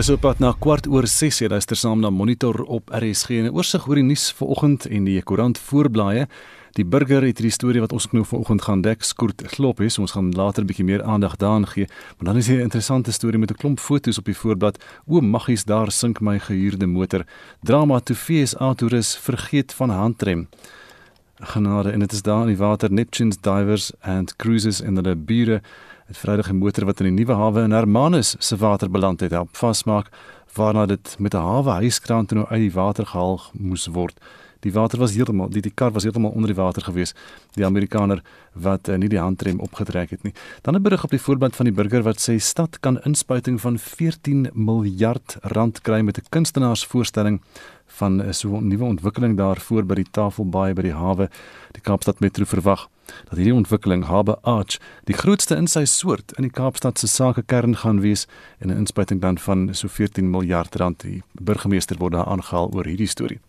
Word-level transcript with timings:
Dis 0.00 0.08
op 0.08 0.22
pad 0.24 0.38
na 0.40 0.54
kwart 0.56 0.86
oor 0.88 1.04
6 1.04 1.42
hier 1.42 1.50
luister 1.52 1.76
saam 1.76 2.00
na 2.00 2.08
Monitor 2.08 2.62
op 2.72 2.88
RSG 2.88 3.34
en 3.36 3.44
'n 3.44 3.52
oorsig 3.52 3.84
oor 3.86 3.98
die 4.00 4.04
nuus 4.04 4.32
vanoggend 4.32 4.86
en 4.86 5.04
die 5.04 5.22
koerant 5.22 5.58
voorblaaie. 5.58 6.26
Die 6.72 6.84
burger 6.84 7.22
het 7.22 7.36
hierdie 7.36 7.52
storie 7.52 7.80
wat 7.80 7.92
ons 7.92 8.06
nou 8.12 8.24
vanoggend 8.24 8.62
gaan 8.62 8.80
dek, 8.80 9.02
skoort 9.02 9.42
klop 9.42 9.80
is. 9.80 9.98
Ons 9.98 10.12
gaan 10.12 10.32
later 10.32 10.62
'n 10.62 10.66
bietjie 10.66 10.84
meer 10.84 11.02
aandag 11.02 11.36
daaraan 11.36 11.66
gee, 11.66 11.86
maar 12.16 12.32
dan 12.32 12.36
is 12.36 12.46
hier 12.46 12.58
'n 12.58 12.62
interessante 12.62 13.12
storie 13.12 13.38
met 13.38 13.50
'n 13.50 13.54
klomp 13.54 13.78
foto's 13.78 14.18
op 14.18 14.24
die 14.24 14.36
voorblad. 14.36 14.78
O, 15.06 15.20
maggies 15.20 15.64
daar 15.64 15.90
sink 15.90 16.20
my 16.20 16.38
gehuurde 16.38 16.86
motor. 16.86 17.24
Drama 17.62 18.00
toe 18.00 18.16
FSA 18.16 18.74
toerus 18.74 19.16
vergeet 19.16 19.74
van 19.74 19.90
handrem. 19.90 20.48
Genade 21.40 21.90
en 21.90 21.98
dit 21.98 22.12
is 22.12 22.22
daar 22.22 22.40
in 22.40 22.46
die 22.46 22.56
water 22.56 22.92
Neptune's 22.92 23.36
Divers 23.40 23.92
and 24.00 24.36
Cruises 24.36 24.80
in 24.80 24.94
the 24.94 25.16
Bure 25.16 25.60
het 26.10 26.18
Vrydag 26.18 26.50
'n 26.50 26.58
motor 26.58 26.84
wat 26.84 27.00
in 27.00 27.06
die 27.06 27.24
nuwe 27.24 27.34
hawe 27.38 27.62
in 27.62 27.70
Hermanus 27.70 28.34
se 28.38 28.56
water 28.56 28.90
beland 28.90 29.20
het, 29.20 29.30
help 29.30 29.56
vasmaak 29.56 30.10
waarna 30.54 30.86
dit 30.86 31.16
met 31.18 31.34
'n 31.34 31.38
hawe 31.38 31.70
huiskraan 31.70 32.26
toe 32.26 32.38
nou 32.38 32.48
uit 32.50 32.60
die 32.60 32.72
water 32.72 33.06
gehaal 33.06 33.40
moes 33.52 33.86
word. 33.86 34.18
Die 34.60 34.72
water 34.72 34.98
was 34.98 35.14
heeltemal 35.14 35.48
die 35.48 35.62
die 35.62 35.72
kar 35.74 35.92
was 35.92 36.02
heeltemal 36.02 36.30
onder 36.30 36.46
die 36.52 36.62
water 36.62 36.82
gewees. 36.82 37.14
Die 37.54 37.64
Amerikaner 37.64 38.22
wat 38.52 38.88
uh, 38.88 38.96
nie 38.96 39.08
die 39.08 39.18
handrem 39.18 39.60
opgetrek 39.60 40.10
het 40.10 40.22
nie. 40.22 40.34
Dan 40.62 40.74
'n 40.74 40.82
berig 40.82 41.04
op 41.04 41.10
die 41.10 41.20
voorbeeld 41.20 41.56
van 41.56 41.64
die 41.64 41.74
burger 41.74 42.02
wat 42.02 42.28
sê 42.28 42.36
stad 42.36 42.80
kan 42.80 43.02
inspuiting 43.02 43.60
van 43.60 43.78
14 43.78 44.50
miljard 44.52 45.36
rand 45.40 45.80
kry 45.80 46.00
met 46.00 46.18
'n 46.18 46.28
kunstenaarsvoorstelling 46.28 47.40
van 47.86 48.20
uh, 48.20 48.32
so 48.32 48.56
'n 48.56 48.66
nuwe 48.66 48.84
ontwikkeling 48.84 49.36
daar 49.36 49.60
voor 49.60 49.84
by 49.84 49.94
die 49.94 50.10
Tafelbaai 50.10 50.74
by 50.74 50.82
die 50.82 50.94
hawe. 50.94 51.30
Die 51.72 51.82
Kaapstad 51.82 52.20
Metro 52.20 52.44
verwag 52.44 52.88
dat 53.28 53.36
hierdie 53.38 53.54
ontwikkeling 53.54 54.04
Habe 54.04 54.38
Arch 54.42 54.78
die 55.04 55.16
grootste 55.16 55.56
in 55.56 55.66
sy 55.66 55.84
soort 55.84 56.32
in 56.36 56.42
die 56.42 56.54
Kaapstad 56.54 56.98
se 56.98 57.06
sakekern 57.06 57.76
gaan 57.76 58.00
wees 58.00 58.26
en 58.58 58.70
'n 58.70 58.76
inspuiting 58.76 59.20
dan 59.20 59.38
van 59.38 59.74
so 59.74 59.88
14 59.88 60.30
miljard 60.30 60.74
rand. 60.74 61.00
Die 61.00 61.22
burgemeester 61.32 61.96
word 61.98 62.12
daar 62.12 62.26
aangehaal 62.26 62.70
oor 62.72 62.84
hierdie 62.84 63.06
storie. 63.06 63.40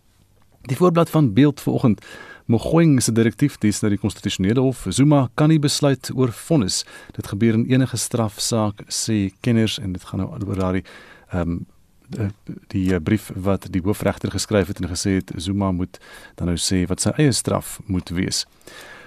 Die 0.62 0.76
voorblad 0.76 1.10
van 1.10 1.32
beeld 1.32 1.60
vanoggend 1.60 2.04
Mogoeng 2.46 3.02
se 3.02 3.12
direktief 3.12 3.58
dis 3.58 3.80
na 3.82 3.88
die 3.88 3.98
konstitusionele 3.98 4.60
hof 4.60 4.86
Zuma 4.90 5.28
kan 5.34 5.48
nie 5.48 5.60
besluit 5.62 6.10
oor 6.14 6.32
vonnis. 6.32 6.84
Dit 7.16 7.26
gebeur 7.26 7.54
in 7.54 7.66
enige 7.70 7.96
strafsaak 7.96 8.82
sê 8.88 9.30
kenners 9.40 9.78
en 9.78 9.92
dit 9.92 10.04
gaan 10.04 10.20
nou 10.20 10.30
oor 10.32 10.58
daardie 10.58 10.84
ehm 11.30 11.40
um, 11.40 11.66
die, 12.12 12.28
die 12.68 13.00
brief 13.00 13.30
wat 13.34 13.66
die 13.72 13.80
hoofregter 13.80 14.30
geskryf 14.30 14.68
het 14.68 14.80
en 14.82 14.90
gesê 14.90 15.16
het 15.20 15.32
Zuma 15.36 15.70
moet 15.72 15.98
dan 16.34 16.50
nou 16.50 16.58
sê 16.60 16.82
wat 16.90 17.00
sy 17.00 17.14
eie 17.16 17.32
straf 17.32 17.78
moet 17.86 18.12
wees. 18.12 18.44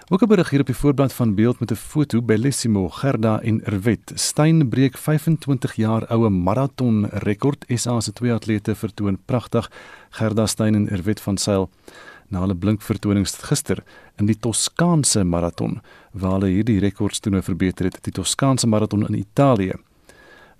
Ook 0.08 0.22
'n 0.22 0.28
berig 0.28 0.50
hier 0.50 0.59
op 0.59 0.66
die 0.66 0.75
voorblad 0.75 1.14
van 1.14 1.36
beeld 1.36 1.59
met 1.59 1.72
'n 1.72 1.75
foto 1.75 2.22
Bellissimo 2.22 2.89
Gerda 2.89 3.42
en 3.42 3.64
Erwet. 3.66 4.12
Stein 4.16 4.70
breek 4.70 4.97
25 4.97 5.73
jaar 5.75 6.08
oue 6.08 6.30
maraton 6.30 7.06
rekord. 7.06 7.66
SA 7.67 8.00
se 8.00 8.14
twee 8.14 8.34
atlete 8.34 8.75
vertoon 8.75 9.17
pragtig. 9.25 9.72
Gerda 10.09 10.45
Stein 10.45 10.75
en 10.75 10.89
Erwet 10.89 11.22
van 11.22 11.38
Sail 11.38 11.70
na 12.28 12.39
hulle 12.39 12.56
blink 12.56 12.81
vertonings 12.81 13.36
gister 13.36 13.84
in 14.16 14.25
die 14.25 14.39
Toskaanse 14.39 15.23
maraton 15.23 15.81
waar 16.12 16.31
hulle 16.31 16.47
hierdie 16.47 16.80
rekords 16.80 17.19
toe 17.19 17.31
nou 17.31 17.44
verbeter 17.44 17.86
het. 17.86 17.97
Die 18.02 18.14
Toskaanse 18.14 18.67
maraton 18.67 19.08
in 19.08 19.14
Italië. 19.14 19.73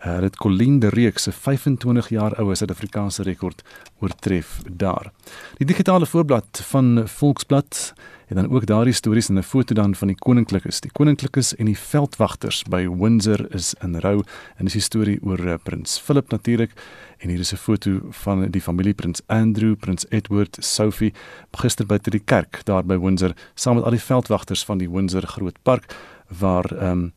Uh, 0.06 0.20
dit 0.20 0.36
Colleen 0.36 0.80
de 0.80 0.90
Reek 0.90 1.18
se 1.18 1.32
25 1.32 2.10
jaar 2.10 2.36
oue 2.38 2.56
Suid-Afrikaanse 2.56 3.24
rekord 3.26 3.64
oortref 4.00 4.60
daar. 4.70 5.10
Die 5.58 5.66
digitale 5.66 6.06
voorblad 6.06 6.62
van 6.68 7.08
Volksblad 7.10 7.94
en 8.28 8.36
dan 8.36 8.50
ook 8.52 8.66
daardie 8.66 8.94
stories 8.94 9.30
en 9.30 9.38
'n 9.38 9.44
foto 9.44 9.74
dan 9.74 9.96
van 9.96 10.08
die 10.08 10.18
koninklikes. 10.18 10.80
Die 10.80 10.92
koninklikes 10.92 11.56
en 11.56 11.66
die 11.66 11.78
veldwagters 11.78 12.64
by 12.64 12.88
Windsor 12.90 13.54
is 13.54 13.74
in 13.82 14.00
rou 14.00 14.24
en 14.56 14.66
dis 14.66 14.76
'n 14.76 14.80
storie 14.80 15.20
oor 15.24 15.40
uh, 15.40 15.54
prins 15.64 16.00
Philip 16.00 16.30
natuurlik 16.30 16.72
en 17.18 17.30
hier 17.30 17.40
is 17.40 17.54
'n 17.54 17.58
foto 17.58 18.00
van 18.10 18.52
die 18.52 18.62
familie 18.62 18.94
prins 18.94 19.22
Andrew, 19.26 19.76
prins 19.76 20.06
Edward, 20.10 20.58
Sophie 20.60 21.14
gister 21.52 21.86
by 21.86 21.98
die 21.98 22.20
kerk 22.20 22.62
daar 22.64 22.86
by 22.86 22.98
Windsor 22.98 23.34
saam 23.56 23.76
met 23.76 23.84
al 23.84 23.92
die 23.92 24.00
veldwagters 24.00 24.66
van 24.66 24.78
die 24.78 24.90
Windsor 24.90 25.28
Groot 25.28 25.58
Park 25.64 25.96
waar 26.28 26.66
ehm 26.66 26.92
um, 26.92 27.14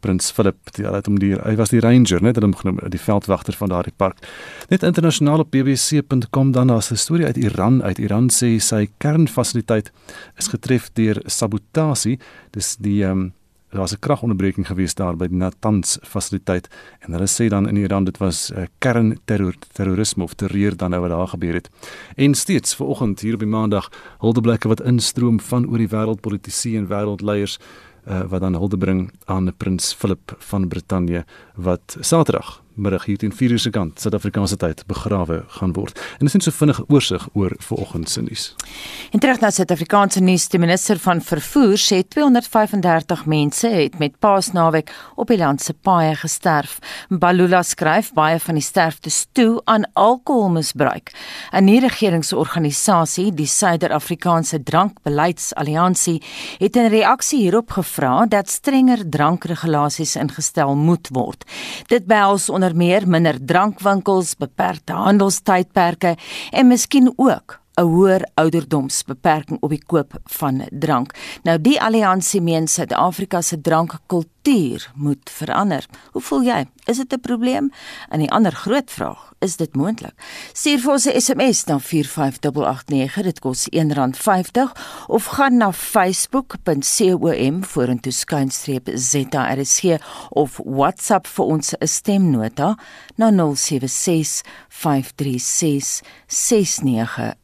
Prins 0.00 0.30
Philip, 0.30 0.56
die 0.76 0.86
het 0.86 1.06
hom 1.06 1.18
die 1.20 1.34
hy 1.36 1.54
was 1.56 1.72
die 1.74 1.80
ranger, 1.80 2.22
net 2.24 2.40
hom 2.40 2.54
genoem, 2.56 2.78
die 2.92 3.00
veldwagter 3.00 3.56
van 3.56 3.68
daardie 3.68 3.94
park. 3.96 4.22
Net 4.72 4.82
internasionaal 4.82 5.44
op 5.44 5.50
bbc.com 5.50 6.52
dan 6.52 6.70
as 6.70 6.90
'n 6.90 6.96
storie 6.96 7.26
uit 7.26 7.36
Iran, 7.36 7.82
uit 7.82 7.98
Iran 7.98 8.30
sê 8.30 8.58
sy 8.58 8.88
kernfasiliteit 8.98 9.92
is 10.38 10.48
getref 10.48 10.90
deur 10.94 11.22
sabotasie. 11.26 12.18
Dis 12.50 12.76
die 12.76 13.04
ehm 13.04 13.18
um, 13.18 13.32
daar 13.70 13.80
was 13.80 13.92
'n 13.92 13.98
kragonderbreking 13.98 14.66
gewees 14.66 14.94
daar 14.94 15.16
by 15.16 15.26
die 15.28 15.36
Natanz 15.36 15.96
fasiliteit 16.02 16.68
en 16.98 17.12
hulle 17.12 17.26
sê 17.26 17.48
dan 17.48 17.68
in 17.68 17.76
Iran 17.76 18.04
dit 18.04 18.18
was 18.18 18.50
uh, 18.50 18.62
kernterror 18.78 19.54
terrorisme 19.72 20.22
of 20.22 20.34
terreur 20.34 20.76
dan 20.76 20.90
nou 20.90 21.00
wat 21.00 21.10
daar 21.10 21.28
gebeur 21.28 21.54
het. 21.54 21.70
En 22.16 22.34
steeds 22.34 22.74
ver 22.74 22.86
oggend 22.86 23.20
hier 23.20 23.34
op 23.34 23.38
die 23.38 23.48
maandag 23.48 23.90
huldeblyke 24.18 24.68
wat 24.68 24.80
instroom 24.80 25.40
van 25.40 25.68
oor 25.68 25.78
die 25.78 25.88
wêreld 25.88 26.20
politici 26.20 26.76
en 26.76 26.88
wêreldleiers 26.88 27.58
uh, 28.08 28.20
wat 28.28 28.40
dan 28.40 28.54
hulde 28.54 28.78
bring 28.78 29.12
aan 29.24 29.52
prins 29.56 29.92
Philip 29.94 30.34
van 30.38 30.68
Brittanje 30.68 31.24
wat 31.54 31.96
Saterdag 32.00 32.62
middag 32.74 33.04
hier 33.04 33.16
teen 33.16 33.32
4:00 33.32 33.54
se 33.58 33.70
kant 33.70 34.00
Suid-Afrikaanse 34.00 34.56
tyd 34.56 34.84
begrawe 34.86 35.44
gaan 35.48 35.72
word. 35.72 35.98
En 36.18 36.26
dis 36.26 36.32
net 36.32 36.42
so 36.42 36.50
vinnige 36.50 36.84
oorsig 36.88 37.28
oor 37.32 37.54
vanoggend 37.58 38.08
se 38.08 38.22
nuus. 38.22 38.54
En 39.10 39.18
terug 39.18 39.40
na 39.40 39.50
Suid-Afrikaanse 39.50 40.20
nuus, 40.20 40.48
die 40.48 40.58
minister 40.58 40.98
van 40.98 41.20
vervoer 41.20 41.76
sê 41.76 42.02
235 42.08 43.26
mense 43.26 43.68
het 43.68 43.98
met 43.98 44.18
Paasnaweek 44.18 44.90
op 45.16 45.28
die 45.28 45.38
land 45.38 45.62
se 45.62 45.72
paaie 45.72 46.14
gesterf. 46.14 46.78
Balula 47.08 47.62
skryf 47.62 48.12
baie 48.12 48.38
van 48.38 48.54
die 48.54 48.62
sterftes 48.62 49.26
toe 49.32 49.60
aan 49.64 49.84
alkoholmisbruik. 49.92 51.12
'n 51.52 51.64
Nie-regeringsorganisasie, 51.64 53.34
die 53.34 53.46
Suider-Afrikaanse 53.46 54.62
Drankbeleidsalliansie, 54.62 56.22
het 56.58 56.76
in 56.76 56.88
reaksie 56.88 57.38
hierop 57.38 57.70
gevra 57.70 58.26
dat 58.26 58.48
strenger 58.48 59.08
drankregulasies 59.08 60.16
ingestel 60.16 60.76
moet 60.76 61.08
word. 61.12 61.44
Dit 61.86 62.06
behels 62.06 62.48
onder 62.60 62.76
meer 62.76 63.06
minder 63.08 63.38
drankwinkels, 63.40 64.34
beperkte 64.36 64.92
handelstydperke 64.92 66.10
en 66.52 66.68
miskien 66.68 67.08
ook 67.16 67.56
'n 67.78 67.86
hoër 67.86 68.26
ouderdomsbeperking 68.34 69.60
op 69.60 69.70
die 69.70 69.84
koop 69.86 70.14
van 70.24 70.66
drank. 70.70 71.14
Nou 71.42 71.60
die 71.60 71.80
alliansie 71.80 72.40
meen 72.40 72.68
Suid-Afrika 72.68 73.40
se 73.40 73.60
drankkultuur 73.60 74.90
moet 74.94 75.30
verander. 75.30 75.86
Hoe 76.12 76.22
voel 76.22 76.42
jy? 76.42 76.66
Is 76.84 76.96
dit 76.96 77.12
'n 77.12 77.20
probleem? 77.20 77.70
En 78.08 78.18
die 78.18 78.30
ander 78.30 78.52
groot 78.52 78.90
vraag, 78.90 79.32
is 79.38 79.56
dit 79.56 79.74
moontlik? 79.74 80.12
Stuur 80.52 80.78
vir 80.78 80.92
ons 80.92 81.06
'n 81.06 81.20
SMS 81.20 81.64
na 81.64 81.78
45889, 81.78 83.22
dit 83.22 83.38
kos 83.38 83.68
R1.50 83.70 84.72
of 85.06 85.24
gaan 85.24 85.56
na 85.56 85.72
facebook.com 85.72 87.64
vorentoe 87.64 88.12
skynstreep 88.12 88.88
ZRC 88.94 90.00
of 90.28 90.60
WhatsApp 90.64 91.26
vir 91.26 91.44
ons 91.44 91.74
'n 91.78 91.86
stemnota 91.86 92.78
na 93.16 93.30
076 93.30 94.42
536 94.68 96.02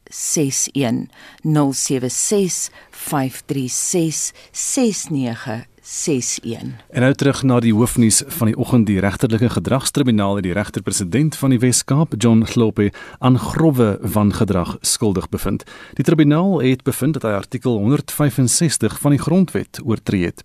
6961 0.09 1.09
076 1.43 2.71
536 2.91 4.33
6961 4.51 5.76
61. 5.87 6.61
En 6.89 7.01
nou 7.01 7.13
terug 7.13 7.43
na 7.43 7.59
die 7.63 7.71
hoofnuus 7.73 8.19
van 8.27 8.49
die 8.49 8.57
oggend 8.59 8.89
die 8.89 8.99
regterlike 8.99 9.49
gedragstribunaal 9.49 10.35
het 10.35 10.43
die 10.43 10.53
regter-president 10.53 11.35
van 11.39 11.53
die 11.53 11.59
Wes-Kaap 11.63 12.15
John 12.17 12.43
Globe 12.43 12.89
aan 13.23 13.39
grouwe 13.39 13.97
wangedrag 14.01 14.75
skuldig 14.81 15.29
bevind. 15.29 15.63
Die 15.95 16.03
tribunaal 16.03 16.59
het 16.61 16.83
bevind 16.83 17.15
dat 17.15 17.23
hy 17.23 17.31
artikel 17.37 17.77
165 17.79 18.99
van 18.99 19.15
die 19.15 19.21
grondwet 19.21 19.79
oortree 19.83 20.25
het. 20.25 20.43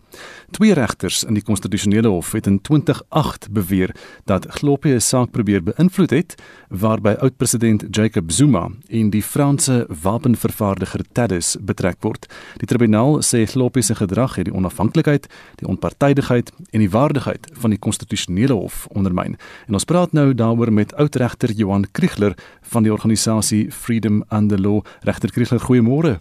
Twee 0.51 0.75
regters 0.79 1.25
in 1.25 1.35
die 1.35 1.43
konstitusionele 1.43 2.09
hof 2.09 2.33
het 2.39 2.47
in 2.47 2.61
2008 2.61 3.51
beweer 3.51 3.97
dat 4.31 4.47
Globe 4.61 4.95
'n 4.95 5.01
saak 5.01 5.31
probeer 5.31 5.63
beïnvloed 5.63 6.11
het 6.11 6.35
waarby 6.69 7.17
oud-president 7.19 7.85
Jacob 7.91 8.31
Zuma 8.31 8.69
en 8.89 9.11
die 9.11 9.23
Franse 9.23 9.87
wapenvervaardiger 10.03 11.01
Thaddeus 11.13 11.57
betrek 11.61 11.97
word. 12.01 12.27
Die 12.57 12.67
tribunaal 12.67 13.23
sê 13.23 13.43
Globe 13.45 13.83
se 13.83 13.95
gedrag 13.95 14.35
het 14.35 14.45
die 14.45 14.55
onafhanklikheid 14.55 15.31
die 15.61 15.69
onpartydigheid 15.69 16.53
en 16.71 16.83
die 16.85 16.91
waardigheid 16.91 17.51
van 17.63 17.71
die 17.71 17.79
konstitusionele 17.79 18.57
hof 18.57 18.87
ondermyn. 18.93 19.39
En 19.69 19.79
ons 19.79 19.89
praat 19.89 20.13
nou 20.13 20.35
daaroor 20.35 20.73
met 20.73 20.95
oudregter 20.95 21.53
Johan 21.53 21.87
Kriegler 21.93 22.37
van 22.73 22.83
die 22.83 22.93
organisasie 22.93 23.71
Freedom 23.71 24.25
and 24.29 24.51
the 24.51 24.61
Law. 24.61 24.83
Regter 25.03 25.31
Kriegler, 25.31 25.61
goeiemôre. 25.61 26.21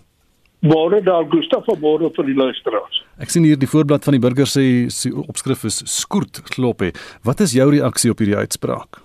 Môre 0.61 1.01
daar 1.01 1.25
Gustaf 1.25 1.65
van 1.65 1.79
môre 1.81 2.11
vir 2.13 2.27
die 2.27 2.35
luisteraars. 2.37 2.99
Ek 3.21 3.31
sien 3.33 3.45
hier 3.47 3.57
die 3.57 3.69
voorblad 3.69 4.05
van 4.05 4.13
die 4.13 4.21
burger 4.21 4.45
sê 4.45 4.65
sy 4.93 5.09
opskrif 5.09 5.63
is 5.65 5.79
skoort 5.89 6.43
kloppe. 6.53 6.91
Wat 7.25 7.41
is 7.41 7.55
jou 7.57 7.65
reaksie 7.73 8.11
op 8.13 8.21
hierdie 8.21 8.37
uitspraak? 8.37 9.01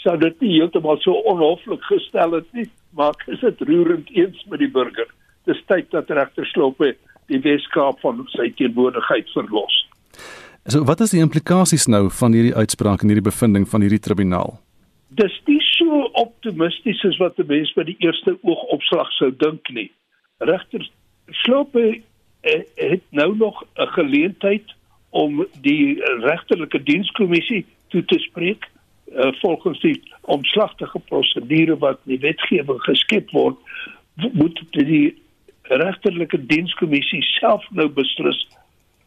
Sou 0.00 0.16
dit 0.16 0.40
nie 0.40 0.54
heeltemal 0.56 0.96
so 1.04 1.12
onhoflik 1.28 1.84
gestel 1.90 2.38
het 2.38 2.48
nie, 2.56 2.64
maar 2.96 3.20
is 3.28 3.44
dit 3.44 3.60
roerend 3.68 4.08
eens 4.16 4.40
met 4.48 4.64
die 4.64 4.70
burger. 4.72 5.12
Dis 5.44 5.60
tyd 5.68 5.90
dat 5.92 6.08
regter 6.10 6.48
Sloppe 6.48 6.94
die 7.32 7.42
Weskaap 7.44 8.00
van 8.04 8.26
sy 8.36 8.50
teenwoordigheid 8.58 9.30
verlos. 9.34 9.78
So 10.70 10.84
wat 10.86 11.00
is 11.00 11.10
die 11.10 11.22
implikasies 11.24 11.88
nou 11.90 12.08
van 12.10 12.36
hierdie 12.36 12.54
uitspraak 12.54 13.02
en 13.02 13.10
hierdie 13.10 13.30
bevinding 13.30 13.66
van 13.68 13.82
hierdie 13.82 14.02
tribunaal? 14.02 14.60
dis 15.16 15.34
nie 15.46 15.60
so 15.76 16.06
optimisties 16.20 17.02
as 17.08 17.18
wat 17.20 17.36
die 17.36 17.48
mense 17.48 17.74
by 17.76 17.84
die 17.88 17.98
eerste 18.04 18.36
oogopslag 18.40 19.10
sou 19.18 19.30
dink 19.42 19.68
nie. 19.76 19.88
Regter 20.42 20.84
Slope 21.42 21.82
eh, 21.90 22.62
het 22.80 23.04
nou 23.10 23.30
nog 23.36 23.62
'n 23.76 23.92
geleentheid 23.96 24.74
om 25.10 25.46
die 25.60 26.00
regterlike 26.24 26.82
dienskommissie 26.82 27.64
toe 27.88 28.04
te 28.04 28.18
spreek 28.18 28.64
uh, 29.12 29.32
volgens 29.40 29.80
die 29.80 30.00
omslagtige 30.20 30.98
prosedure 30.98 31.76
wat 31.78 32.00
in 32.06 32.16
die 32.16 32.24
wetgewing 32.26 32.80
geskep 32.80 33.30
word 33.30 33.56
moet 34.32 34.62
die 34.70 35.12
regterlike 35.70 36.46
dienskommissie 36.46 37.22
self 37.22 37.64
nou 37.70 37.88
beslis 37.88 38.38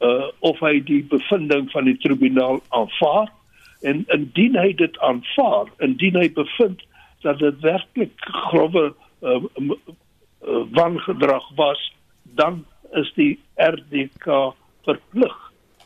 uh, 0.02 0.28
of 0.40 0.60
hy 0.64 0.80
die 0.88 1.02
bevinding 1.12 1.70
van 1.72 1.90
die 1.90 1.98
tribunaal 2.04 2.62
aanvaar. 2.70 3.32
En 3.84 4.06
indien 4.14 4.58
hy 4.58 4.72
dit 4.78 5.00
aanvaar 5.06 5.72
indien 5.86 6.18
hy 6.20 6.30
bevind 6.34 6.82
dat 7.26 7.40
dit 7.42 7.60
werklik 7.66 8.14
grove 8.50 8.94
uh, 9.22 9.40
uh, 9.62 10.64
wangedrag 10.78 11.46
was 11.56 11.82
dan 12.38 12.64
is 12.94 13.12
die 13.16 13.40
RDK 13.56 14.54
verplig 14.86 15.36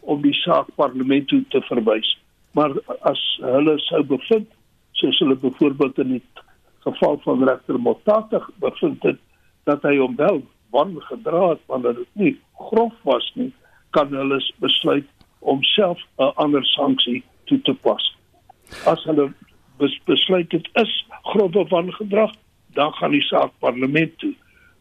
om 0.01 0.21
die 0.21 0.35
saak 0.41 0.67
parlement 0.75 1.27
toe 1.27 1.43
te 1.53 1.61
verwys. 1.67 2.11
Maar 2.57 2.75
as 3.07 3.21
hulle 3.43 3.77
sou 3.87 4.03
bevind 4.03 4.47
soos 4.99 5.19
hulle 5.23 5.35
byvoorbeeld 5.39 5.99
in 6.03 6.15
die 6.17 6.23
geval 6.83 7.19
van 7.23 7.43
regter 7.47 7.79
Motata 7.79 8.41
bevind 8.63 9.03
het 9.03 9.19
dat 9.69 9.83
hy 9.87 9.97
hom 9.99 10.15
wel 10.19 10.41
wangedra 10.69 11.49
het 11.49 11.61
want 11.65 11.83
dit 11.83 12.07
nie 12.13 12.35
grof 12.53 12.93
was 13.03 13.31
nie 13.35 13.53
kan 13.89 14.13
hulle 14.13 14.39
besluit 14.57 15.07
om 15.39 15.63
self 15.63 15.99
'n 16.17 16.31
ander 16.35 16.65
sanksie 16.65 17.23
toe 17.45 17.61
te 17.61 17.73
pas. 17.73 18.15
As 18.85 19.03
hulle 19.03 19.33
bes 19.77 19.99
besluit 20.05 20.49
dit 20.49 20.69
is 20.73 21.05
grove 21.21 21.65
wangedrag, 21.69 22.31
dan 22.73 22.93
gaan 22.93 23.11
die 23.11 23.21
saak 23.21 23.51
parlement 23.59 24.17
toe. 24.17 24.33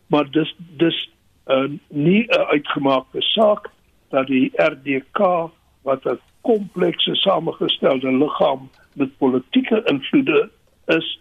Maar 0.07 0.31
dis 0.31 0.55
dis 0.77 1.09
uh, 1.47 1.71
nie 1.89 2.27
'n 2.27 2.47
uitgemaakte 2.55 3.21
saak 3.21 3.71
dat 4.09 4.27
die 4.27 4.51
RDK 4.55 5.51
wat 5.83 6.05
'n 6.05 6.21
komplekse 6.41 7.15
samengestelde 7.15 8.13
liggaam 8.13 8.71
met 8.95 9.19
politieke 9.19 9.83
invloede 9.85 10.51
is 10.87 11.21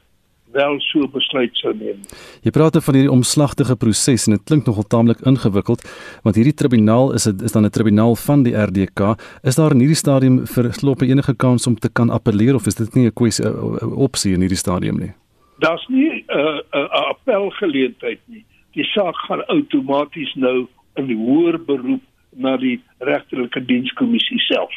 wel 0.52 0.80
so 0.80 1.08
besluit 1.08 1.56
sou 1.58 1.74
neem. 1.76 2.00
Jy 2.46 2.52
praat 2.56 2.78
van 2.84 2.98
hierdie 2.98 3.12
omslagtige 3.12 3.76
proses 3.76 4.28
en 4.28 4.38
dit 4.38 4.44
klink 4.48 4.66
nogal 4.66 4.88
taamlik 4.88 5.22
ingewikkeld 5.28 5.84
want 6.24 6.40
hierdie 6.40 6.56
tribunaal 6.56 7.14
is 7.18 7.28
dit 7.30 7.42
is 7.42 7.52
dan 7.52 7.66
'n 7.66 7.70
tribunaal 7.70 8.16
van 8.16 8.44
die 8.44 8.56
RDK. 8.56 9.16
Is 9.44 9.56
daar 9.56 9.72
in 9.72 9.80
hierdie 9.80 10.02
stadium 10.04 10.46
vir 10.48 10.74
Sloppe 10.74 11.06
enige 11.06 11.36
kans 11.36 11.68
om 11.68 11.76
te 11.76 11.90
kan 11.90 12.10
appeleer 12.10 12.56
of 12.56 12.68
is 12.68 12.76
dit 12.76 12.96
nie 12.96 13.06
'n 13.08 13.14
kwessie 13.14 13.46
'n 13.46 13.94
opsie 13.96 14.34
in 14.34 14.42
hierdie 14.42 14.64
stadium 14.66 14.98
nie? 15.00 15.14
Daar's 15.60 15.88
nie 15.88 16.24
'n 16.28 16.38
uh, 16.38 16.60
uh, 16.72 17.10
appelgeleentheid 17.10 18.20
nie. 18.26 18.46
Die 18.74 18.84
saak 18.84 19.16
gaan 19.16 19.46
outomaties 19.46 20.34
nou 20.36 20.68
in 20.96 21.12
hoër 21.12 21.66
beroep 21.66 22.04
na 22.36 22.58
die 22.58 22.82
regterlike 23.00 23.66
dienskommissie 23.66 24.40
self. 24.40 24.74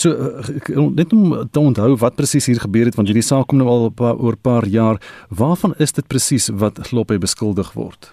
So 0.00 0.14
uh, 0.14 0.86
net 0.96 1.12
om 1.12 1.34
te 1.52 1.60
onthou 1.60 1.90
wat 2.00 2.16
presies 2.16 2.46
hier 2.48 2.60
gebeur 2.62 2.88
het 2.88 2.96
want 2.96 3.10
hierdie 3.10 3.26
saak 3.26 3.50
kom 3.50 3.60
nou 3.60 3.68
al 3.68 3.88
op 3.90 4.00
oor 4.00 4.36
'n 4.38 4.42
paar 4.42 4.66
jaar. 4.66 4.96
Waarvan 5.28 5.74
is 5.78 5.92
dit 5.92 6.06
presies 6.08 6.48
wat 6.62 6.80
Gloppe 6.88 7.18
beskuldig 7.18 7.72
word? 7.72 8.12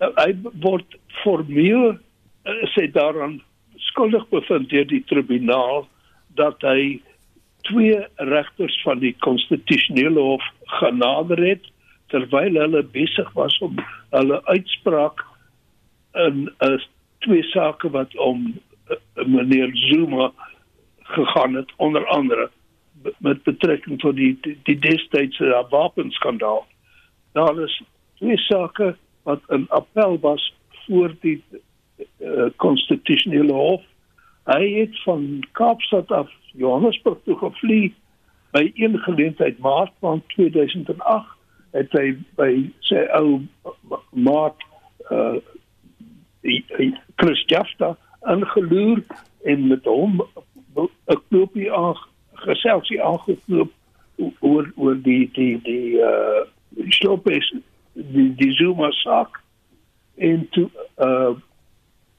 Nou, 0.00 0.12
hy 0.16 0.36
word 0.60 0.98
formeel 1.22 1.96
uh, 1.96 2.64
sê 2.74 2.90
daaraan 2.92 3.40
skuldig 3.90 4.28
bevind 4.28 4.68
deur 4.70 4.86
die 4.86 5.04
tribunaal 5.08 5.86
dat 6.36 6.60
hy 6.60 7.00
twee 7.68 7.96
regters 8.16 8.76
van 8.84 9.00
die 9.02 9.14
konstitusionele 9.24 10.20
hof 10.20 10.44
genader 10.80 11.40
het 11.42 11.64
terwyl 12.12 12.60
hulle 12.60 12.82
besig 12.94 13.30
was 13.34 13.56
om 13.64 13.80
hulle 14.14 14.40
uitspraak 14.44 15.24
in 16.26 16.46
uh, 16.64 16.76
twee 17.24 17.42
sake 17.50 17.90
wat 17.96 18.14
om 18.22 18.46
uh, 18.52 18.98
meneer 19.26 19.72
Zuma 19.88 20.30
gegaan 21.06 21.54
het 21.54 21.72
onder 21.76 22.06
andere 22.06 22.50
met 23.18 23.42
betrekking 23.42 23.98
tot 24.00 24.16
die 24.16 24.38
die, 24.40 24.58
die 24.62 24.78
destydse 24.78 25.66
wapenskandaal. 25.70 26.66
Daar 27.32 27.62
is 27.62 27.82
twee 28.14 28.36
sake 28.36 28.96
wat 29.22 29.40
'n 29.48 29.66
appel 29.68 30.18
was 30.20 30.54
voor 30.70 31.14
die 31.20 31.42
konstitusionele 32.56 33.52
uh, 33.52 33.58
hof. 33.58 33.82
Hy 34.44 34.72
het 34.72 35.02
van 35.02 35.46
Kaapstad 35.52 36.10
af 36.10 36.30
Johannesburg 36.52 37.18
toe 37.24 37.38
gevlieg 37.38 37.92
by 38.50 38.70
een 38.74 38.98
geleentheid 38.98 39.58
Maart 39.58 39.92
van 40.00 40.22
2008 40.26 41.36
het 41.70 41.92
hy 41.92 42.14
by 42.38 42.50
sy 42.80 43.04
ou 43.16 43.40
maat 44.10 44.56
uh 45.10 45.36
Chris 47.16 47.42
Jafta 47.50 47.96
ingeloer 48.30 49.00
en 49.50 49.66
met 49.66 49.84
hom 49.84 50.20
'n 50.76 51.20
knoopie 51.28 51.72
aan 51.72 51.96
geselsie 52.32 53.02
aangekoop 53.02 53.72
oor 54.40 54.72
oor 54.76 54.96
die 55.02 55.30
die 55.32 55.60
die 55.62 55.96
uh 56.00 56.44
die 56.76 56.92
slopes 56.92 57.52
die 57.92 58.34
die 58.34 58.52
Zuma 58.52 58.90
saak. 58.90 59.40
En 60.14 60.48
toe 60.50 60.68
uh 60.96 61.34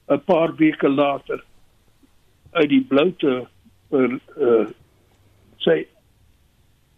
'n 0.08 0.24
paar 0.24 0.54
weke 0.56 0.88
later 0.88 1.44
uit 2.50 2.68
die 2.68 2.84
bloute 2.88 3.46
vir 3.90 4.20
uh 4.36 4.66
sy 5.56 5.86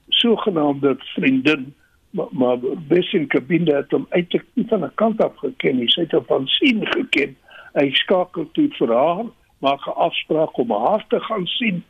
sogenaamde 0.09 0.97
vriendin 1.15 1.75
maar, 2.11 2.59
Bessin 2.89 3.27
Kabinde 3.27 3.75
het 3.75 3.91
hom 3.91 4.07
uiteindelik 4.09 4.47
nie 4.55 4.67
van 4.69 4.85
'n 4.85 4.95
kant 4.95 5.23
af 5.23 5.37
geken 5.37 5.89
sy 5.89 6.01
het 6.01 6.13
hom 6.13 6.25
van 6.25 6.47
sien 6.47 6.87
geken. 6.87 7.37
Hy 7.73 7.91
skakel 7.91 8.49
toe 8.53 8.69
vir 8.79 8.95
haar 8.95 9.25
maak 9.61 9.87
'n 9.87 10.01
afspraak 10.07 10.59
om 10.59 10.71
haar 10.71 11.05
te 11.09 11.21
gaan 11.21 11.47
sien 11.47 11.85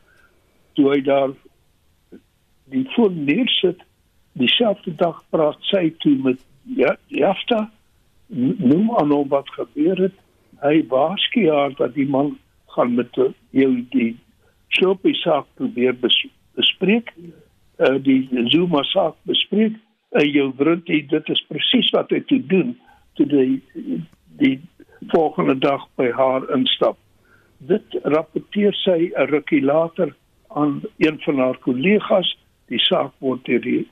toe 0.73 0.89
hy 0.91 1.01
daar 1.01 1.31
die 2.71 2.85
foon 2.95 3.23
neersit 3.23 3.83
dieselfde 4.39 4.95
dag 4.95 5.23
praat 5.29 5.59
sy 5.71 5.89
toe 6.03 6.15
met 6.23 6.39
ja 6.63 6.95
jafta 7.07 7.69
noem 8.71 8.91
aan 8.97 9.11
hom 9.11 9.27
wat 9.27 9.49
gebeur 9.49 9.99
het. 10.07 10.15
Hy 10.61 10.85
waarsku 10.87 11.49
haar 11.49 11.73
dat 11.75 11.93
die 11.93 12.07
man 12.07 12.37
gaan 12.75 12.95
met 12.95 13.15
jou 13.49 13.71
die 13.91 14.15
slopie 14.77 15.15
saak 15.19 15.47
probeer 15.59 15.97
bes, 15.99 16.15
bespreek 16.55 17.11
uh, 17.81 17.97
die 17.99 18.29
Zuma 18.53 18.83
saak 18.87 19.17
bespreek. 19.27 19.75
En 20.11 20.27
uh, 20.27 20.33
jou 20.33 20.47
vriend 20.55 20.85
dit 20.85 21.29
is 21.35 21.45
presies 21.47 21.91
wat 21.95 22.11
hy 22.11 22.21
toe 22.29 22.39
doen 22.47 22.75
toe 23.19 23.27
die 23.27 23.61
die 24.39 24.57
volgende 25.11 25.57
dag 25.59 25.83
by 25.99 26.11
haar 26.15 26.47
instap 26.55 27.00
dit 27.67 27.97
rapporteer 28.03 28.73
sy 28.73 29.11
'n 29.15 29.29
rukkie 29.29 29.61
later 29.61 30.15
aan 30.47 30.81
een 30.97 31.19
van 31.21 31.37
haar 31.39 31.57
kollegas 31.57 32.37
die 32.67 32.79
saak 32.79 33.13
word 33.19 33.45
deur 33.45 33.61
die 33.61 33.87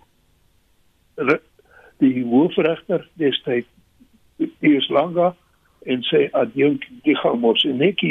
die 1.99 2.23
hoofregter 2.23 3.07
destyds 3.13 3.67
eers 4.59 4.89
langer 4.89 5.33
en 5.85 6.03
sê 6.03 6.29
adjunk 6.31 6.85
die 7.03 7.15
gamos 7.15 7.63
en 7.67 7.81
ek 7.81 8.03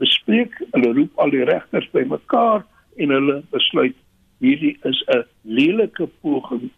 bespreek. 0.00 0.52
Hulle 0.72 0.92
roep 0.96 1.18
al 1.18 1.30
die 1.30 1.44
regters 1.44 1.88
bymekaar 1.92 2.64
en 2.96 3.10
hulle 3.10 3.42
besluit 3.50 3.96
hierdie 4.40 4.76
is 4.82 5.04
'n 5.08 5.24
lelike 5.42 6.08
poging 6.20 6.70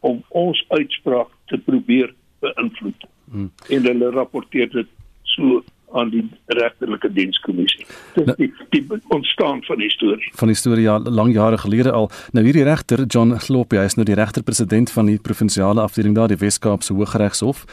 om 0.00 0.22
ons 0.28 0.64
uitspraak 0.68 1.30
te 1.46 1.58
probeer 1.58 2.14
beïnvloed. 2.40 3.04
Hmm. 3.30 3.50
en 3.68 3.86
hulle 3.88 4.10
rapporteer 4.10 4.68
dit 4.70 4.88
so 5.22 5.62
aan 5.94 6.10
die 6.10 6.22
regterlike 6.58 7.10
dienskommissie. 7.14 7.86
Dis 8.14 8.26
nou, 8.28 8.36
die, 8.38 8.50
die 8.74 8.82
ontstaan 9.14 9.62
van 9.66 9.82
die 9.82 9.90
storie. 9.90 10.30
Van 10.34 10.50
die 10.50 10.58
storie 10.58 10.86
ja, 10.86 10.98
lang 10.98 11.32
jare 11.34 11.58
gelede 11.62 11.92
al. 11.94 12.10
Nou 12.36 12.44
hierdie 12.46 12.66
regter 12.66 13.04
John 13.06 13.36
Gloppie, 13.46 13.78
hy 13.78 13.88
is 13.90 13.98
nou 13.98 14.06
die 14.08 14.18
regter-president 14.18 14.92
van 14.94 15.10
die 15.10 15.18
provinsiale 15.22 15.84
afdeling 15.84 16.16
daar 16.18 16.32
die 16.32 16.40
Wes-Kaapse 16.40 16.96
Hooggeregshof. 16.98 17.64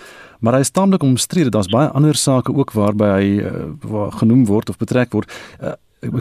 Maar 0.42 0.58
hy 0.58 0.66
is 0.66 0.74
taamlik 0.74 1.04
omstrede. 1.06 1.54
Daar's 1.54 1.70
baie 1.72 1.90
ander 1.98 2.18
sake 2.18 2.54
ook 2.54 2.74
waarby 2.78 3.10
hy 3.12 3.28
uh, 3.46 4.08
genoem 4.18 4.46
word 4.50 4.70
of 4.74 4.80
betrek 4.82 5.14
word. 5.14 5.30
Uh, 5.62 5.76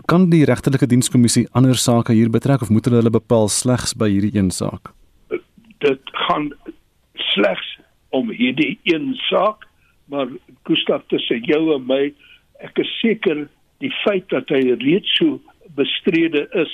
kan 0.05 0.29
die 0.33 0.45
regterlike 0.45 0.87
dienskommissie 0.87 1.47
ander 1.57 1.77
sake 1.77 2.13
hier 2.13 2.31
betrek 2.31 2.61
of 2.61 2.69
moet 2.69 2.85
hulle 2.85 3.01
hulle 3.01 3.13
bepaal 3.15 3.49
slegs 3.49 3.95
by 3.97 4.11
hierdie 4.13 4.35
een 4.37 4.51
saak? 4.53 4.93
Dit 5.81 6.13
gaan 6.29 6.51
slegs 7.33 7.79
om 8.13 8.29
hierdie 8.31 8.79
een 8.85 9.15
saak 9.29 9.65
maar 10.11 10.29
Gustav 10.69 11.03
tussen 11.07 11.43
jou 11.47 11.75
en 11.75 11.87
my 11.87 12.03
ek 12.67 12.79
is 12.83 12.91
seker 13.01 13.47
die 13.81 13.93
feit 14.03 14.29
dat 14.35 14.51
hy 14.53 14.75
reeds 14.83 15.13
so 15.19 15.39
bestrede 15.79 16.47
is 16.63 16.73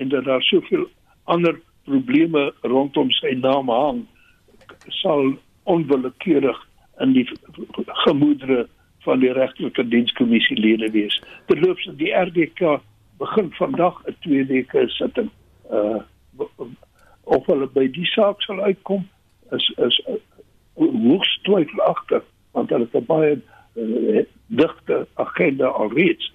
en 0.00 0.12
dat 0.14 0.24
daar 0.24 0.44
soveel 0.46 0.86
ander 1.24 1.58
probleme 1.84 2.52
rondom 2.62 3.10
sy 3.18 3.34
naam 3.40 3.70
hang 3.72 4.04
sal 5.02 5.34
onwillekeurig 5.66 6.58
in 7.04 7.12
die 7.12 7.26
gemoedere 8.06 8.66
van 9.06 9.20
die 9.22 9.32
regtelike 9.32 9.84
dienskommissie 9.88 10.56
lede 10.58 10.90
wees. 10.94 11.18
Terloops 11.50 11.88
die 12.00 12.12
RDK 12.14 12.78
begin 13.18 13.50
vandag 13.58 13.98
'n 14.06 14.16
twee 14.20 14.44
weke 14.46 14.88
sitting 14.88 15.30
uh 15.70 16.00
of 17.26 17.46
hulle 17.46 17.66
by 17.66 17.86
die 17.90 18.06
saak 18.06 18.42
sal 18.42 18.60
uitkom 18.62 19.08
is 19.56 19.66
is 19.86 19.96
uh, 20.06 20.18
hoogs 20.78 21.32
twyfelagtig 21.42 22.22
want 22.56 22.72
hulle 22.72 22.88
het 22.92 23.06
baie 23.06 23.36
uh, 23.36 24.24
digte 24.48 25.04
agenda 25.20 25.68
alreeds 25.76 26.32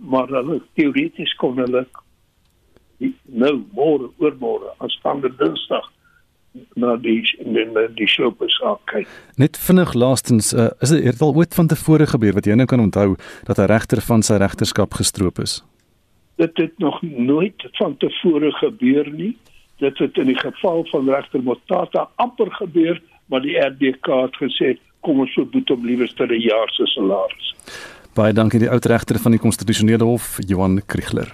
maar 0.00 0.28
hulle 0.32 0.60
teoreties 0.74 1.32
kon 1.40 1.58
hulle 1.60 1.84
nou 3.24 3.54
môre 3.76 4.10
oormôre 4.20 4.74
aanstaande 4.78 5.30
dinsdag 5.40 5.88
na 6.80 6.96
die 6.98 7.22
na 7.46 7.86
die 7.94 8.08
showbus 8.10 8.56
kyk. 8.90 9.08
Net 9.38 9.58
vinnig 9.60 9.92
laastens 9.94 10.50
uh, 10.52 10.70
is 10.82 10.90
dit 10.90 11.22
al 11.22 11.36
ooit 11.36 11.54
van 11.54 11.70
tevore 11.70 12.08
gebeur 12.10 12.34
wat 12.38 12.48
jy 12.48 12.56
nou 12.58 12.66
kan 12.70 12.82
onthou 12.82 13.14
dat 13.46 13.58
'n 13.58 13.70
regter 13.70 14.00
van 14.02 14.22
sy 14.22 14.40
regterskap 14.42 14.94
gestroop 14.94 15.38
is? 15.38 15.62
Dit 16.36 16.56
het 16.56 16.78
nog 16.78 17.02
nooit 17.02 17.68
van 17.78 17.96
tevore 17.96 18.52
gebeur 18.52 19.10
nie. 19.10 19.36
Dit 19.78 19.98
het 19.98 20.16
in 20.16 20.26
die 20.26 20.38
geval 20.38 20.84
van 20.90 21.08
regter 21.08 21.42
Motata 21.42 22.08
amper 22.16 22.50
gebeur, 22.52 23.00
maar 23.26 23.40
die 23.40 23.56
RDK 23.56 24.06
het 24.06 24.36
gesê 24.36 24.78
kom 25.00 25.20
ons 25.20 25.34
verboet 25.34 25.68
hom 25.68 25.86
liewer 25.86 26.10
ter 26.14 26.28
'n 26.28 26.40
jaar 26.40 26.70
se 26.70 26.86
salaris. 26.86 27.54
Baie 28.10 28.32
dankie 28.34 28.58
die 28.58 28.66
oudregter 28.66 29.20
van 29.22 29.36
die 29.36 29.38
konstitusionele 29.38 30.02
hof, 30.02 30.40
Johan 30.42 30.80
Kriegler. 30.90 31.28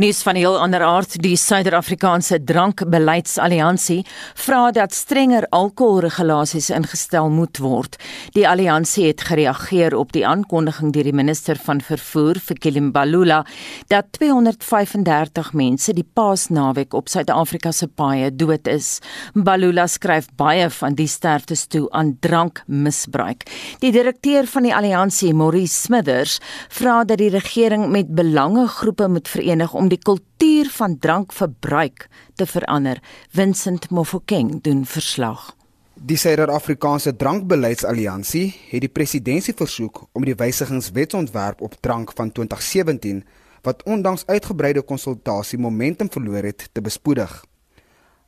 Nuus 0.00 0.22
van 0.24 0.34
'n 0.34 0.38
heel 0.38 0.58
ander 0.58 0.80
aard, 0.80 1.22
die 1.22 1.36
Suider-Afrikaanse 1.36 2.44
Drankbeleidsalliansie 2.44 4.04
vra 4.34 4.70
dat 4.70 4.94
strenger 4.94 5.46
alkoholregulasies 5.50 6.70
ingestel 6.70 7.28
moet 7.30 7.58
word. 7.58 7.96
Die 8.32 8.48
alliansie 8.48 9.06
het 9.06 9.20
gereageer 9.20 9.96
op 9.96 10.12
die 10.12 10.26
aankondiging 10.26 10.92
deur 10.92 11.02
die 11.02 11.12
minister 11.12 11.56
van 11.56 11.80
vervoer, 11.80 12.36
Fikile 12.38 12.80
Mbalula, 12.80 13.44
dat 13.88 14.04
235 14.10 15.52
mense 15.52 15.92
die 15.92 16.08
Paasnaweek 16.12 16.94
op 16.94 17.08
Suid-Afrika 17.08 17.72
se 17.72 17.88
paaie 17.88 18.36
dood 18.36 18.66
is. 18.66 19.00
Mbalula 19.34 19.86
skryf 19.86 20.28
baie 20.36 20.70
van 20.70 20.94
die 20.94 21.08
sterftes 21.08 21.66
toe 21.66 21.90
aan 21.90 22.16
drankmisbruik. 22.20 23.42
Die 23.78 23.92
direkteur 23.92 24.46
van 24.46 24.62
die 24.62 24.74
alliansie, 24.74 25.34
Maurice 25.34 25.80
Smith, 25.80 26.05
Leerders 26.06 26.38
vra 26.70 27.04
dat 27.04 27.18
die 27.18 27.30
regering 27.30 27.88
met 27.90 28.14
belangegroepe 28.14 29.08
moet 29.08 29.28
verenig 29.28 29.74
om 29.74 29.88
die 29.88 29.98
kultuur 29.98 30.70
van 30.70 30.98
drankverbruik 30.98 32.08
te 32.34 32.46
verander. 32.46 33.00
Vincent 33.30 33.90
Mofokeng 33.90 34.62
doen 34.62 34.84
verslag. 34.86 35.54
Die 35.94 36.16
Suider-Afrikaanse 36.16 37.16
Drankbeleidsalliansie 37.16 38.54
het 38.70 38.84
die 38.84 38.92
presidentskap 38.92 39.64
versoek 39.64 40.04
om 40.12 40.24
die 40.24 40.36
wysigingswetsontwerp 40.36 41.60
op 41.60 41.74
drank 41.80 42.12
van 42.14 42.32
2017 42.32 43.24
wat 43.66 43.82
ondanks 43.82 44.26
uitgebreide 44.26 44.82
konsultasie 44.82 45.58
momentum 45.58 46.10
verloor 46.12 46.44
het 46.46 46.68
te 46.72 46.80
bespoedig. 46.80 47.32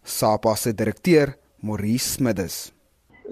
SAPA 0.03 0.55
se 0.55 0.75
direkteur, 0.75 1.37
Maurice 1.61 2.09
Smithers 2.09 2.73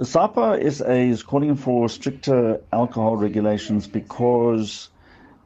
SAPA 0.03 0.59
is, 0.61 0.83
a, 0.83 1.09
is 1.09 1.23
calling 1.23 1.57
for 1.57 1.89
stricter 1.89 2.61
alcohol 2.71 3.17
regulations 3.17 3.87
because 3.87 4.91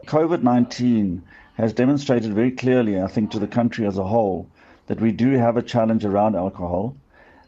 COVID 0.07 0.43
19 0.43 1.23
has 1.55 1.73
demonstrated 1.73 2.35
very 2.35 2.51
clearly, 2.51 3.01
I 3.01 3.07
think, 3.07 3.31
to 3.31 3.39
the 3.39 3.47
country 3.47 3.87
as 3.87 3.97
a 3.97 4.05
whole, 4.05 4.49
that 4.89 5.01
we 5.01 5.13
do 5.13 5.35
have 5.35 5.57
a 5.57 5.63
challenge 5.63 6.05
around 6.05 6.35
alcohol 6.35 6.97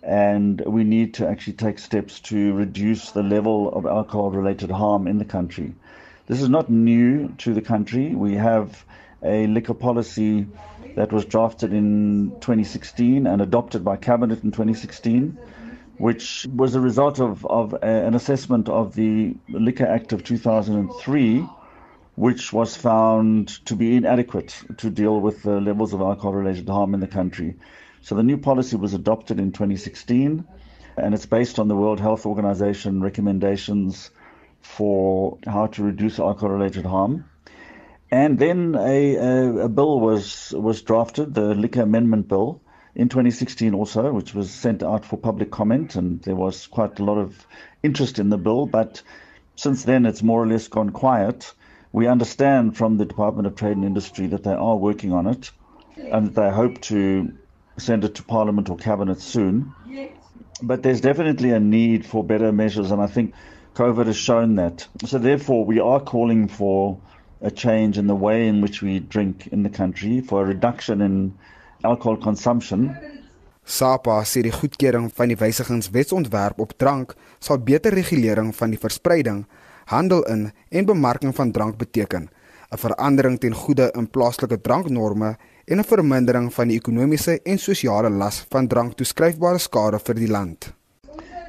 and 0.04 0.61
we 0.61 0.85
need 0.85 1.14
to 1.14 1.28
actually 1.28 1.54
take 1.54 1.80
steps 1.80 2.21
to 2.21 2.52
reduce 2.52 3.11
the 3.11 3.23
level 3.25 3.73
of 3.73 3.85
alcohol 3.85 4.30
related 4.30 4.71
harm 4.71 5.09
in 5.09 5.18
the 5.18 5.25
country. 5.25 5.75
This 6.28 6.40
is 6.40 6.49
not 6.49 6.71
new 6.71 7.35
to 7.38 7.52
the 7.52 7.62
country. 7.62 8.14
We 8.14 8.35
have 8.35 8.85
a 9.25 9.49
liquor 9.49 9.75
policy 9.75 10.47
that 10.94 11.12
was 11.12 11.25
drafted 11.25 11.73
in 11.73 12.30
2016 12.40 13.26
and 13.26 13.42
adopted 13.42 13.85
by 13.85 13.97
Cabinet 13.97 14.44
in 14.44 14.52
2016 14.52 15.37
which 16.02 16.49
was 16.52 16.75
a 16.75 16.80
result 16.80 17.21
of, 17.21 17.47
of 17.47 17.75
a, 17.75 17.87
an 17.87 18.14
assessment 18.16 18.68
of 18.68 18.97
the 18.97 19.37
Liquor 19.49 19.87
Act 19.87 20.12
of 20.12 20.25
2003, 20.25 21.47
which 22.16 22.52
was 22.52 22.76
found 22.76 23.64
to 23.66 23.76
be 23.76 23.94
inadequate 23.94 24.52
to 24.78 24.90
deal 24.90 25.21
with 25.21 25.44
the 25.44 25.61
levels 25.61 25.92
of 25.92 26.00
alcohol 26.00 26.32
related 26.32 26.68
harm 26.68 26.92
in 26.94 26.99
the 26.99 27.06
country. 27.06 27.54
So 28.00 28.16
the 28.16 28.25
new 28.25 28.37
policy 28.37 28.75
was 28.75 28.94
adopted 28.94 29.38
in 29.38 29.52
2016, 29.52 30.44
and 30.97 31.14
it's 31.14 31.26
based 31.26 31.61
on 31.61 31.68
the 31.68 31.76
World 31.76 32.00
Health 32.00 32.26
Organization 32.26 33.00
recommendations 33.00 34.11
for 34.61 35.38
how 35.47 35.68
to 35.68 35.85
reduce 35.85 36.18
alcohol 36.18 36.50
related 36.50 36.85
harm. 36.85 37.26
And 38.11 38.40
then 38.40 38.75
a, 38.76 39.14
a, 39.14 39.59
a 39.66 39.68
bill 39.68 40.00
was, 40.00 40.52
was 40.56 40.82
drafted, 40.82 41.35
the 41.35 41.54
Liquor 41.54 41.82
Amendment 41.82 42.26
Bill, 42.26 42.61
in 42.94 43.08
2016 43.08 43.75
also, 43.75 44.12
which 44.12 44.34
was 44.34 44.50
sent 44.50 44.82
out 44.82 45.04
for 45.04 45.16
public 45.16 45.50
comment, 45.50 45.94
and 45.96 46.20
there 46.22 46.37
was 46.37 46.66
quite 46.66 46.99
a 46.99 47.04
lot 47.04 47.18
of 47.18 47.46
interest 47.82 48.18
in 48.18 48.28
the 48.28 48.38
bill. 48.38 48.66
But 48.66 49.02
since 49.56 49.84
then, 49.84 50.06
it's 50.06 50.22
more 50.22 50.42
or 50.42 50.46
less 50.46 50.68
gone 50.68 50.90
quiet. 50.90 51.52
We 51.92 52.06
understand 52.06 52.76
from 52.76 52.99
the 52.99 53.04
Department 53.04 53.46
of 53.46 53.56
Trade 53.56 53.76
and 53.76 53.84
Industry 53.84 54.26
that 54.28 54.44
they 54.44 54.52
are 54.52 54.76
working 54.76 55.12
on 55.12 55.26
it, 55.26 55.50
and 55.96 56.26
that 56.26 56.34
they 56.34 56.50
hope 56.50 56.80
to 56.82 57.32
send 57.78 58.04
it 58.04 58.16
to 58.16 58.22
Parliament 58.22 58.68
or 58.68 58.76
Cabinet 58.76 59.20
soon. 59.20 59.72
But 60.62 60.82
there's 60.82 61.00
definitely 61.00 61.50
a 61.50 61.61
need 61.61 62.06
for 62.06 62.22
better 62.22 62.52
measures, 62.52 62.90
and 62.90 63.00
I 63.00 63.06
think 63.06 63.34
COVID 63.75 64.06
has 64.06 64.16
shown 64.16 64.56
that. 64.56 64.87
So 65.06 65.18
therefore, 65.18 65.64
we 65.64 65.80
are 65.80 66.00
calling 66.00 66.49
for 66.49 67.00
a 67.40 67.50
change 67.50 67.99
in 67.99 68.06
the 68.06 68.14
way 68.14 68.46
in 68.46 68.61
which 68.61 68.82
we 68.82 69.00
drink 69.00 69.49
in 69.49 69.62
the 69.62 69.70
country, 69.70 70.20
for 70.20 70.42
a 70.42 70.46
reduction 70.46 71.00
in 71.00 71.38
alcohol 71.82 72.18
consumption. 72.18 72.90
SAPA 73.64 74.22
sê 74.26 74.42
die 74.42 74.54
goedkeuring 74.54 75.10
van 75.14 75.30
die 75.30 75.38
wysigingswetsontwerp 75.38 76.58
op 76.60 76.74
drank 76.82 77.14
sal 77.38 77.60
beter 77.62 77.94
regulering 77.94 78.50
van 78.56 78.74
die 78.74 78.80
verspreiding, 78.80 79.44
handel 79.86 80.24
in 80.26 80.50
en 80.70 80.88
bemarking 80.88 81.34
van 81.34 81.52
drank 81.52 81.78
beteken, 81.78 82.28
'n 82.72 82.78
verandering 82.84 83.38
ten 83.38 83.54
goeie 83.54 83.90
in 83.94 84.10
plaaslike 84.10 84.60
dranknorme 84.60 85.36
en 85.66 85.78
'n 85.78 85.84
vermindering 85.84 86.52
van 86.54 86.68
die 86.68 86.78
ekonomiese 86.78 87.40
en 87.44 87.58
sosiale 87.58 88.10
las 88.10 88.46
van 88.50 88.66
drank 88.66 88.94
toeskryfbare 88.94 89.58
skade 89.58 89.98
vir 89.98 90.14
die 90.14 90.28
land. 90.28 90.72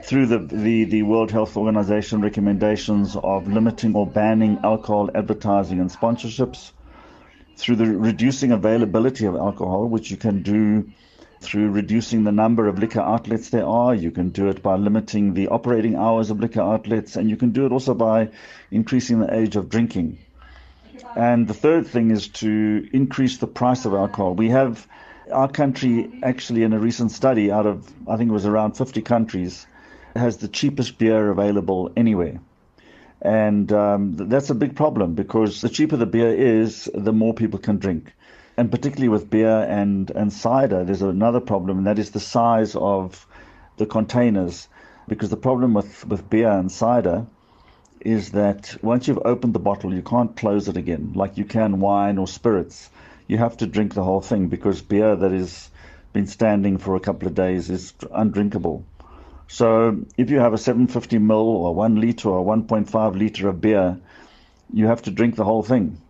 Through 0.06 0.28
the, 0.28 0.46
the, 0.46 0.86
the 0.90 1.02
World 1.02 1.32
Health 1.32 1.56
Organization 1.56 2.22
recommendations 2.22 3.16
of 3.16 3.48
limiting 3.48 3.96
or 3.96 4.06
banning 4.06 4.58
alcohol 4.62 5.10
advertising 5.14 5.80
and 5.80 5.92
sponsorships, 5.92 6.74
through 7.56 7.76
the 7.78 7.86
reducing 7.86 8.52
availability 8.52 9.26
of 9.26 9.36
alcohol, 9.36 9.88
which 9.88 10.12
you 10.12 10.18
can 10.18 10.42
do 10.42 10.90
through 11.42 11.70
reducing 11.72 12.24
the 12.24 12.32
number 12.32 12.68
of 12.68 12.80
liquor 12.80 13.02
outlets 13.02 13.50
there 13.50 13.66
are. 13.66 13.94
You 13.94 14.12
can 14.12 14.30
do 14.30 14.48
it 14.48 14.64
by 14.64 14.76
limiting 14.76 15.34
the 15.34 15.50
operating 15.50 15.96
hours 15.96 16.30
of 16.30 16.40
liquor 16.40 16.62
outlets, 16.62 17.16
and 17.16 17.30
you 17.30 17.38
can 17.38 17.52
do 17.52 17.66
it 17.66 17.72
also 17.72 17.94
by 17.94 18.30
increasing 18.72 19.20
the 19.20 19.34
age 19.34 19.56
of 19.56 19.70
drinking. 19.70 20.18
And 21.16 21.48
the 21.48 21.54
third 21.54 21.88
thing 21.88 22.12
is 22.12 22.30
to 22.30 22.88
increase 22.94 23.38
the 23.38 23.48
price 23.48 23.86
of 23.86 23.94
alcohol. 23.94 24.34
We 24.36 24.50
have 24.50 24.88
our 25.32 25.48
country 25.48 26.10
actually 26.24 26.64
in 26.64 26.74
a 26.74 26.80
recent 26.80 27.12
study 27.12 27.52
out 27.52 27.66
of 27.66 27.92
I 28.08 28.18
think 28.18 28.30
it 28.30 28.34
was 28.34 28.46
around 28.46 28.74
50 28.74 29.02
countries 29.02 29.68
has 30.16 30.38
the 30.38 30.48
cheapest 30.48 30.98
beer 30.98 31.30
available 31.30 31.92
anywhere. 31.98 32.40
And 33.24 33.72
um, 33.72 34.18
that's 34.18 34.50
a 34.50 34.56
big 34.56 34.76
problem 34.76 35.16
because 35.16 35.62
the 35.62 35.70
cheaper 35.70 35.96
the 35.96 36.06
beer 36.06 36.36
is, 36.36 36.92
the 36.94 37.14
more 37.14 37.34
people 37.34 37.58
can 37.58 37.78
drink. 37.78 38.14
And 38.58 38.70
particularly 38.70 39.08
with 39.08 39.30
beer 39.30 39.62
and, 39.64 40.12
and 40.12 40.32
cider, 40.32 40.84
there's 40.84 41.02
another 41.02 41.40
problem, 41.40 41.78
and 41.78 41.88
that 41.88 41.98
is 41.98 42.12
the 42.12 42.20
size 42.20 42.76
of 42.76 43.26
the 43.78 43.86
containers. 43.86 44.68
Because 45.08 45.30
the 45.30 45.38
problem 45.38 45.74
with, 45.74 46.06
with 46.06 46.30
beer 46.30 46.52
and 46.52 46.70
cider 46.70 47.26
is 48.02 48.32
that 48.32 48.76
once 48.82 49.08
you've 49.08 49.26
opened 49.26 49.54
the 49.54 49.60
bottle, 49.60 49.94
you 49.94 50.02
can't 50.02 50.36
close 50.36 50.68
it 50.68 50.76
again 50.76 51.14
like 51.16 51.38
you 51.38 51.46
can 51.46 51.80
wine 51.80 52.18
or 52.18 52.28
spirits. 52.28 52.90
You 53.28 53.38
have 53.38 53.56
to 53.58 53.68
drink 53.68 53.94
the 53.94 54.04
whole 54.04 54.22
thing 54.22 54.50
because 54.50 54.82
beer 54.82 55.16
that 55.16 55.32
has 55.32 55.72
been 56.12 56.28
standing 56.28 56.78
for 56.78 56.98
a 56.98 57.00
couple 57.00 57.30
of 57.30 57.36
days 57.36 57.70
is 57.70 57.94
undrinkable. 58.12 58.84
So 59.54 60.02
if 60.18 60.32
you 60.32 60.40
have 60.40 60.54
a 60.54 60.58
750 60.58 61.20
ml 61.20 61.46
or 61.46 61.76
1 61.76 62.02
liter 62.02 62.30
or 62.30 62.44
1.5 62.44 63.16
liter 63.16 63.50
of 63.50 63.62
beer, 63.62 64.00
you 64.74 64.88
have 64.88 65.04
to 65.04 65.12
drink 65.12 65.36
the 65.36 65.44
whole 65.44 65.62
thing. 65.62 66.02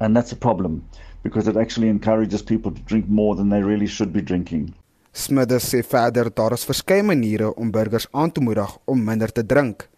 And 0.00 0.16
that's 0.16 0.32
a 0.32 0.36
problem 0.36 0.82
because 1.22 1.46
it 1.46 1.58
actually 1.58 1.90
encourages 1.90 2.40
people 2.40 2.72
to 2.72 2.80
drink 2.80 3.06
more 3.06 3.36
than 3.36 3.50
they 3.50 3.62
really 3.62 3.86
should 3.86 4.14
be 4.14 4.22
drinking. 4.22 4.72
Smithers 5.12 5.68
sê 5.74 5.82
verder 5.84 6.32
daar 6.34 6.56
is 6.56 6.64
verskeie 6.64 7.04
maniere 7.04 7.52
om 7.54 7.70
burgers 7.70 8.08
aan 8.12 8.32
te 8.32 8.40
moedig 8.40 8.78
om 8.84 9.04
minder 9.04 9.32
te 9.32 9.44
drink. 9.44 9.88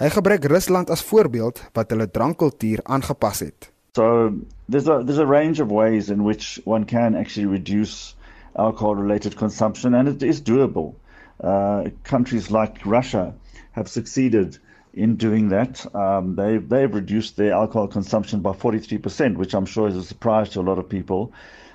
Hy 0.00 0.08
gebruik 0.08 0.48
Rusland 0.48 0.90
as 0.90 1.04
voorbeeld 1.04 1.60
wat 1.76 1.92
hulle 1.92 2.08
drankkultuur 2.10 2.80
aangepas 2.84 3.44
het. 3.44 3.72
So 3.92 4.32
there's 4.68 4.88
a 4.88 5.02
there's 5.04 5.20
a 5.20 5.28
range 5.38 5.60
of 5.60 5.68
ways 5.68 6.08
in 6.08 6.24
which 6.24 6.60
one 6.64 6.84
can 6.84 7.14
actually 7.14 7.52
reduce 7.52 8.16
alcohol 8.56 8.96
related 8.96 9.36
consumption 9.36 9.94
and 9.94 10.08
it 10.08 10.22
is 10.22 10.40
doable. 10.40 10.94
Uh, 11.40 11.90
countries 12.02 12.50
like 12.50 12.84
Russia 12.86 13.34
have 13.72 13.88
succeeded 13.88 14.58
in 14.94 15.16
doing 15.16 15.50
that. 15.50 15.94
Um, 15.94 16.34
they, 16.34 16.56
they've 16.56 16.92
reduced 16.92 17.36
their 17.36 17.52
alcohol 17.52 17.88
consumption 17.88 18.40
by 18.40 18.52
43%, 18.52 19.36
which 19.36 19.54
I'm 19.54 19.66
sure 19.66 19.88
is 19.88 19.96
a 19.96 20.02
surprise 20.02 20.48
to 20.50 20.60
a 20.60 20.62
lot 20.62 20.78
of 20.78 20.88
people, 20.88 21.32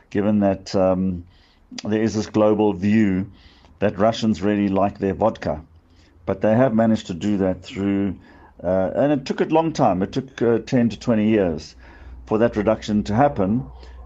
given 0.09 0.39
that 0.39 0.75
um, 0.75 1.25
there 1.83 2.01
is 2.01 2.15
this 2.15 2.25
global 2.25 2.73
view 2.73 3.31
that 3.79 3.97
Russians 3.99 4.41
really 4.41 4.67
like 4.67 4.97
their 4.97 5.13
vodka. 5.13 5.61
But 6.25 6.41
they 6.41 6.55
have 6.55 6.73
managed 6.73 7.07
to 7.07 7.13
do 7.13 7.37
that 7.37 7.63
through, 7.63 8.15
uh, 8.63 8.91
and 8.95 9.11
it 9.11 9.25
took 9.25 9.41
a 9.41 9.45
long 9.45 9.73
time. 9.73 10.01
It 10.01 10.11
took 10.11 10.41
uh, 10.41 10.59
10 10.59 10.89
to 10.89 10.99
20 10.99 11.29
years 11.29 11.75
for 12.25 12.39
that 12.39 12.55
reduction 12.55 13.03
to 13.03 13.15
happen, 13.15 13.65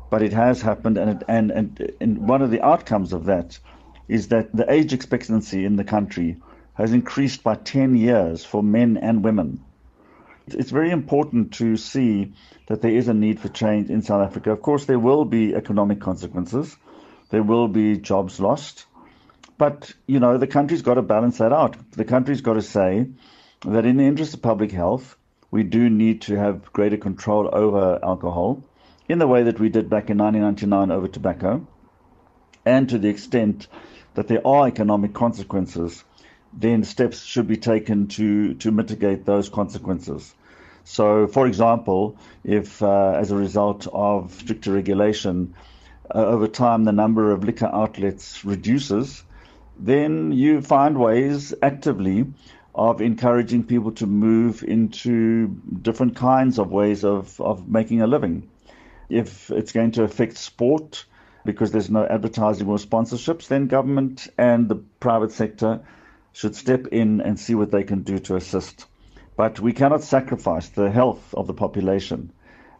but 0.10 0.22
it 0.22 0.34
has 0.34 0.62
happened. 0.62 0.98
And, 0.98 1.10
it, 1.12 1.24
and, 1.28 1.52
and, 1.52 1.92
and 2.02 2.28
one 2.28 2.42
of 2.42 2.52
the 2.52 2.62
outcomes 2.62 3.14
of 3.14 3.26
that 3.26 3.60
is 4.08 4.30
that 4.30 4.56
the 4.56 4.72
age 4.72 4.94
expectancy 4.94 5.66
in 5.66 5.76
the 5.76 5.84
country 5.84 6.38
has 6.74 6.94
increased 6.94 7.44
by 7.44 7.56
10 7.56 7.96
years 7.96 8.44
for 8.44 8.62
men 8.62 8.98
and 8.98 9.24
women. 9.24 9.64
It's 10.48 10.72
very 10.72 10.92
important 10.92 11.54
to 11.54 11.76
see 11.78 12.34
that 12.68 12.82
there 12.82 12.92
is 12.92 13.08
a 13.08 13.14
need 13.14 13.40
for 13.40 13.50
change 13.50 13.90
in 13.90 14.02
South 14.02 14.28
Africa. 14.28 14.52
Of 14.52 14.62
course, 14.62 14.86
there 14.86 15.00
will 15.00 15.26
be 15.26 15.56
economic 15.56 16.00
consequences, 16.00 16.76
there 17.30 17.44
will 17.44 17.68
be 17.68 17.98
jobs 17.98 18.40
lost. 18.40 18.86
But, 19.58 19.94
you 20.06 20.20
know, 20.20 20.38
the 20.38 20.48
country's 20.48 20.82
got 20.82 20.96
to 20.96 21.02
balance 21.02 21.38
that 21.38 21.54
out. 21.54 21.78
The 21.92 22.06
country's 22.06 22.42
got 22.42 22.56
to 22.56 22.62
say 22.62 23.08
that 23.66 23.86
in 23.86 23.98
the 23.98 24.04
interest 24.04 24.34
of 24.34 24.42
public 24.42 24.72
health, 24.72 25.18
we 25.50 25.64
do 25.64 25.90
need 25.90 26.24
to 26.24 26.36
have 26.36 26.74
greater 26.74 26.98
control 26.98 27.50
over 27.52 28.00
alcohol 28.04 28.62
in 29.08 29.20
the 29.20 29.28
way 29.28 29.44
that 29.44 29.60
we 29.60 29.70
did 29.70 29.90
back 29.90 30.10
in 30.10 30.18
1999 30.18 30.92
over 30.92 31.08
tobacco. 31.08 31.66
And 32.66 32.90
to 32.90 32.98
the 32.98 33.08
extent 33.08 33.68
that 34.15 34.27
there 34.27 34.45
are 34.45 34.67
economic 34.67 35.13
consequences, 35.13 36.03
then 36.53 36.84
steps 36.84 37.24
should 37.24 37.48
be 37.48 37.57
taken 37.57 38.07
to, 38.07 38.53
to 38.55 38.72
mitigate 38.72 39.25
those 39.25 39.50
consequences. 39.50 40.34
So, 40.86 41.27
for 41.27 41.48
example, 41.48 42.17
if 42.43 42.81
uh, 42.81 43.12
as 43.12 43.31
a 43.31 43.36
result 43.36 43.88
of 43.91 44.34
stricter 44.34 44.72
regulation, 44.72 45.53
uh, 46.13 46.25
over 46.25 46.48
time 46.48 46.84
the 46.84 46.91
number 46.91 47.31
of 47.31 47.43
liquor 47.43 47.69
outlets 47.72 48.45
reduces, 48.45 49.24
then 49.79 50.31
you 50.31 50.62
find 50.62 50.98
ways 50.98 51.53
actively 51.62 52.25
of 52.75 53.01
encouraging 53.01 53.63
people 53.63 53.91
to 53.93 54.05
move 54.05 54.63
into 54.63 55.48
different 55.81 56.15
kinds 56.15 56.60
of 56.60 56.72
ways 56.72 57.03
of, 57.03 57.39
of 57.41 57.67
making 57.67 58.01
a 58.01 58.07
living. 58.07 58.50
If 59.10 59.50
it's 59.50 59.72
going 59.72 59.91
to 59.91 60.03
affect 60.03 60.38
sport 60.38 61.05
because 61.46 61.72
there's 61.72 61.90
no 61.90 62.06
advertising 62.08 62.68
or 62.68 62.78
sponsorships, 62.78 63.48
then 63.48 63.68
government 63.68 64.28
and 64.38 64.68
the 64.68 64.75
private 65.00 65.32
sector 65.32 65.80
should 66.34 66.56
step 66.56 66.88
in 66.88 67.22
and 67.22 67.40
see 67.40 67.56
what 67.56 67.72
they 67.72 67.84
can 67.84 68.02
do 68.02 68.20
to 68.20 68.36
assist. 68.36 68.88
But 69.38 69.60
we 69.60 69.74
cannot 69.74 70.04
sacrifice 70.04 70.70
the 70.70 70.90
health 70.90 71.34
of 71.34 71.48
the 71.48 71.54
population 71.54 72.32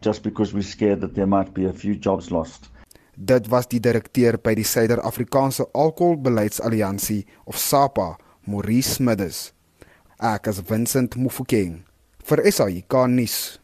just 0.02 0.22
because 0.22 0.52
we're 0.52 0.62
scared 0.62 1.00
that 1.00 1.14
there 1.14 1.26
might 1.26 1.54
be 1.54 1.64
a 1.64 1.72
few 1.72 1.94
jobs 1.94 2.30
lost. 2.30 2.68
Dit 3.16 3.48
was 3.48 3.66
die 3.66 3.80
direkteur 3.80 4.36
by 4.36 4.54
die 4.54 4.64
Suider-Afrikaanse 4.64 5.70
Alkoholbeleidsalliansie 5.72 7.24
of 7.46 7.56
SAPA, 7.56 8.18
Maurice 8.44 8.94
Smithers. 8.94 9.52
Ek 10.20 10.48
as 10.48 10.60
Vincent 10.60 11.16
Mufokeng 11.16 11.84
vir 12.24 12.44
SAIK 12.50 12.92
nuus. 13.08 13.56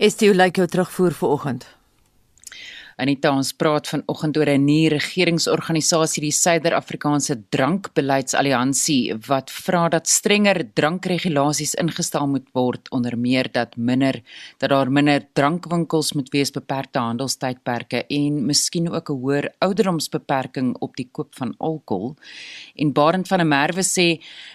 Dit 0.00 0.22
hoe 0.24 0.32
lyk 0.32 0.56
jou 0.56 0.64
terugvoer 0.64 1.12
vir 1.12 1.28
oggend? 1.28 1.64
Anita 3.00 3.30
ons 3.32 3.54
praat 3.56 3.88
vanoggend 3.88 4.36
oor 4.36 4.48
'n 4.48 4.64
nuwe 4.64 4.88
regeringsorganisasie, 4.92 6.20
die 6.20 6.36
Suider-Afrikaanse 6.36 7.34
Drankbeleidsalliansie, 7.48 9.14
wat 9.28 9.50
vra 9.50 9.88
dat 9.88 10.08
strenger 10.08 10.64
drankregulasies 10.74 11.74
ingestel 11.74 12.26
moet 12.28 12.48
word, 12.52 12.90
onder 12.90 13.16
meer 13.16 13.48
dat 13.52 13.76
minder 13.76 14.22
dat 14.58 14.70
daar 14.70 14.90
minder 14.90 15.24
drankwinkels 15.32 16.12
moet 16.12 16.28
wees, 16.28 16.50
beperkte 16.50 16.98
handelstydperke 16.98 18.04
en 18.08 18.46
miskien 18.46 18.92
ook 18.92 19.10
'n 19.10 19.20
hoër 19.20 19.54
ouderdomsbeperking 19.60 20.76
op 20.80 20.96
die 20.96 21.08
koop 21.12 21.34
van 21.34 21.54
alkohol. 21.58 22.16
En 22.80 22.92
Barend 22.96 23.28
van 23.28 23.42
der 23.42 23.46
Merwe 23.46 23.82
sê 23.84 24.06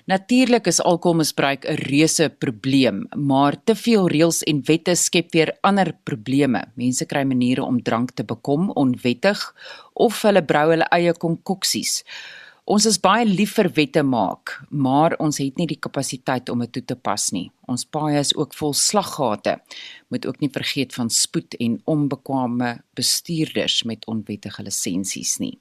natuurlik 0.09 0.65
is 0.71 0.81
alkoholmisbruik 0.81 1.65
'n 1.65 1.77
reuse 1.89 2.29
probleem, 2.29 3.07
maar 3.13 3.63
te 3.63 3.75
veel 3.75 4.07
reëls 4.09 4.43
en 4.43 4.65
wette 4.65 4.95
skep 4.95 5.31
weer 5.31 5.57
ander 5.61 5.93
probleme. 6.03 6.63
Mense 6.73 7.05
kry 7.05 7.23
maniere 7.23 7.63
om 7.63 7.81
drank 7.81 8.11
te 8.11 8.23
bekom 8.23 8.71
onwettig 8.71 9.53
of 9.93 10.21
hulle 10.21 10.43
brou 10.43 10.69
hulle 10.69 10.87
eie 10.89 11.13
konkoksies. 11.13 12.03
Ons 12.65 12.85
is 12.85 12.97
baie 12.97 13.25
lief 13.25 13.51
vir 13.59 13.67
wette 13.77 14.01
maak, 14.03 14.55
maar 14.69 15.13
ons 15.21 15.37
het 15.37 15.57
nie 15.57 15.67
die 15.67 15.77
kapasiteit 15.77 16.49
om 16.49 16.59
dit 16.59 16.71
toe 16.71 16.81
te 16.81 16.95
pas 16.95 17.31
nie. 17.31 17.51
Ons 17.69 17.85
paaie 17.85 18.17
is 18.19 18.33
ook 18.35 18.53
vol 18.57 18.73
slaggate. 18.73 19.59
Moet 20.09 20.25
ook 20.25 20.39
nie 20.41 20.49
vergeet 20.49 20.93
van 20.93 21.09
spoed 21.09 21.53
en 21.59 21.81
onbekwame 21.85 22.81
bestuurders 22.97 23.83
met 23.83 24.05
onwettige 24.07 24.63
lisensies 24.63 25.37
nie. 25.37 25.59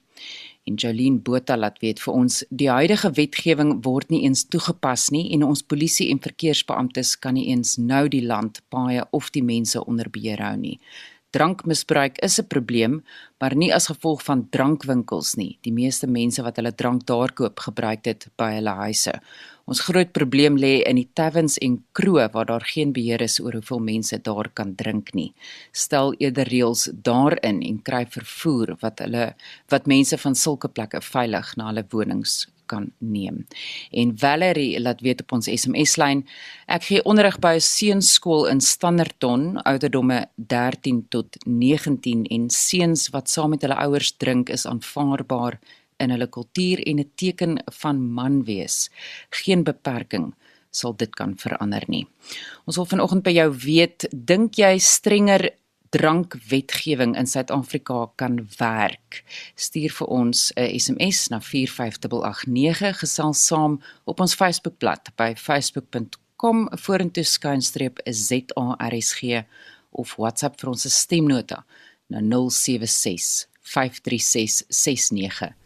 En 0.65 0.75
Jolene 0.81 1.21
Botha 1.21 1.55
laat 1.57 1.77
weet 1.83 1.99
vir 2.01 2.13
ons 2.17 2.39
die 2.49 2.71
huidige 2.73 3.11
wetgewing 3.13 3.73
word 3.85 4.09
nie 4.09 4.23
eens 4.25 4.47
toegepas 4.49 5.11
nie 5.13 5.27
en 5.35 5.43
ons 5.45 5.61
polisie 5.61 6.07
en 6.09 6.21
verkeersbeamptes 6.23 7.11
kan 7.21 7.37
nie 7.37 7.51
eens 7.53 7.75
nou 7.77 8.07
die 8.09 8.23
land, 8.25 8.63
paaie 8.73 9.03
of 9.13 9.29
die 9.35 9.45
mense 9.45 9.83
onder 9.85 10.09
beheer 10.09 10.41
hou 10.41 10.55
nie. 10.57 10.79
Drankmisbruik 11.35 12.17
is 12.23 12.39
'n 12.39 12.47
probleem, 12.47 13.03
maar 13.39 13.55
nie 13.55 13.73
as 13.73 13.87
gevolg 13.91 14.23
van 14.23 14.47
drankwinkels 14.49 15.35
nie. 15.35 15.57
Die 15.61 15.73
meeste 15.73 16.07
mense 16.07 16.41
wat 16.41 16.55
hulle 16.55 16.71
drank 16.71 17.05
daar 17.05 17.33
koop, 17.33 17.59
gebruik 17.59 18.03
dit 18.03 18.27
by 18.37 18.53
hulle 18.53 18.69
huise. 18.69 19.21
Ons 19.65 19.81
groot 19.81 20.11
probleem 20.13 20.59
lê 20.61 20.83
in 20.85 20.99
die 20.99 21.07
taverns 21.17 21.55
en 21.65 21.79
kroë 21.97 22.27
waar 22.35 22.45
daar 22.45 22.65
geen 22.69 22.91
beheer 22.93 23.23
is 23.25 23.39
oor 23.41 23.55
hoeveel 23.57 23.79
mense 23.81 24.19
daar 24.21 24.51
kan 24.53 24.75
drink 24.77 25.13
nie. 25.17 25.31
Stel 25.73 26.13
eerder 26.21 26.45
reëls 26.53 26.89
daarin 27.07 27.63
en 27.65 27.79
kry 27.81 28.03
vervoer 28.05 28.75
wat 28.83 29.01
hulle 29.01 29.31
wat 29.73 29.87
mense 29.89 30.19
van 30.21 30.37
sulke 30.37 30.69
plekke 30.69 31.01
veilig 31.01 31.55
na 31.57 31.71
hulle 31.71 31.85
wonings 31.89 32.43
kan 32.69 32.91
neem. 32.97 33.45
En 33.91 34.13
Valerie 34.17 34.79
laat 34.81 35.01
weet 35.05 35.21
op 35.21 35.35
ons 35.37 35.49
SMS-lyn, 35.49 36.23
ek 36.69 36.85
gee 36.89 37.03
onderrig 37.05 37.39
by 37.41 37.55
'n 37.57 37.61
seunskool 37.61 38.45
in 38.49 38.61
Standerton, 38.61 39.57
ouderdomme 39.65 40.27
13 40.35 41.05
tot 41.09 41.37
19 41.45 42.25
en 42.25 42.49
seuns 42.49 43.09
wat 43.09 43.29
saam 43.29 43.49
met 43.49 43.61
hulle 43.61 43.81
ouers 43.81 44.11
drink 44.17 44.49
is 44.49 44.65
aanvaarbaar 44.65 45.59
in 45.97 46.09
hulle 46.09 46.27
kultuur 46.27 46.83
en 46.87 46.99
'n 46.99 47.11
teken 47.15 47.63
van 47.81 48.01
man 48.13 48.43
wees. 48.43 48.89
Geen 49.29 49.63
beperking 49.63 50.33
sal 50.69 50.95
dit 50.95 51.15
kan 51.15 51.37
verander 51.37 51.83
nie. 51.87 52.07
Ons 52.65 52.75
wil 52.75 52.85
vanoggend 52.85 53.23
by 53.23 53.31
jou 53.31 53.51
weet, 53.65 54.07
dink 54.11 54.55
jy 54.55 54.77
strenger 54.79 55.49
drankwetgewing 55.95 57.15
in 57.15 57.27
Suid-Afrika 57.27 58.09
kan 58.19 58.39
werk. 58.57 59.23
Stuur 59.55 59.93
vir 59.99 60.07
ons 60.07 60.51
'n 60.55 60.79
SMS 60.79 61.29
na 61.29 61.39
45889 61.39 62.99
gesels 62.99 63.45
saam 63.45 63.81
op 64.03 64.19
ons 64.19 64.35
Facebookblad 64.35 65.15
by 65.15 65.33
facebook.com 65.35 66.67
vorentoe 66.71 67.23
skynstreep 67.23 67.99
ZARSG 68.03 69.45
of 69.91 70.15
WhatsApp 70.17 70.59
vir 70.59 70.69
ons 70.69 70.87
stemnota 71.01 71.63
na 72.09 72.19
076 72.21 73.47
536 73.61 74.63
6961. 74.69 75.64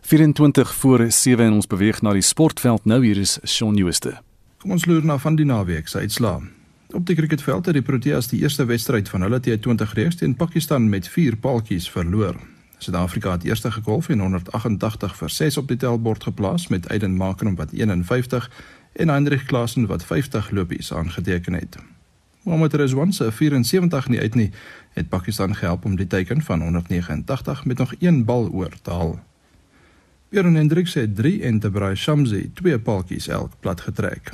24 0.00 0.74
voor 0.74 1.10
7 1.12 1.44
en 1.44 1.52
ons 1.52 1.66
beweeg 1.66 2.00
na 2.02 2.12
die 2.12 2.24
sportveld 2.26 2.84
nou 2.84 3.04
hier 3.04 3.20
is 3.22 3.38
Shaun 3.46 3.76
Jooste. 3.78 4.16
Kom 4.58 4.74
ons 4.74 4.86
loer 4.86 5.04
na 5.06 5.14
van 5.22 5.36
die 5.38 5.46
naweek 5.46 5.88
se 5.88 6.02
uitslae. 6.02 6.40
Op 6.92 7.06
die 7.06 7.14
cricketveld 7.16 7.66
het 7.70 7.78
die 7.78 7.84
Proteas 7.86 8.28
die 8.32 8.40
eerste 8.42 8.66
wedstryd 8.66 9.08
van 9.08 9.22
hulle 9.22 9.38
T20 9.38 9.94
reeks 9.94 10.18
teen 10.18 10.34
Pakistan 10.34 10.88
met 10.90 11.08
4 11.08 11.36
paaltjies 11.36 11.86
verloor. 11.90 12.34
Suid-Afrika 12.82 13.36
het 13.38 13.46
eerste 13.46 13.70
gegolf 13.70 14.10
en 14.10 14.20
188 14.20 15.16
vir 15.16 15.30
6 15.30 15.56
op 15.62 15.70
die 15.70 15.78
tellbord 15.78 16.26
geplaas 16.26 16.66
met 16.68 16.90
Aiden 16.90 17.16
Markram 17.16 17.54
wat 17.54 17.72
51 17.72 18.50
en 18.92 19.08
Hendrik 19.08 19.46
Klaasen 19.46 19.86
wat 19.86 20.04
50 20.04 20.50
lopies 20.50 20.92
aangeteken 20.92 21.54
het. 21.54 21.78
Mohammad 22.42 22.74
Rizwan 22.74 23.12
se 23.12 23.32
74 23.32 24.08
nie 24.08 24.20
uit 24.20 24.34
nie, 24.34 24.50
het 24.92 25.08
Pakistan 25.08 25.56
gehelp 25.56 25.84
om 25.84 25.96
die 25.96 26.06
teiken 26.06 26.42
van 26.42 26.62
189 26.62 27.64
met 27.64 27.78
nog 27.78 27.94
een 27.98 28.24
bal 28.24 28.48
oor 28.50 28.72
te 28.82 28.90
haal. 28.90 29.20
Björn 30.28 30.54
Hendrik 30.54 30.86
se 30.86 31.12
3 31.12 31.42
en 31.42 31.58
Tabrai 31.58 31.94
Shamsi 31.94 32.50
2 32.54 32.78
paaltjies 32.78 33.28
elk 33.28 33.52
plat 33.60 33.80
getrek. 33.80 34.32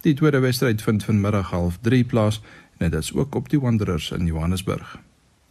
Die 0.00 0.14
tweede 0.14 0.38
wedstryd 0.38 0.82
vind 0.82 1.04
vanmiddag 1.04 1.50
half 1.50 1.78
3 1.80 2.04
plaas 2.04 2.42
en 2.78 2.90
dit 2.90 3.00
is 3.00 3.12
ook 3.14 3.34
op 3.34 3.48
die 3.48 3.60
Wanderers 3.60 4.10
in 4.10 4.26
Johannesburg. 4.26 4.98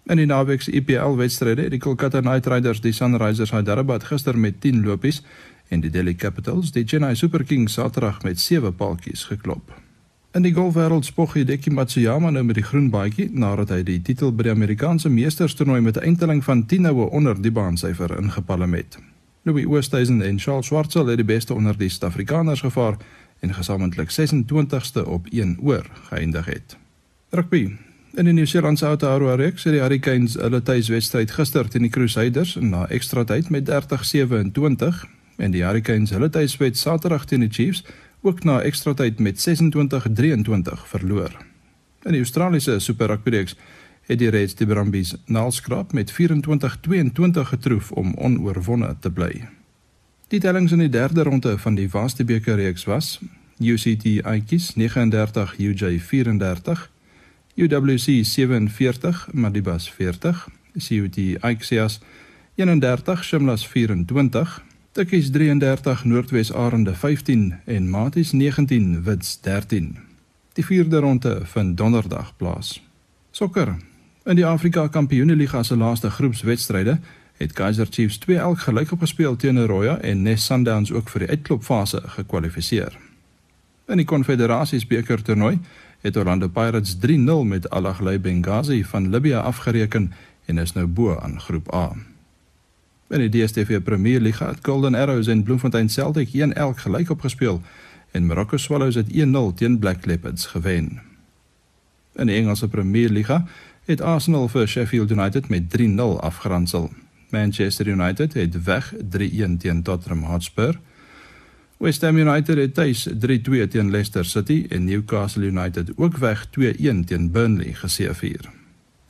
In 0.05 0.17
die 0.17 0.25
naweek 0.25 0.61
se 0.61 0.71
IPL 0.71 1.15
wedstryde 1.15 1.61
het 1.61 1.71
die 1.71 1.79
Kolkata 1.79 2.19
Knight 2.19 2.45
Riders 2.45 2.81
die 2.81 2.91
Sunrisers 2.91 3.51
Hyderabad 3.51 4.03
gister 4.03 4.37
met 4.37 4.61
10 4.61 4.83
lopies 4.83 5.23
en 5.67 5.81
die 5.81 5.89
Delhi 5.89 6.15
Capitals 6.15 6.71
die 6.71 6.83
Chennai 6.85 7.15
Super 7.15 7.43
Kings 7.43 7.73
Saterdag 7.73 8.23
met 8.23 8.39
7 8.39 8.75
paaltjies 8.75 9.23
geklop. 9.23 9.71
In 10.31 10.45
die 10.45 10.53
golfwêreld 10.55 11.03
spog 11.03 11.33
Hideki 11.35 11.73
Matsuyama 11.75 12.29
nou 12.31 12.45
met 12.47 12.55
die 12.55 12.63
groen 12.63 12.85
baadjie 12.89 13.25
nadat 13.35 13.73
hy 13.73 13.81
die 13.83 13.97
titel 13.99 14.29
by 14.31 14.45
die 14.47 14.53
Amerikaanse 14.53 15.09
Meesterstoernooi 15.11 15.81
met 15.83 15.97
'n 15.97 16.07
eindtelling 16.07 16.43
van 16.43 16.65
10 16.65 16.81
noue 16.87 17.09
onder 17.11 17.41
die 17.41 17.51
baansyfer 17.51 18.15
ingepalem 18.17 18.73
het. 18.73 18.97
Louis 19.43 19.65
Oosthuizen 19.65 20.21
en 20.21 20.39
Charles 20.39 20.65
Schwartzel 20.65 21.07
het 21.07 21.17
die 21.17 21.25
beste 21.25 21.53
onder 21.53 21.77
die 21.77 21.89
Suid-Afrikaners 21.89 22.61
gevaar 22.61 22.97
en 23.39 23.53
gesamentlik 23.53 24.09
26ste 24.11 25.03
op 25.05 25.27
1 25.31 25.57
oor 25.61 25.85
geëindig 26.09 26.45
het. 26.45 26.77
Rugby. 27.29 27.75
In 28.13 28.25
die 28.25 28.33
Nieu-Seelandse 28.33 28.85
Aotearoa 28.85 29.35
reeks 29.35 29.63
het 29.63 29.73
die 29.73 29.81
Hurricanes 29.81 30.33
hulle 30.33 30.61
tuiswedstryd 30.61 31.31
gister 31.31 31.67
teen 31.67 31.81
die 31.81 31.91
Crusaders 31.91 32.55
na 32.59 32.87
ekstra 32.87 33.23
tyd 33.23 33.49
met 33.49 33.69
30-27 33.69 35.05
en 35.37 35.51
die 35.51 35.63
Hurricanes 35.63 36.09
hulle 36.09 36.29
tuiswed 36.29 36.77
Saterdag 36.77 37.25
teen 37.25 37.39
die 37.39 37.51
Chiefs 37.51 37.83
ook 38.21 38.43
na 38.43 38.61
ekstra 38.61 38.93
tyd 38.93 39.19
met 39.19 39.39
26-23 39.49 40.85
verloor. 40.93 41.37
In 42.05 42.11
die 42.11 42.21
Australiese 42.21 42.79
Super 42.79 43.07
Rugby 43.07 43.29
reeks 43.29 43.55
het 44.09 44.19
die 44.19 44.29
Reds 44.29 44.55
die 44.55 44.67
Brumbies 44.67 45.15
naalskraap 45.25 45.93
met 45.93 46.11
24-22 46.11 46.15
getroof 47.53 47.91
om 47.91 48.13
onoorwonne 48.13 48.95
te 48.99 49.11
bly. 49.11 49.47
Die 50.27 50.39
tellings 50.39 50.71
in 50.71 50.79
die 50.79 50.89
derde 50.89 51.23
ronde 51.23 51.57
van 51.57 51.75
die 51.75 51.89
Vaste 51.89 52.25
beker 52.25 52.55
reeks 52.55 52.87
was 52.89 53.19
UCT 53.59 54.23
Aikies 54.25 54.73
39 54.75 55.57
UJ 55.59 55.99
34 55.99 56.89
UWC 57.55 58.23
47, 58.23 59.27
Madibas 59.33 59.89
40, 59.89 60.47
CUT 60.77 61.17
Aixias 61.41 61.99
31, 62.55 63.23
Shimlas 63.23 63.67
24, 63.67 64.63
Tikkies 64.91 65.29
33, 65.31 66.03
Noordwes 66.03 66.53
Arende 66.53 66.91
15 66.95 67.59
en 67.65 67.89
Maties 67.89 68.31
19, 68.31 69.03
Wits 69.03 69.37
13. 69.41 69.97
Die 70.53 70.65
vierde 70.65 70.99
ronde 70.99 71.39
vind 71.43 71.77
donderdag 71.77 72.33
plaas. 72.35 72.81
Sokker. 73.31 73.77
In 74.25 74.35
die 74.35 74.45
Afrika 74.45 74.87
Kampioenligga 74.87 75.63
se 75.63 75.77
laaste 75.77 76.09
groepswedstryde 76.09 76.99
het 77.37 77.53
Kaizer 77.53 77.87
Chiefs 77.89 78.17
2 78.17 78.37
elk 78.37 78.59
gelyk 78.59 78.91
opgespeel 78.91 79.35
teen 79.35 79.65
Roya 79.65 79.97
en 79.97 80.21
Nes 80.21 80.45
Sundowns 80.45 80.91
ook 80.91 81.09
vir 81.09 81.23
die 81.23 81.31
uitklopfase 81.37 82.03
gekwalifiseer. 82.19 82.99
In 83.87 84.03
die 84.03 84.05
Konfederasiesbeker 84.05 85.23
toernooi 85.23 85.59
het 86.01 86.17
Orlando 86.17 86.51
Pirates 86.51 86.97
3-0 86.99 87.47
met 87.47 87.69
Al 87.69 87.87
Ahly 87.87 88.19
Benghazi 88.19 88.83
van 88.83 89.09
Libië 89.09 89.39
afgereken 89.39 90.11
en 90.45 90.57
is 90.57 90.75
nou 90.75 90.85
bo 90.87 91.15
aan 91.19 91.39
Groep 91.39 91.73
A. 91.73 92.10
In 93.11 93.19
die 93.19 93.29
DStv 93.29 93.81
Premier 93.83 94.21
League 94.21 94.47
het 94.47 94.59
Golden 94.61 94.95
Arrows 94.95 95.27
en 95.27 95.43
Bloemfontein 95.43 95.89
Celtic 95.89 96.27
1-1 96.27 96.31
gelyk 96.75 97.09
opgespeel 97.09 97.61
en 98.11 98.25
Morocco 98.25 98.57
Swallows 98.57 98.95
het 98.95 99.07
1-0 99.13 99.53
teen 99.55 99.79
Black 99.79 100.05
Leopards 100.05 100.45
gewen. 100.45 101.01
In 102.15 102.25
die 102.25 102.35
Engelse 102.35 102.67
Premier 102.67 103.09
League 103.09 103.43
het 103.85 104.01
Arsenal 104.01 104.47
vir 104.47 104.67
Sheffield 104.67 105.11
United 105.11 105.49
met 105.49 105.63
3-0 105.77 106.01
afgeronsel. 106.19 106.91
Manchester 107.29 107.87
United 107.87 108.33
het 108.33 108.63
weg 108.63 108.93
3-1 108.95 109.57
teen 109.57 109.83
Tottenham 109.83 110.23
Hotspur. 110.23 110.79
West 111.77 112.01
Ham 112.01 112.17
United 112.17 112.57
het 112.57 112.73
tuis 112.73 113.09
3-2 113.09 113.13
teen 113.69 113.91
Leicester 113.91 114.25
City 114.25 114.65
en 114.69 114.83
Newcastle 114.83 115.43
United 115.43 115.91
ook 115.95 116.17
weg 116.17 116.47
2-1 116.47 116.49
teen 117.05 117.31
Burnley 117.31 117.73
geseëvier. 117.73 118.60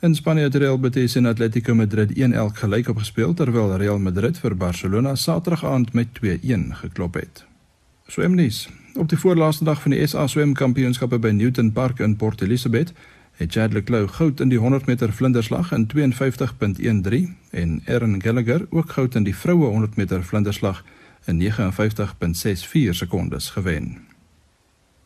In 0.02 0.14
Spanje 0.14 0.42
het 0.42 0.54
Real 0.54 0.78
Betis 0.78 1.14
en 1.14 1.26
Atletico 1.26 1.74
Madrid 1.74 2.10
1-1 2.18 2.18
gelyk 2.52 2.88
opgespeel 2.88 3.34
terwyl 3.34 3.76
Real 3.76 3.98
Madrid 3.98 4.38
vir 4.38 4.56
Barcelona 4.58 5.14
Saterdag 5.14 5.62
aand 5.64 5.92
met 5.92 6.08
2-1 6.18 6.72
geklop 6.80 7.14
het. 7.14 7.44
Swemnies. 8.06 8.68
Op 8.98 9.08
die 9.08 9.18
voorlaaste 9.18 9.64
dag 9.64 9.82
van 9.82 9.94
die 9.94 10.06
SA 10.06 10.26
swemkampioenskappe 10.26 11.18
by 11.22 11.30
Newton 11.30 11.70
Park 11.72 12.02
in 12.02 12.16
Port 12.16 12.42
Elizabeth 12.42 12.90
het 13.38 13.52
Chad 13.52 13.72
Leclerc 13.72 14.10
goud 14.18 14.40
in 14.40 14.50
die 14.50 14.58
100 14.58 14.90
meter 14.90 15.12
vlinderslag 15.12 15.70
in 15.72 15.86
52.13 15.94 17.30
en 17.50 17.80
Erin 17.86 18.22
Gallagher 18.22 18.66
ook 18.70 18.90
goud 18.90 19.14
in 19.14 19.22
die 19.22 19.36
vroue 19.36 19.70
100 19.70 19.96
meter 19.96 20.24
vlinderslag 20.24 20.84
in 21.26 21.38
59.64 21.38 22.90
sekondes 22.90 23.50
gewen. 23.50 24.11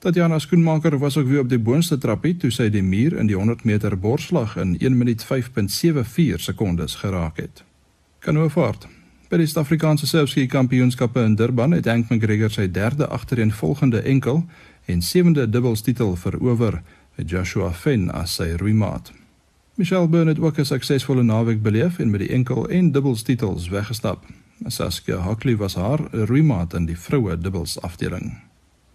Tatiana 0.07 0.39
Skoenmaker 0.39 0.99
was 0.99 1.17
ook 1.17 1.27
weer 1.27 1.41
op 1.41 1.49
die 1.49 1.59
boonste 1.59 1.99
trappie 1.99 2.37
toe 2.39 2.51
sy 2.55 2.69
die 2.71 2.83
muur 2.83 3.17
in 3.19 3.27
die 3.27 3.35
100 3.35 3.65
meter 3.67 3.97
borsslag 3.99 4.53
in 4.57 4.77
1 4.79 4.95
minuut 4.99 5.25
5.74 5.27 6.45
sekondes 6.45 6.95
geraak 7.01 7.41
het. 7.43 7.65
Kanoevaart. 8.23 8.87
By 9.27 9.41
die 9.43 9.49
Suid-Afrikaanse 9.51 10.07
surfski 10.07 10.47
kampioenskappe 10.47 11.27
in 11.27 11.35
Durban 11.35 11.75
het 11.75 11.91
Hank 11.91 12.15
McGregor 12.15 12.55
sy 12.55 12.69
derde 12.71 13.11
agtereenvolgende 13.11 14.05
enkel 14.07 14.45
en 14.87 15.03
sewende 15.03 15.51
dubbelstitel 15.51 16.15
verower 16.15 16.85
met 17.19 17.31
Joshua 17.31 17.73
Finn 17.75 18.07
as 18.15 18.39
sy 18.39 18.53
roeimaat. 18.63 19.11
Michelle 19.75 20.07
Burnett 20.07 20.39
het 20.39 20.47
ook 20.47 20.59
'n 20.59 20.71
suksesvolle 20.71 21.23
naweek 21.27 21.63
beleef 21.63 21.99
en 21.99 22.11
met 22.11 22.21
die 22.21 22.31
enkel 22.31 22.69
en 22.69 22.93
dubbelstitels 22.93 23.69
weggestap. 23.69 24.23
Saskia 24.67 25.17
Hockley 25.17 25.57
was 25.57 25.75
haar 25.75 25.99
roeimaat 26.13 26.75
in 26.75 26.87
die 26.87 26.99
vroue 26.99 27.39
dubbels 27.39 27.81
afdeling. 27.81 28.46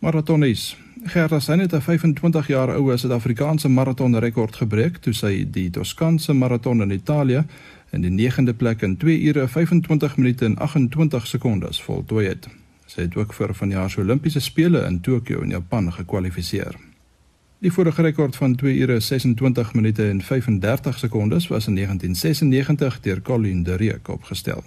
Marathonies. 0.02 0.78
Gerda 1.04 1.40
Sein 1.40 1.60
het 1.60 1.74
'n 1.74 1.82
25 1.82 2.48
jaar 2.48 2.76
oue 2.76 2.98
Suid-Afrikaanse 2.98 3.68
maratonrekord 3.68 4.56
gebreek 4.56 4.98
toe 4.98 5.14
sy 5.14 5.48
die 5.52 5.70
Toscaanse 5.70 6.34
maraton 6.34 6.82
in 6.82 6.92
Italië 6.92 7.46
in 7.90 8.02
die 8.02 8.30
9de 8.30 8.54
plek 8.54 8.82
in 8.82 8.98
2 8.98 9.22
ure 9.22 9.48
25 9.48 10.18
minute 10.18 10.46
en 10.46 10.58
28 10.58 11.28
sekondes 11.28 11.82
voltooi 11.82 12.28
het. 12.28 12.48
Sy 12.86 13.02
het 13.02 13.16
ook 13.16 13.34
vir 13.34 13.54
vanjaar 13.54 13.90
se 13.90 14.02
Olimpiese 14.02 14.40
spele 14.40 14.86
in 14.86 15.02
Tokio 15.02 15.42
in 15.42 15.50
Japan 15.50 15.94
gekwalifiseer. 15.94 16.76
Die 17.60 17.72
vorige 17.72 18.02
rekord 18.02 18.36
van 18.36 18.56
2 18.56 18.78
ure 18.78 19.00
26 19.00 19.74
minute 19.74 20.10
en 20.10 20.22
35 20.22 21.00
sekondes 21.00 21.48
was 21.48 21.68
in 21.68 21.76
1996 21.76 23.00
deur 23.00 23.22
Colin 23.22 23.64
de 23.64 23.76
Reek 23.76 24.08
opgestel. 24.08 24.64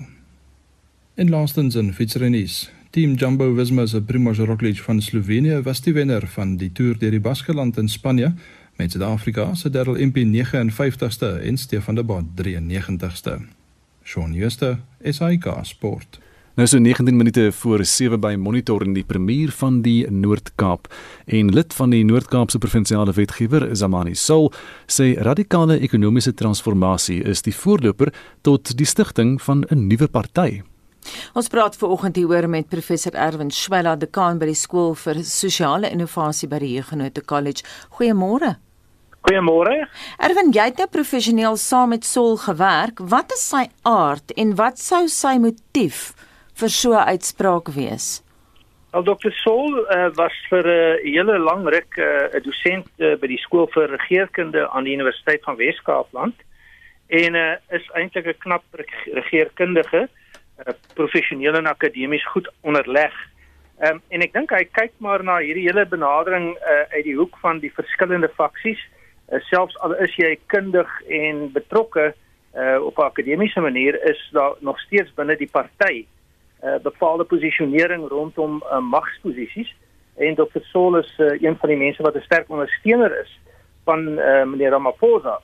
En 1.15 1.29
laastens 1.29 1.75
in 1.75 1.95
fietsrennies. 1.95 2.74
Team 2.95 3.15
Jumbo 3.15 3.55
Visma 3.55 3.87
se 3.87 4.01
Primož 4.03 4.39
Roglič 4.39 4.81
van 4.81 5.01
Slovenië 5.03 5.63
was 5.63 5.81
die 5.83 5.93
wenner 5.93 6.23
van 6.31 6.53
die 6.57 6.69
Tour 6.73 6.95
deur 6.99 7.11
die 7.11 7.21
Baskeland 7.21 7.79
in 7.79 7.89
Spanje 7.89 8.29
met 8.79 8.93
Suid-Afrika 8.93 9.55
se 9.55 9.71
Darryl 9.71 9.97
Impey 9.97 10.23
59ste 10.23 11.41
en 11.43 11.57
Stefan 11.57 11.95
de 11.95 12.05
Bont 12.05 12.29
93ste. 12.39 13.41
Shaun 14.05 14.35
Schuster, 14.35 14.79
SAK 15.03 15.49
Sport. 15.63 16.21
Nou 16.55 16.69
so 16.69 16.79
19 16.79 17.17
minute 17.17 17.53
voor 17.53 17.85
7 17.85 18.21
by 18.21 18.37
Monitor 18.39 18.85
in 18.87 18.95
die 18.95 19.05
premier 19.05 19.51
van 19.51 19.81
die 19.83 20.11
Noord-Kaap 20.11 20.87
en 21.27 21.51
lid 21.51 21.75
van 21.75 21.91
die 21.91 22.05
Noord-Kaapse 22.05 22.59
provinsiale 22.59 23.13
wetgewer 23.13 23.67
Zamani 23.77 24.15
Soul 24.15 24.53
sê 24.87 25.17
radikale 25.19 25.81
ekonomiese 25.81 26.35
transformasie 26.35 27.25
is 27.25 27.43
die 27.43 27.57
voorloper 27.57 28.15
tot 28.43 28.77
die 28.79 28.87
stigting 28.87 29.43
van 29.43 29.67
'n 29.67 29.87
nuwe 29.87 30.07
party. 30.07 30.63
Ons 31.35 31.49
praat 31.49 31.77
ver 31.77 31.89
oggend 31.89 32.17
hieroor 32.17 32.49
met 32.49 32.69
professor 32.69 33.15
Erwin 33.15 33.51
Schwella, 33.51 33.97
dekaan 33.97 34.39
by 34.39 34.47
die 34.47 34.59
skool 34.59 34.95
vir 34.95 35.23
sosiale 35.25 35.91
innovasie 35.91 36.49
by 36.49 36.59
die 36.59 36.77
Huguenot 36.79 37.25
College. 37.27 37.65
Goeiemôre. 37.99 38.57
Goeiemôre. 39.25 39.87
Erwin, 40.21 40.51
jy 40.53 40.67
het 40.69 40.81
nou 40.83 40.87
professioneel 40.93 41.57
saam 41.57 41.95
met 41.95 42.05
Sol 42.05 42.37
gewerk. 42.37 43.01
Wat 43.01 43.33
is 43.33 43.47
sy 43.55 43.63
aard 43.89 44.35
en 44.37 44.53
wat 44.59 44.77
sou 44.83 45.07
sy 45.09 45.39
motief 45.41 46.13
vir 46.61 46.69
so 46.69 46.93
'n 46.93 47.09
uitspraak 47.17 47.73
wees? 47.73 48.21
Al 48.93 49.03
Dr. 49.03 49.33
Sol 49.43 49.81
uh, 49.81 50.11
was 50.15 50.35
vir 50.51 50.63
'n 50.63 50.69
uh, 50.69 51.03
hele 51.03 51.39
lang 51.39 51.65
ruk 51.67 51.97
eh, 51.99 52.05
'n 52.05 52.37
uh, 52.37 52.45
dosent 52.45 52.87
uh, 52.99 53.17
by 53.17 53.27
die 53.27 53.41
skool 53.41 53.67
vir 53.75 53.89
regeringskunde 53.91 54.69
aan 54.71 54.85
die 54.85 54.95
Universiteit 54.95 55.43
van 55.43 55.57
Wes-Kaapland 55.57 56.35
en 57.09 57.35
uh, 57.35 57.57
is 57.71 57.89
eintlik 57.95 58.27
'n 58.27 58.39
knap 58.39 58.65
regeringskundige. 59.13 60.09
Eh, 60.57 60.73
professioneel 60.95 61.55
en 61.55 61.67
akademies 61.67 62.27
goed 62.27 62.53
onderleg. 62.61 63.15
Ehm 63.79 63.95
um, 63.95 64.01
en 64.09 64.23
ek 64.23 64.33
dink 64.33 64.53
hy 64.55 64.61
kyk 64.71 64.93
maar 65.03 65.25
na 65.27 65.41
hierdie 65.43 65.65
hele 65.67 65.83
benadering 65.91 66.53
uh, 66.55 66.85
uit 66.93 67.03
die 67.09 67.17
hoek 67.19 67.35
van 67.43 67.59
die 67.59 67.73
verskillende 67.75 68.31
faksies. 68.37 68.79
Uh, 69.33 69.41
selfs 69.49 69.75
al 69.83 69.97
is 70.05 70.15
jy 70.15 70.37
kundig 70.55 70.93
en 71.11 71.49
betrokke 71.57 72.13
uh, 72.13 72.79
op 72.79 73.03
'n 73.03 73.09
akademiese 73.09 73.61
manier 73.61 73.99
is 74.07 74.21
daar 74.31 74.55
nog 74.61 74.79
steeds 74.87 75.11
binne 75.19 75.37
die 75.37 75.51
party 75.51 76.07
uh, 76.63 76.79
bepaalde 76.87 77.25
posisionering 77.25 78.07
rondom 78.09 78.63
uh, 78.63 78.79
magsposisies 78.79 79.75
en 80.23 80.39
Dr. 80.39 80.63
Sol 80.71 81.03
is 81.03 81.11
uh, 81.19 81.35
een 81.43 81.59
van 81.59 81.69
die 81.69 81.83
mense 81.83 82.03
wat 82.03 82.15
'n 82.15 82.29
sterk 82.31 82.49
ondersteuner 82.49 83.21
is 83.27 83.39
van 83.85 84.07
uh, 84.07 84.45
meneer 84.45 84.71
Ramaphosa. 84.71 85.41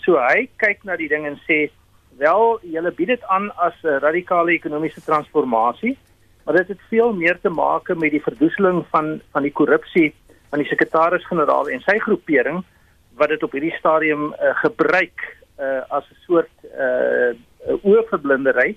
So 0.00 0.16
hy 0.16 0.48
kyk 0.56 0.84
na 0.84 0.96
die 0.96 1.08
ding 1.08 1.26
en 1.26 1.36
sê 1.44 1.68
Wel, 2.16 2.58
julle 2.62 2.92
bied 2.94 3.10
dit 3.10 3.22
aan 3.22 3.50
as 3.56 3.74
'n 3.82 3.98
radikale 3.98 4.52
ekonomiese 4.52 5.02
transformasie, 5.02 5.98
maar 6.44 6.56
dit 6.56 6.68
het 6.68 6.80
veel 6.88 7.12
meer 7.12 7.40
te 7.40 7.48
maak 7.48 7.88
met 7.94 8.10
die 8.10 8.22
verdoeseling 8.22 8.84
van 8.90 9.20
van 9.32 9.42
die 9.42 9.52
korrupsie 9.52 10.14
van 10.50 10.58
die 10.58 10.68
sekretaris-generaal 10.68 11.68
en 11.68 11.80
sy 11.80 11.98
groepering 11.98 12.64
wat 13.18 13.28
dit 13.28 13.42
op 13.42 13.52
hierdie 13.52 13.74
stadium 13.78 14.32
uh, 14.32 14.54
gebruik 14.62 15.36
uh, 15.58 15.82
as 15.88 16.04
'n 16.10 16.20
soort 16.26 16.54
uh, 16.62 17.34
oorverblindery. 17.82 18.76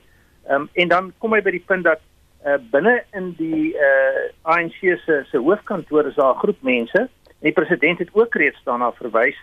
Um, 0.50 0.70
en 0.74 0.88
dan 0.88 1.14
kom 1.18 1.34
hy 1.34 1.42
by 1.42 1.52
die 1.52 1.66
punt 1.68 1.84
dat 1.84 2.00
uh, 2.46 2.58
binne 2.72 3.04
in 3.14 3.34
die 3.38 3.76
uh, 3.76 4.30
ANC 4.42 4.80
se 4.82 5.24
se 5.30 5.38
hoofkantoor 5.38 6.08
is 6.08 6.16
daar 6.16 6.34
'n 6.34 6.40
groep 6.40 6.62
mense 6.62 7.00
en 7.00 7.46
die 7.50 7.58
president 7.60 8.00
het 8.00 8.10
ook 8.14 8.36
reeds 8.36 8.64
daarna 8.64 8.92
verwys 8.92 9.38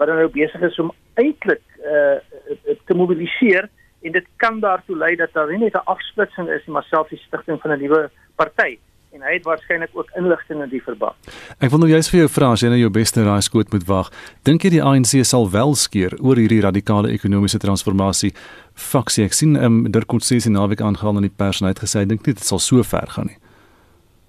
wat 0.00 0.08
dan 0.08 0.16
nou 0.22 0.30
besig 0.32 0.62
is 0.64 0.78
om 0.80 0.92
eintlik 1.20 1.62
uh, 1.84 2.16
te 2.88 2.96
mobiliseer 2.96 3.68
en 4.00 4.14
dit 4.16 4.28
kan 4.40 4.60
daartoe 4.64 4.96
lei 4.96 5.12
dat 5.20 5.34
daar 5.36 5.50
nie 5.52 5.60
net 5.66 5.76
'n 5.76 5.90
afsplitsing 5.94 6.48
is 6.48 6.64
maar 6.66 6.86
selfs 6.88 7.12
die 7.12 7.22
stigting 7.26 7.60
van 7.60 7.76
'n 7.76 7.82
nuwe 7.82 8.10
party. 8.36 8.78
en 9.10 9.24
hy 9.26 9.32
het 9.34 9.46
waarskynlik 9.46 9.90
ook 9.98 10.10
inligting 10.18 10.62
in 10.62 10.70
die 10.70 10.82
verband. 10.82 11.30
Ek 11.58 11.72
wil 11.72 11.82
nou 11.82 11.88
juist 11.90 12.12
vir 12.12 12.20
jou 12.20 12.28
vra 12.30 12.52
as 12.54 12.62
jy 12.62 12.70
nou 12.70 12.78
jou 12.78 12.90
beste 12.94 13.24
raai 13.26 13.42
skoot 13.42 13.72
moet 13.74 13.86
wag. 13.88 14.10
Dink 14.46 14.62
jy 14.62 14.70
die 14.76 14.82
ANC 14.86 15.16
sal 15.26 15.48
wel 15.50 15.74
skeer 15.74 16.14
oor 16.22 16.38
hierdie 16.38 16.60
radikale 16.62 17.10
ekonomiese 17.10 17.58
transformasie? 17.58 18.30
Faksie, 18.74 19.24
ek 19.26 19.34
sien 19.34 19.56
ehm 19.58 19.80
um, 19.80 19.90
Dirk 19.90 20.06
Coetzee 20.06 20.40
se 20.40 20.50
naweek 20.54 20.80
aangehaal 20.80 21.18
in 21.18 21.26
die 21.26 21.36
pers 21.42 21.60
en 21.60 21.66
hy 21.66 21.74
het 21.74 21.82
gesê 21.82 22.04
hy 22.04 22.10
dink 22.12 22.26
nie 22.26 22.36
dit 22.38 22.46
sal 22.46 22.62
so 22.62 22.86
ver 22.86 23.10
gaan 23.10 23.32
nie. 23.32 23.39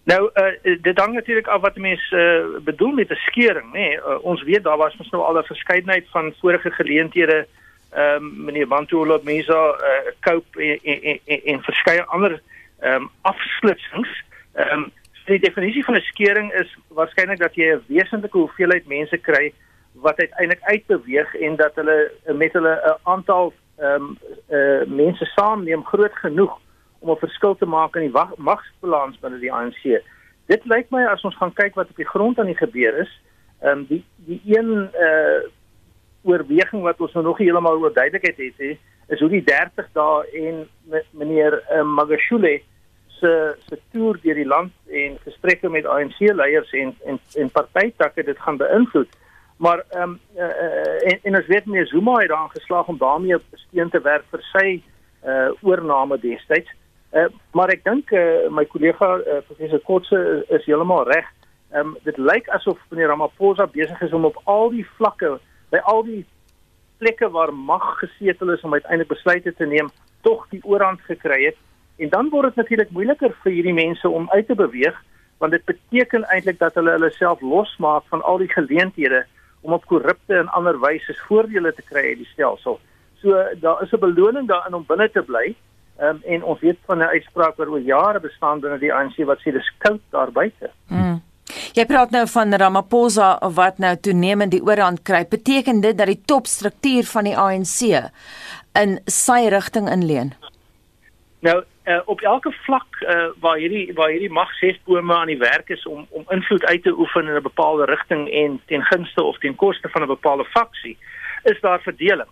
Nou 0.04 0.30
uh, 0.34 0.76
dit 0.82 0.98
hang 0.98 1.14
natuurlik 1.14 1.48
af 1.48 1.62
wat 1.62 1.76
mense 1.78 2.16
uh, 2.16 2.64
bedoel 2.64 2.92
met 2.92 3.10
'n 3.10 3.16
skering, 3.16 3.74
nê. 3.74 3.80
Nee. 3.80 3.96
Uh, 3.98 4.24
ons 4.24 4.44
weet 4.44 4.64
daar 4.64 4.78
was 4.78 4.96
nou 5.12 5.24
al 5.24 5.38
'n 5.38 5.44
verskeidenheid 5.44 6.06
van 6.10 6.34
vorige 6.40 6.72
geleenthede 6.72 7.48
ehm 7.92 8.16
um, 8.16 8.44
meneer 8.46 8.68
Bantuolo 8.68 9.20
Mesa 9.24 9.62
uh, 9.68 10.12
koop 10.20 10.56
en 10.56 10.80
en 10.84 11.20
en, 11.26 11.42
en 11.44 11.62
verskeie 11.62 12.04
ander 12.04 12.42
ehm 12.80 13.02
um, 13.02 13.10
afsluitsings. 13.22 14.24
Ehm 14.54 14.78
um, 14.78 14.92
die 15.26 15.40
definisie 15.40 15.86
van 15.86 15.96
'n 15.96 16.02
skering 16.02 16.54
is 16.54 16.78
waarskynlik 16.88 17.40
dat 17.40 17.56
jy 17.56 17.74
'n 17.74 17.84
wesentlike 17.88 18.38
hoeveelheid 18.38 18.88
mense 18.88 19.18
kry 19.18 19.54
wat 19.94 20.20
uiteindelik 20.20 20.64
uitbeweeg 20.64 21.36
en 21.36 21.56
dat 21.56 21.76
hulle 21.76 22.12
met 22.26 22.54
hulle 22.54 22.82
'n 22.86 23.00
aantal 23.04 23.54
ehm 23.78 23.94
um, 23.94 24.18
uh, 24.50 24.84
mense 24.88 25.26
saamneem 25.26 25.86
groot 25.86 26.16
genoeg 26.16 26.60
om 27.02 27.12
'n 27.12 27.24
verskil 27.26 27.56
te 27.56 27.66
maak 27.66 27.96
in 27.96 28.12
die 28.12 28.26
magsbalans 28.38 29.20
binne 29.20 29.40
die 29.40 29.54
ANC. 29.54 30.02
Dit 30.46 30.66
lyk 30.66 30.90
my 30.92 31.06
as 31.06 31.24
ons 31.24 31.38
gaan 31.38 31.54
kyk 31.54 31.76
wat 31.76 31.90
op 31.90 31.96
die 31.96 32.12
grond 32.14 32.40
aan 32.40 32.52
die 32.52 32.62
gebeur 32.62 32.98
is, 33.02 33.12
ehm 33.62 33.80
um, 33.80 33.86
die 33.90 34.04
die 34.26 34.42
een 34.46 34.90
uh 34.94 35.42
oorweging 36.24 36.84
wat 36.86 37.00
ons 37.02 37.14
nou 37.14 37.24
nog 37.26 37.40
nie 37.40 37.48
heeltemal 37.48 37.80
oor 37.82 37.94
duidelikheid 37.94 38.38
het 38.38 38.60
nie, 38.60 38.76
is 39.10 39.20
hoe 39.20 39.30
die 39.30 39.44
30 39.44 39.88
dae 39.98 40.28
en 40.38 40.68
meneer 41.18 41.58
uh, 41.74 41.82
Magashule 41.82 42.60
se 43.20 43.32
se 43.68 43.80
toer 43.92 44.20
deur 44.22 44.38
die 44.38 44.46
land 44.46 44.72
en 44.90 45.18
gesprekke 45.26 45.70
met 45.70 45.86
ANC 45.86 46.20
leiers 46.20 46.72
en 46.84 46.94
en 47.06 47.20
en 47.36 47.52
partytakke 47.58 48.24
dit 48.24 48.40
gaan 48.46 48.58
beïnvloed. 48.62 49.10
Maar 49.58 49.84
ehm 49.90 50.04
um, 50.04 50.20
uh, 50.36 50.44
uh, 50.44 51.12
en 51.12 51.20
en 51.24 51.36
ons 51.36 51.48
weet 51.48 51.66
meneer 51.66 51.88
Zuma 51.88 52.20
het 52.20 52.30
daaraan 52.30 52.56
geslaag 52.58 52.88
om 52.88 52.98
daarmee 52.98 53.36
op 53.36 53.44
steen 53.66 53.90
te 53.90 54.02
werk 54.02 54.26
vir 54.30 54.46
sy 54.54 54.82
uh 55.26 55.50
oorname 55.62 56.18
destyds. 56.20 56.70
Uh, 57.12 57.28
maar 57.52 57.69
ek 57.74 57.84
dink 57.84 58.12
uh, 58.15 58.47
my 58.50 58.63
kollega 58.71 59.17
uh, 59.19 59.39
professor 59.47 59.80
Kotse 59.84 60.15
is, 60.15 60.43
is 60.60 60.65
heeltemal 60.65 61.04
reg. 61.10 61.28
Ehm 61.71 61.91
um, 61.91 61.97
dit 62.04 62.17
lyk 62.17 62.47
asof 62.56 62.80
meneer 62.89 63.12
Ramaphosa 63.12 63.67
besig 63.71 64.02
is 64.02 64.13
om 64.13 64.26
op 64.26 64.39
al 64.43 64.69
die 64.71 64.86
vlakke, 64.97 65.38
by 65.71 65.80
al 65.91 66.04
die 66.08 66.24
plekke 67.02 67.30
waar 67.34 67.54
mag 67.54 67.84
gesetel 68.00 68.54
is 68.54 68.63
om 68.63 68.74
uiteindelik 68.74 69.12
besluite 69.12 69.54
te 69.58 69.65
neem, 69.65 69.89
tog 70.21 70.45
die 70.52 70.62
oorhand 70.63 71.02
gekry 71.08 71.45
het. 71.45 71.58
En 71.97 72.10
dan 72.10 72.30
word 72.30 72.52
dit 72.52 72.62
natuurlik 72.62 72.91
moeiliker 72.95 73.34
vir 73.43 73.52
hierdie 73.52 73.74
mense 73.74 74.10
om 74.10 74.30
uit 74.32 74.47
te 74.47 74.56
beweeg 74.56 74.97
want 75.41 75.56
dit 75.56 75.65
beteken 75.65 76.24
eintlik 76.30 76.60
dat 76.60 76.76
hulle 76.78 76.91
hulle 76.93 77.10
self 77.15 77.41
losmaak 77.41 78.04
van 78.13 78.21
al 78.30 78.38
die 78.38 78.50
geleenthede 78.52 79.24
om 79.65 79.74
op 79.74 79.88
korrupte 79.89 80.38
en 80.38 80.52
ander 80.58 80.78
wyse 80.80 81.15
voordele 81.26 81.74
te 81.74 81.82
kry 81.82 82.04
uit 82.12 82.19
die 82.21 82.30
stelsel. 82.34 82.78
So 83.21 83.41
daar 83.63 83.82
is 83.82 83.93
'n 83.93 84.00
beloning 84.00 84.47
daarin 84.47 84.78
om 84.78 84.86
binne 84.88 85.10
te 85.10 85.21
bly. 85.21 85.56
Um, 86.02 86.22
en 86.26 86.44
ons 86.44 86.60
weet 86.60 86.78
van 86.86 86.98
'n 86.98 87.14
uitspraak 87.14 87.56
wat 87.56 87.68
oor 87.68 87.80
jare 87.80 88.20
bestaan 88.20 88.60
binne 88.60 88.80
die 88.80 88.94
ANC 88.94 89.18
wat 89.26 89.40
sê 89.40 89.52
dis 89.52 89.72
koud 89.78 90.02
daar 90.10 90.32
buite. 90.32 90.70
Mm. 90.88 91.22
Jy 91.74 91.86
praat 91.86 92.10
nou 92.12 92.28
van 92.28 92.54
Ramaphosa 92.54 93.40
wat 93.54 93.78
nou 93.78 93.96
toenemend 93.98 94.52
die 94.52 94.64
oorhand 94.64 95.04
kry. 95.04 95.26
Beteken 95.30 95.82
dit 95.82 95.98
dat 95.98 96.08
die 96.08 96.22
topstruktuur 96.26 97.04
van 97.04 97.24
die 97.24 97.38
ANC 97.38 98.10
in 98.74 99.00
sy 99.06 99.48
rigting 99.54 99.90
inleen? 99.90 100.34
Nou, 101.40 101.64
uh, 101.86 102.00
op 102.06 102.22
elke 102.22 102.52
vlak 102.52 103.02
uh, 103.02 103.30
waar 103.40 103.58
hierdie 103.58 103.94
waar 103.94 104.10
hierdie 104.10 104.32
magsesbome 104.32 105.14
aan 105.14 105.28
die 105.28 105.38
werk 105.38 105.70
is 105.70 105.86
om 105.86 106.06
om 106.10 106.26
invloed 106.30 106.66
uit 106.66 106.84
te 106.84 106.98
oefen 106.98 107.28
in 107.28 107.36
'n 107.36 107.42
bepaalde 107.42 107.86
rigting 107.86 108.30
en 108.30 108.62
ten 108.66 108.84
gunste 108.84 109.24
of 109.24 109.38
ten 109.38 109.56
koste 109.56 109.90
van 109.90 110.02
'n 110.02 110.16
bepaalde 110.18 110.46
faksie, 110.46 110.98
is 111.44 111.62
daar 111.62 111.82
verdeling. 111.82 112.30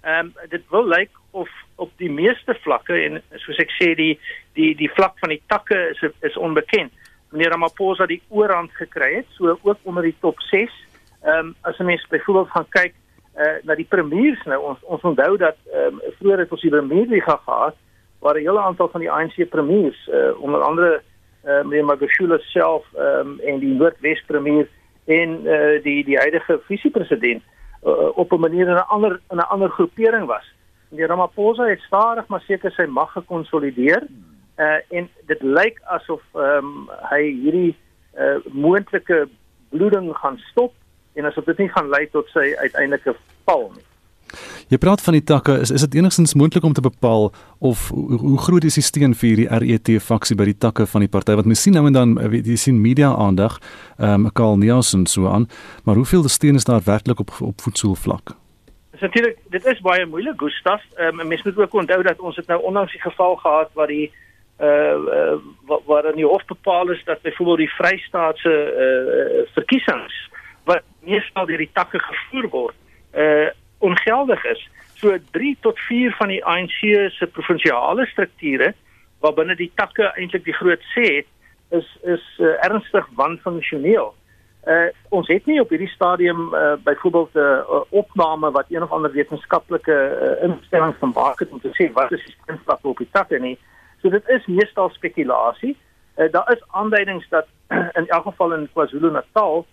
Ehm 0.00 0.26
um, 0.26 0.32
dit 0.48 0.62
wil 0.70 0.86
lyk 0.86 1.10
of 1.30 1.48
op 1.74 1.90
die 1.96 2.10
meeste 2.10 2.54
vlakke 2.62 2.94
en 2.94 3.22
soos 3.42 3.58
ek 3.58 3.72
sê 3.74 3.94
die 3.98 4.14
die 4.54 4.74
die 4.78 4.90
vlak 4.94 5.18
van 5.18 5.32
die 5.34 5.42
takke 5.50 5.78
is 5.90 6.02
is 6.22 6.36
onbekend. 6.36 6.92
Meneer 7.30 7.50
Ramaphosa 7.50 8.06
die 8.06 8.22
oorhand 8.28 8.70
gekry 8.78 9.10
het, 9.16 9.26
so 9.36 9.58
ook 9.62 9.78
onder 9.82 10.06
die 10.06 10.14
top 10.20 10.38
6. 10.50 10.70
Ehm 11.24 11.50
um, 11.50 11.54
as 11.62 11.78
'n 11.78 11.90
mens 11.90 12.06
byvoorbeeld 12.08 12.50
gaan 12.50 12.68
kyk 12.68 12.94
uh, 13.38 13.58
na 13.62 13.74
die 13.74 13.88
premiers 13.88 14.44
nou 14.44 14.62
ons 14.62 14.78
ons 14.82 15.02
onthou 15.02 15.36
dat 15.36 15.58
ehm 15.72 15.98
um, 15.98 16.00
vroeër 16.18 16.38
het 16.38 16.52
ons 16.52 16.62
die 16.62 16.70
premierliga 16.70 17.36
gehad 17.44 17.76
waar 18.20 18.34
'n 18.34 18.46
hele 18.46 18.60
aantal 18.60 18.88
van 18.88 19.00
die 19.00 19.10
ANC 19.10 19.48
premiers 19.50 20.08
uh, 20.08 20.40
onder 20.40 20.62
andere 20.62 21.02
uh, 21.44 21.62
meneer 21.62 21.84
Magashule 21.84 22.38
self 22.38 22.86
ehm 22.94 23.26
um, 23.26 23.40
en 23.40 23.58
die 23.58 23.74
Noordwes 23.74 24.22
premier 24.26 24.68
en 25.06 25.46
uh, 25.46 25.82
die 25.82 26.04
die 26.04 26.18
huidige 26.18 26.60
visiepresident 26.66 27.42
uh, 27.42 27.57
op 28.14 28.32
'n 28.32 28.40
manier 28.40 28.68
in 28.68 28.74
'n 28.74 28.88
ander 28.88 29.20
in 29.30 29.36
'n 29.36 29.50
ander 29.54 29.70
groepering 29.70 30.26
was 30.26 30.46
die 30.88 31.06
Ramaphosa 31.06 31.68
het 31.68 31.80
stadig 31.80 32.26
maar 32.26 32.40
seker 32.40 32.72
sy 32.72 32.86
mag 32.88 33.12
gekonsolideer 33.12 34.06
uh, 34.56 34.78
en 34.88 35.08
dit 35.26 35.42
lyk 35.42 35.80
asof 35.96 36.22
um, 36.34 36.88
hy 37.10 37.22
hierdie 37.42 37.74
uh, 38.16 38.38
moontlike 38.52 39.26
bloeding 39.70 40.08
gaan 40.16 40.38
stop 40.50 40.72
en 41.14 41.28
asof 41.28 41.44
dit 41.50 41.58
nie 41.64 41.68
gaan 41.74 41.90
lei 41.92 42.06
tot 42.14 42.28
sy 42.32 42.52
uiteindelike 42.62 43.14
val 43.44 43.68
nie. 43.74 43.84
Jy 44.68 44.78
praat 44.78 45.00
van 45.04 45.16
die 45.16 45.24
takke, 45.24 45.58
is 45.62 45.70
is 45.70 45.84
dit 45.86 45.94
enigstens 45.94 46.34
moontlik 46.34 46.64
om 46.64 46.72
te 46.72 46.84
bepaal 46.84 47.30
of 47.58 47.88
hoe, 47.88 48.18
hoe 48.18 48.38
groot 48.38 48.64
is 48.64 48.74
die 48.74 48.84
steun 48.84 49.14
vir 49.14 49.28
hierdie 49.28 49.48
RET 49.48 50.02
faksie 50.02 50.36
by 50.36 50.44
die 50.50 50.58
takke 50.58 50.86
van 50.86 51.04
die 51.04 51.08
party 51.08 51.36
wat 51.38 51.48
mens 51.48 51.62
sien 51.62 51.76
nou 51.76 51.86
en 51.86 51.96
dan 51.96 52.16
jy 52.32 52.56
sien 52.56 52.80
media 52.82 53.14
aandag, 53.14 53.58
ehm 53.98 54.26
um, 54.26 54.32
Karl 54.32 54.58
Nielsen 54.58 55.06
so 55.06 55.28
aan, 55.28 55.48
maar 55.84 55.96
hoeveel 55.96 56.28
steun 56.28 56.54
is 56.54 56.64
daar 56.64 56.84
werklik 56.84 57.20
op 57.20 57.32
op 57.40 57.60
voetsoelvlak? 57.60 58.36
Dis 58.90 59.00
natuurlik 59.00 59.36
dit 59.50 59.66
is 59.66 59.80
baie 59.80 60.06
moeilik 60.06 60.40
Gustaf. 60.40 60.82
Ehm 60.96 61.20
um, 61.20 61.28
mense 61.28 61.44
moet 61.44 61.58
ook 61.58 61.74
onthou 61.74 62.02
dat 62.02 62.18
ons 62.18 62.36
het 62.36 62.46
nou 62.46 62.62
onlangs 62.62 62.92
die 62.92 63.00
geval 63.00 63.36
gehad 63.36 63.70
waar 63.74 63.86
die 63.86 64.12
uh, 64.60 64.66
uh 64.66 65.36
waar, 65.66 65.80
waar 65.86 66.04
in 66.10 66.16
die 66.16 66.26
hof 66.26 66.44
bepaal 66.44 66.90
is 66.90 67.04
dat 67.04 67.22
byvoorbeeld 67.22 67.58
die 67.58 67.74
Vrystaatse 67.76 68.54
uh 68.84 69.52
verkiesings 69.54 70.30
wat 70.64 70.82
meestal 71.00 71.46
deur 71.46 71.62
die 71.62 71.70
takke 71.72 71.98
gevoer 71.98 72.48
word 72.50 72.76
uh 73.14 73.48
ongeldig 73.78 74.44
is. 74.44 74.68
So 74.94 75.16
3 75.30 75.56
tot 75.60 75.78
4 75.78 76.14
van 76.18 76.28
die 76.28 76.44
ANC 76.44 76.78
se 77.14 77.26
provinsiale 77.26 78.06
strukture 78.06 78.74
waarbinne 79.22 79.56
die 79.58 79.70
takke 79.74 80.12
eintlik 80.16 80.44
die 80.46 80.56
groot 80.56 80.82
sê 80.94 81.06
het 81.18 81.28
is 81.78 81.88
is 82.02 82.24
uh, 82.38 82.54
ernstig 82.64 83.06
wanfunksioneel. 83.18 84.14
Uh 84.68 84.88
ons 85.14 85.28
het 85.28 85.46
nie 85.46 85.60
op 85.60 85.70
hierdie 85.72 85.90
stadium 85.94 86.54
uh 86.54 86.74
byvoorbeeld 86.84 87.34
'n 87.34 87.38
uh, 87.38 87.80
opname 87.90 88.50
wat 88.50 88.66
een 88.68 88.82
of 88.82 88.92
ander 88.92 89.12
wetenskaplike 89.12 89.96
uh, 89.96 90.42
instelling 90.48 90.94
van 90.98 91.12
maak 91.14 91.38
het 91.38 91.50
om 91.50 91.60
te 91.60 91.72
sê 91.78 91.92
wat 91.92 92.12
is 92.12 92.24
die 92.24 92.34
staatsvlak 92.42 92.84
op 92.84 92.98
die 92.98 93.08
takke 93.12 93.38
nie. 93.38 93.58
So 94.02 94.10
dit 94.10 94.28
is 94.28 94.46
meestal 94.46 94.90
spekulasie. 94.90 95.76
Uh 96.16 96.30
daar 96.32 96.52
is 96.52 96.62
aanduidings 96.70 97.28
dat 97.28 97.46
in 97.98 98.08
elk 98.08 98.22
geval 98.22 98.52
in 98.52 98.68
KwaZulu-Natal 98.72 99.66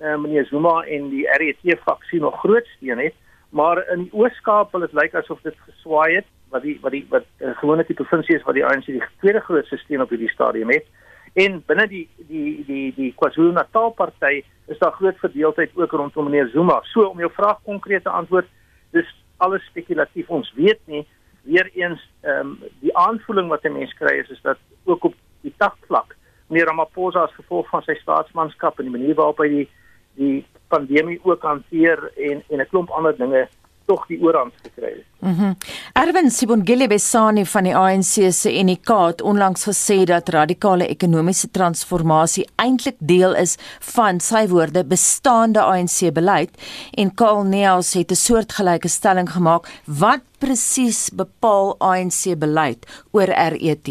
uh 0.00 0.16
meneer 0.16 0.46
Zuma 0.46 0.82
en 0.82 1.08
die 1.08 1.26
RET 1.38 1.78
faksie 1.84 2.20
nog 2.20 2.38
groot 2.38 2.66
steun 2.66 2.98
het, 2.98 3.14
maar 3.52 3.82
in 3.92 4.06
die 4.06 4.14
Oos-Kaap 4.16 4.72
wil 4.72 4.80
dit 4.86 4.94
lyk 4.96 5.14
asof 5.14 5.40
dit 5.44 5.56
geswaai 5.66 6.14
het 6.14 6.28
wat 6.52 6.64
die 6.64 6.78
wat 6.80 6.94
die 6.94 7.04
wat 7.12 7.26
uh, 7.40 7.52
gewoonlik 7.60 7.90
die 7.90 7.96
provinsie 7.98 8.36
is 8.36 8.44
wat 8.48 8.56
die 8.56 8.64
ANC 8.64 8.88
die 8.88 9.02
tweede 9.20 9.40
grootste 9.44 9.76
steun 9.80 10.04
op 10.04 10.12
hierdie 10.12 10.32
stadium 10.32 10.72
het. 10.72 10.88
En 11.36 11.60
binne 11.68 11.86
die 11.88 12.06
die 12.28 12.64
die 12.68 12.86
die 12.96 13.10
KwaZulu-Natal 13.20 13.92
party 13.96 14.42
is 14.72 14.80
daar 14.80 14.96
groot 14.96 15.20
verdeeldheid 15.20 15.76
ook 15.76 15.92
rondom 15.92 16.30
meneer 16.30 16.48
Zuma. 16.52 16.80
So 16.92 17.08
om 17.08 17.20
jou 17.20 17.30
vraag 17.32 17.60
konkreet 17.68 18.04
te 18.04 18.12
antwoord, 18.12 18.48
dis 18.96 19.08
alles 19.36 19.64
spekulatief. 19.68 20.28
Ons 20.28 20.52
weet 20.56 20.80
nie 20.86 21.06
weer 21.42 21.70
eens 21.74 22.00
ehm 22.20 22.54
um, 22.54 22.58
die 22.80 22.96
aanvoeling 22.96 23.48
wat 23.48 23.64
'n 23.64 23.76
mens 23.78 23.92
kry 24.00 24.16
is 24.24 24.30
is 24.30 24.42
dat 24.42 24.58
ook 24.84 25.04
op 25.04 25.14
die 25.40 25.54
takvlak 25.56 26.16
meneer 26.46 26.66
Ramaphosa 26.66 27.22
as 27.22 27.34
gevolg 27.34 27.68
van 27.68 27.82
sy 27.82 27.94
staatsmanskap 27.94 28.78
en 28.78 28.84
die 28.84 28.98
manier 28.98 29.14
waarop 29.14 29.38
hy 29.38 29.48
die 29.48 29.68
die 30.14 30.44
pandemie 30.72 31.20
ook 31.22 31.42
hanteer 31.42 31.98
en 32.16 32.42
en 32.48 32.60
'n 32.60 32.70
klomp 32.70 32.90
ander 32.90 33.16
dinge 33.16 33.48
tog 33.86 34.04
die 34.10 34.18
oorhand 34.22 34.54
gekry 34.62 34.92
het. 34.94 35.06
Mhm. 35.18 35.42
Mm 35.42 35.56
Erwin 35.92 36.30
Sibongile 36.30 36.86
Besani 36.88 37.44
van 37.46 37.66
die 37.68 37.74
ANC 37.76 38.32
se 38.32 38.50
UNK 38.58 38.88
het 38.88 39.22
onlangs 39.22 39.66
gesê 39.68 40.04
dat 40.08 40.28
radikale 40.28 40.86
ekonomiese 40.86 41.50
transformasie 41.50 42.46
eintlik 42.56 42.96
deel 42.98 43.34
is 43.34 43.56
van 43.94 44.20
sy 44.20 44.46
woorde 44.48 44.84
bestaande 44.84 45.60
ANC 45.60 46.08
beleid 46.14 46.50
en 46.90 47.14
Karl 47.14 47.44
Neels 47.44 47.92
het 47.94 48.10
'n 48.10 48.22
soortgelyke 48.24 48.88
stelling 48.88 49.30
gemaak 49.30 49.68
wat 49.86 50.22
presies 50.38 51.10
bepaal 51.14 51.76
ANC 51.78 52.38
beleid 52.38 52.86
oor 53.12 53.28
RET. 53.28 53.88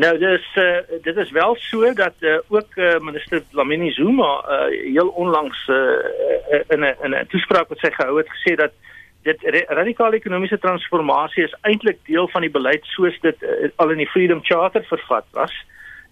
Nou 0.00 0.12
dis 0.18 0.44
uh, 0.56 0.78
dit 1.02 1.16
is 1.16 1.30
wel 1.30 1.56
so 1.60 1.92
dat 1.92 2.14
uh, 2.20 2.38
ook 2.48 2.76
uh, 2.76 2.98
minister 2.98 3.42
Lamini 3.50 3.90
Zuma 3.92 4.30
uh, 4.48 4.92
heel 4.92 5.08
onlangs 5.08 5.68
uh, 5.68 5.76
in 6.68 6.80
'n 6.80 6.94
in 7.04 7.12
'n 7.14 7.26
toespraak 7.28 7.68
wat 7.68 7.78
sy 7.78 7.90
gehou 7.90 8.16
het 8.18 8.30
gesê 8.36 8.54
dat 8.54 8.72
dit 9.22 9.38
radikale 9.68 10.16
ekonomiese 10.16 10.58
transformasie 10.58 11.44
is 11.44 11.56
eintlik 11.60 11.98
deel 12.06 12.28
van 12.28 12.40
die 12.40 12.50
beleid 12.50 12.84
soos 12.84 13.20
dit 13.20 13.42
uh, 13.42 13.68
al 13.76 13.90
in 13.90 14.00
die 14.00 14.08
Freedom 14.08 14.40
Charter 14.42 14.84
vervat 14.84 15.26
was. 15.30 15.54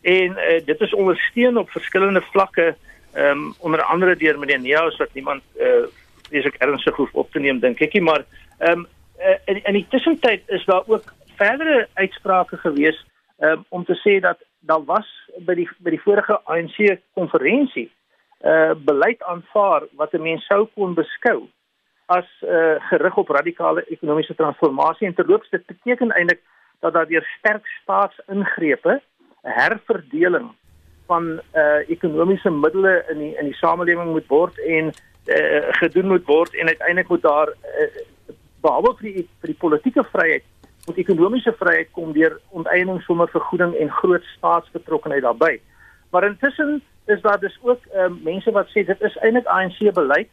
En 0.03 0.37
uh, 0.37 0.61
dit 0.64 0.81
is 0.81 0.94
ondersteun 0.94 1.57
op 1.57 1.70
verskillende 1.70 2.20
vlakke 2.20 2.74
um, 3.16 3.55
onder 3.59 3.83
andere 3.83 4.16
deur 4.16 4.38
meneer 4.38 4.61
Neus 4.61 4.96
wat 4.96 5.14
niemand 5.14 5.42
uh, 5.61 5.88
is 6.31 6.44
ek 6.44 6.61
ernstig 6.61 6.96
hoef 6.96 7.12
op 7.12 7.33
te 7.33 7.40
neem 7.40 7.61
dink 7.61 7.81
ekie 7.81 8.03
maar 8.03 8.24
um, 8.59 8.87
uh, 9.18 9.38
in 9.44 9.64
in 9.64 9.72
die 9.72 9.87
tussentyd 9.88 10.42
is 10.46 10.64
daar 10.64 10.83
ook 10.87 11.14
verdere 11.37 11.88
uitsprake 11.94 12.57
gewees 12.57 13.07
um, 13.38 13.64
om 13.68 13.85
te 13.85 13.94
sê 13.94 14.20
dat 14.20 14.38
daar 14.61 14.85
was 14.85 15.09
by 15.46 15.55
die 15.55 15.68
by 15.79 15.90
die 15.94 16.03
vorige 16.03 16.40
ANC 16.44 16.79
konferensie 17.14 17.88
uh, 18.42 18.74
beleid 18.74 19.22
aanvaar 19.22 19.87
wat 19.96 20.12
'n 20.12 20.22
mens 20.22 20.46
sou 20.46 20.66
kon 20.74 20.94
beskou 20.94 21.48
as 22.07 22.29
uh, 22.42 22.77
gerig 22.90 23.16
op 23.16 23.29
radikale 23.29 23.85
ekonomiese 23.88 24.35
transformasie 24.35 25.07
en 25.07 25.14
terloops 25.14 25.51
dit 25.51 25.66
beteken 25.66 26.11
eintlik 26.11 26.42
dat 26.81 26.92
daar 26.92 27.07
deur 27.07 27.27
sterk 27.38 27.66
staatsingrepe 27.83 29.01
'n 29.44 29.55
herverdeling 29.61 30.51
van 31.07 31.40
uh, 31.55 31.88
ekonomiese 31.88 32.51
middele 32.51 33.05
in 33.11 33.18
die 33.18 33.35
in 33.37 33.44
die 33.44 33.61
samelewing 33.61 34.11
moet 34.11 34.27
word 34.27 34.59
en 34.59 34.92
uh, 35.27 35.62
gedoen 35.81 36.07
moet 36.07 36.27
word 36.27 36.55
en 36.55 36.66
uiteindelik 36.66 37.09
moet 37.09 37.22
daar 37.22 37.48
uh, 37.48 37.88
behalwe 38.61 38.94
vir 38.98 39.12
die 39.12 39.29
vir 39.40 39.53
die 39.53 39.61
politieke 39.64 40.05
vryheid 40.12 40.44
moet 40.88 41.01
ekonomiese 41.05 41.53
vryheid 41.61 41.90
kom 41.96 42.12
deur 42.16 42.40
onteiening 42.57 43.01
sonder 43.05 43.29
vergoeding 43.29 43.74
en 43.77 43.90
groot 44.01 44.24
staatsbetrokkenheid 44.37 45.22
daarbey. 45.22 45.61
Maar 46.11 46.24
intussen 46.24 46.83
is 47.07 47.20
daar 47.20 47.40
dus 47.40 47.59
ook 47.62 47.85
ehm 47.92 48.12
um, 48.12 48.20
mense 48.24 48.51
wat 48.51 48.68
sê 48.68 48.85
dit 48.85 49.01
is 49.01 49.16
eintlik 49.16 49.46
ANC 49.46 49.79
beleid. 49.94 50.31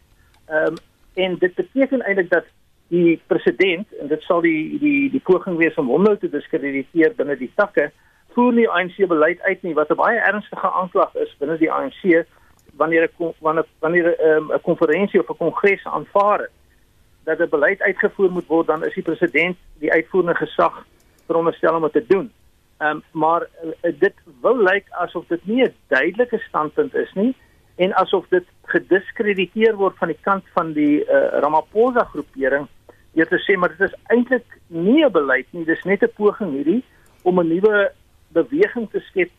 Ehm 0.47 0.67
um, 0.67 0.77
en 1.15 1.37
dit 1.39 1.53
beteken 1.55 2.01
eintlik 2.01 2.29
dat 2.29 2.45
die 2.87 3.21
president 3.27 3.87
en 3.99 4.07
dit 4.07 4.21
sal 4.21 4.41
die 4.41 4.79
die 4.79 5.11
die 5.11 5.21
poging 5.23 5.57
wees 5.57 5.77
om 5.81 5.87
hom 5.87 6.03
nou 6.03 6.17
te 6.17 6.29
diskrediteer 6.29 7.15
binne 7.17 7.37
die 7.39 7.51
takke 7.55 7.89
voer 8.35 8.53
nie 8.53 8.67
ANC 8.69 8.99
beleid 9.07 9.41
uit 9.41 9.63
nie 9.63 9.73
wat 9.73 9.89
'n 9.89 10.01
baie 10.01 10.19
ernstige 10.19 10.71
aanklag 10.71 11.15
is 11.15 11.31
binne 11.39 11.57
die 11.57 11.71
ANC 11.71 12.25
wanneer 12.77 13.09
'n 13.09 13.33
wanneer 13.39 13.65
wanneer 13.79 14.07
'n 14.11 14.51
um, 14.51 14.61
konferensie 14.61 15.19
of 15.19 15.29
'n 15.29 15.37
kongres 15.37 15.85
aanvaar 15.85 16.39
het 16.39 16.51
dat 17.25 17.39
'n 17.39 17.49
beleid 17.49 17.81
uitgevoer 17.81 18.31
moet 18.31 18.47
word 18.47 18.67
dan 18.67 18.85
is 18.85 18.93
die 18.93 19.03
president 19.03 19.57
die 19.79 19.91
uitvoerende 19.91 20.35
gesag 20.35 20.85
veronderstel 21.25 21.75
om 21.75 21.81
dit 21.81 21.91
te 21.91 22.05
doen. 22.07 22.31
Ehm 22.77 22.89
um, 22.89 23.03
maar 23.11 23.41
uh, 23.41 23.93
dit 23.99 24.13
wil 24.41 24.57
lyk 24.57 24.85
asof 24.89 25.27
dit 25.27 25.45
nie 25.45 25.63
'n 25.63 25.73
duidelike 25.87 26.37
standpunt 26.37 26.95
is 26.95 27.13
nie 27.13 27.35
en 27.75 27.93
asof 27.93 28.27
dit 28.29 28.45
gediskrediteer 28.63 29.75
word 29.75 29.97
van 29.97 30.07
die 30.07 30.21
kant 30.21 30.43
van 30.53 30.73
die 30.73 31.03
uh, 31.03 31.39
Ramaphosa 31.39 32.03
groepering 32.03 32.67
deur 33.13 33.27
te 33.27 33.39
sê 33.39 33.57
maar 33.57 33.69
dit 33.77 33.87
is 33.89 33.97
eintlik 34.07 34.45
nie 34.67 35.05
'n 35.05 35.11
beleid 35.11 35.47
nie, 35.51 35.65
dis 35.65 35.83
net 35.83 36.03
'n 36.03 36.11
poging 36.15 36.51
hierdie 36.51 36.83
om 37.23 37.39
'n 37.39 37.47
nuwe 37.47 37.91
beweging 38.27 38.89
te 38.91 38.99
skep 38.99 39.31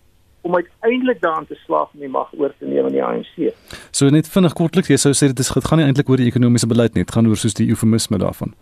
om 0.46 0.54
uiteindelik 0.54 1.20
daarin 1.20 1.46
te 1.46 1.58
slaag 1.64 1.90
om 1.94 2.04
die 2.04 2.12
mag 2.12 2.30
oor 2.38 2.54
te 2.58 2.68
neem 2.68 2.86
in 2.86 2.96
die 2.98 3.04
ANC. 3.04 3.50
So 3.90 4.08
net 4.14 4.30
vinnig 4.30 4.54
kortliks, 4.58 4.92
jy 4.92 5.00
sou 5.02 5.12
sê 5.16 5.32
dit 5.32 5.42
is 5.42 5.50
dit 5.58 5.66
gaan 5.66 5.82
nie 5.82 5.88
eintlik 5.88 6.08
oor 6.12 6.22
die 6.22 6.30
ekonomiese 6.30 6.70
beleid 6.70 6.94
nie, 6.94 7.04
dit 7.06 7.14
gaan 7.14 7.28
oor 7.30 7.40
soos 7.40 7.56
die 7.58 7.68
eufemisme 7.72 8.20
daarvan. 8.22 8.54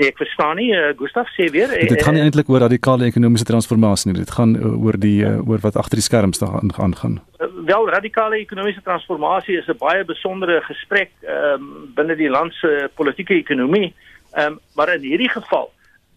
Nee, 0.00 0.08
ek 0.08 0.20
verstaan 0.20 0.56
nie, 0.56 0.70
uh, 0.72 0.92
Gustaf 0.96 1.28
sê 1.36 1.50
weer. 1.52 1.72
Uh, 1.76 1.88
dit 1.92 2.04
gaan 2.04 2.16
nie 2.16 2.22
eintlik 2.24 2.48
oor 2.48 2.62
radikale 2.64 3.04
ekonomiese 3.08 3.44
transformasie 3.48 4.08
nie, 4.08 4.20
dit 4.22 4.32
gaan 4.32 4.54
uh, 4.56 4.70
oor 4.80 4.96
die 5.00 5.18
uh, 5.28 5.34
oor 5.44 5.60
wat 5.64 5.76
agter 5.80 6.00
die 6.00 6.06
skerms 6.06 6.40
daar 6.40 6.56
gaan 6.76 6.94
gaan. 7.00 7.18
Uh, 7.36 7.50
wel 7.68 7.90
radikale 7.92 8.40
ekonomiese 8.40 8.84
transformasie 8.86 9.58
is 9.60 9.68
'n 9.68 9.76
baie 9.80 10.04
besondere 10.04 10.60
gesprek 10.68 11.12
ehm 11.20 11.60
um, 11.60 11.92
binne 11.96 12.16
die 12.16 12.32
land 12.32 12.56
se 12.60 12.88
politieke 12.96 13.36
ekonomie. 13.36 13.92
Ehm 14.32 14.52
um, 14.52 14.58
maar 14.76 14.94
in 14.94 15.04
hierdie 15.04 15.32
geval 15.32 15.68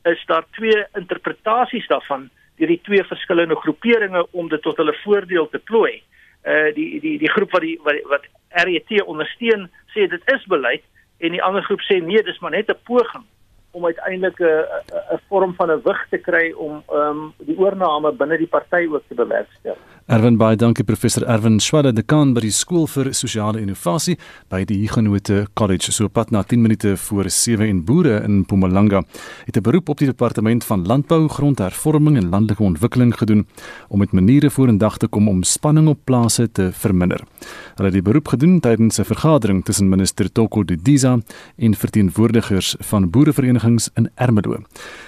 is 0.03 0.23
daar 0.27 0.45
twee 0.51 0.85
interpretasies 0.99 1.87
daarvan 1.87 2.29
deur 2.57 2.67
die 2.67 2.81
twee 2.83 3.03
verskillende 3.03 3.55
groeperinge 3.55 4.25
om 4.31 4.49
dit 4.49 4.61
tot 4.61 4.77
hulle 4.77 4.95
voordeel 5.03 5.49
te 5.49 5.59
plooi. 5.59 6.01
Uh 6.45 6.73
die 6.75 6.99
die 6.99 7.17
die 7.17 7.31
groep 7.31 7.51
wat 7.51 7.61
die 7.61 7.77
wat, 7.83 8.01
wat 8.11 8.25
RET 8.65 9.03
ondersteun 9.05 9.69
sê 9.95 10.07
dit 10.07 10.33
is 10.35 10.45
beleid 10.51 10.83
en 11.23 11.31
die 11.31 11.43
ander 11.43 11.63
groep 11.63 11.81
sê 11.87 12.01
nee, 12.03 12.23
dis 12.23 12.39
maar 12.39 12.51
net 12.51 12.69
'n 12.69 12.83
poging 12.83 13.25
om 13.73 13.85
uiteindelik 13.85 14.39
'n 14.39 14.65
'n 15.13 15.21
vorm 15.29 15.53
van 15.53 15.69
'n 15.71 15.81
wig 15.83 16.01
te 16.09 16.17
kry 16.17 16.51
om 16.51 16.83
um, 16.93 17.33
die 17.37 17.57
oorneem 17.57 18.17
binne 18.17 18.37
die 18.37 18.47
party 18.47 18.87
ook 18.91 19.03
te 19.07 19.15
bewerkstellig. 19.15 19.93
Erwin 20.05 20.35
baie 20.35 20.57
dankie 20.59 20.83
professor 20.83 21.23
Erwin 21.31 21.61
Schwade 21.63 21.93
dekaan 21.95 22.33
by 22.35 22.41
die 22.43 22.51
skool 22.51 22.87
vir 22.91 23.13
sosiale 23.13 23.61
innovasie 23.61 24.17
by 24.51 24.65
die 24.67 24.81
Huguenot 24.81 25.29
College 25.55 25.93
so 25.95 26.09
pad 26.09 26.31
na 26.31 26.41
10 26.43 26.61
minute 26.61 26.97
voor 26.97 27.29
7 27.29 27.69
en 27.69 27.85
boere 27.85 28.17
in 28.23 28.39
Mpumalanga 28.39 29.03
het 29.45 29.57
'n 29.57 29.61
beroep 29.61 29.89
op 29.89 29.97
die 29.97 30.07
departement 30.07 30.63
van 30.63 30.85
landbou, 30.85 31.29
grondhervorming 31.29 32.17
en 32.17 32.29
landelike 32.29 32.63
ontwikkeling 32.63 33.17
gedoen 33.17 33.47
om 33.87 33.99
met 33.99 34.11
maniere 34.11 34.49
vorendag 34.49 34.97
te 34.97 35.07
kom 35.07 35.27
om 35.27 35.43
spanning 35.43 35.87
op 35.87 35.99
plase 36.03 36.51
te 36.51 36.71
verminder. 36.73 37.23
Hulle 37.75 37.89
het 37.89 37.93
die 37.93 38.01
beroep 38.01 38.27
gedoen 38.27 38.59
tydens 38.59 38.99
'n 38.99 39.05
vergadering 39.05 39.63
tussen 39.63 39.89
minister 39.89 40.31
Toko 40.31 40.63
Didiza 40.63 41.17
en 41.57 41.73
verteenwoordigers 41.75 42.75
van 42.79 43.09
boereverenigings 43.09 43.62
in 43.65 44.09
Ermelo. 44.15 44.59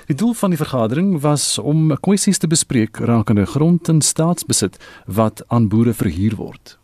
Die 0.07 0.15
doel 0.15 0.33
van 0.33 0.49
die 0.49 0.59
vergadering 0.59 1.21
was 1.21 1.57
om 1.57 1.97
kwessies 1.99 2.37
te 2.37 2.47
bespreek 2.47 2.97
rakende 2.97 3.45
grond 3.45 3.89
en 3.89 4.01
staatsbesit 4.01 4.77
wat 5.05 5.43
aan 5.47 5.67
boere 5.67 5.93
verhuur 5.93 6.35
word. 6.35 6.77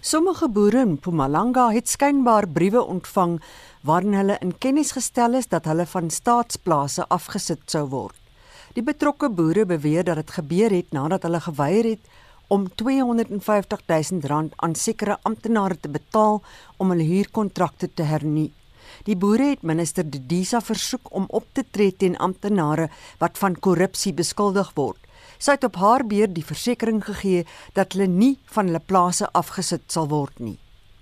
Sommige 0.00 0.48
boere 0.48 0.80
in 0.80 0.92
Mpumalanga 0.96 1.70
het 1.74 1.88
skynbaar 1.88 2.46
briewe 2.48 2.82
ontvang 2.84 3.40
waarin 3.82 4.14
hulle 4.14 4.36
in 4.40 4.52
kennis 4.58 4.92
gestel 4.94 5.34
is 5.34 5.48
dat 5.48 5.64
hulle 5.64 5.86
van 5.86 6.10
staatsplase 6.10 7.08
afgesit 7.08 7.64
sou 7.70 7.88
word. 7.90 8.14
Die 8.74 8.84
betrokke 8.84 9.30
boere 9.32 9.64
beweer 9.66 10.04
dat 10.04 10.20
dit 10.20 10.30
gebeur 10.30 10.70
het 10.70 10.92
nadat 10.92 11.22
hulle 11.26 11.40
geweier 11.40 11.90
het 11.94 12.14
om 12.46 12.68
250 12.74 13.82
000 13.86 14.20
rand 14.30 14.52
aan 14.56 14.74
sekere 14.74 15.18
amptenare 15.22 15.80
te 15.80 15.88
betaal 15.88 16.42
om 16.76 16.90
hulle 16.90 17.08
huurkontrakte 17.08 17.88
te 17.94 18.02
hernie. 18.02 18.52
Die 19.06 19.14
boere 19.14 19.52
het 19.52 19.62
minister 19.62 20.02
Didisa 20.10 20.58
versoek 20.60 21.12
om 21.14 21.28
op 21.38 21.44
te 21.54 21.62
tree 21.70 21.92
teen 21.94 22.16
amptenare 22.18 22.88
wat 23.20 23.38
van 23.38 23.54
korrupsie 23.54 24.12
beskuldig 24.18 24.72
word. 24.74 24.98
Sy 25.38 25.54
het 25.54 25.66
op 25.68 25.78
haar 25.78 26.02
beurt 26.10 26.34
die 26.34 26.44
versekering 26.44 27.04
gegee 27.06 27.44
dat 27.78 27.94
hulle 27.94 28.10
nie 28.10 28.34
van 28.50 28.66
hulle 28.66 28.82
plase 28.82 29.28
afgesit 29.30 29.86
sal 29.92 30.10
word 30.10 30.42
nie. 30.42 30.58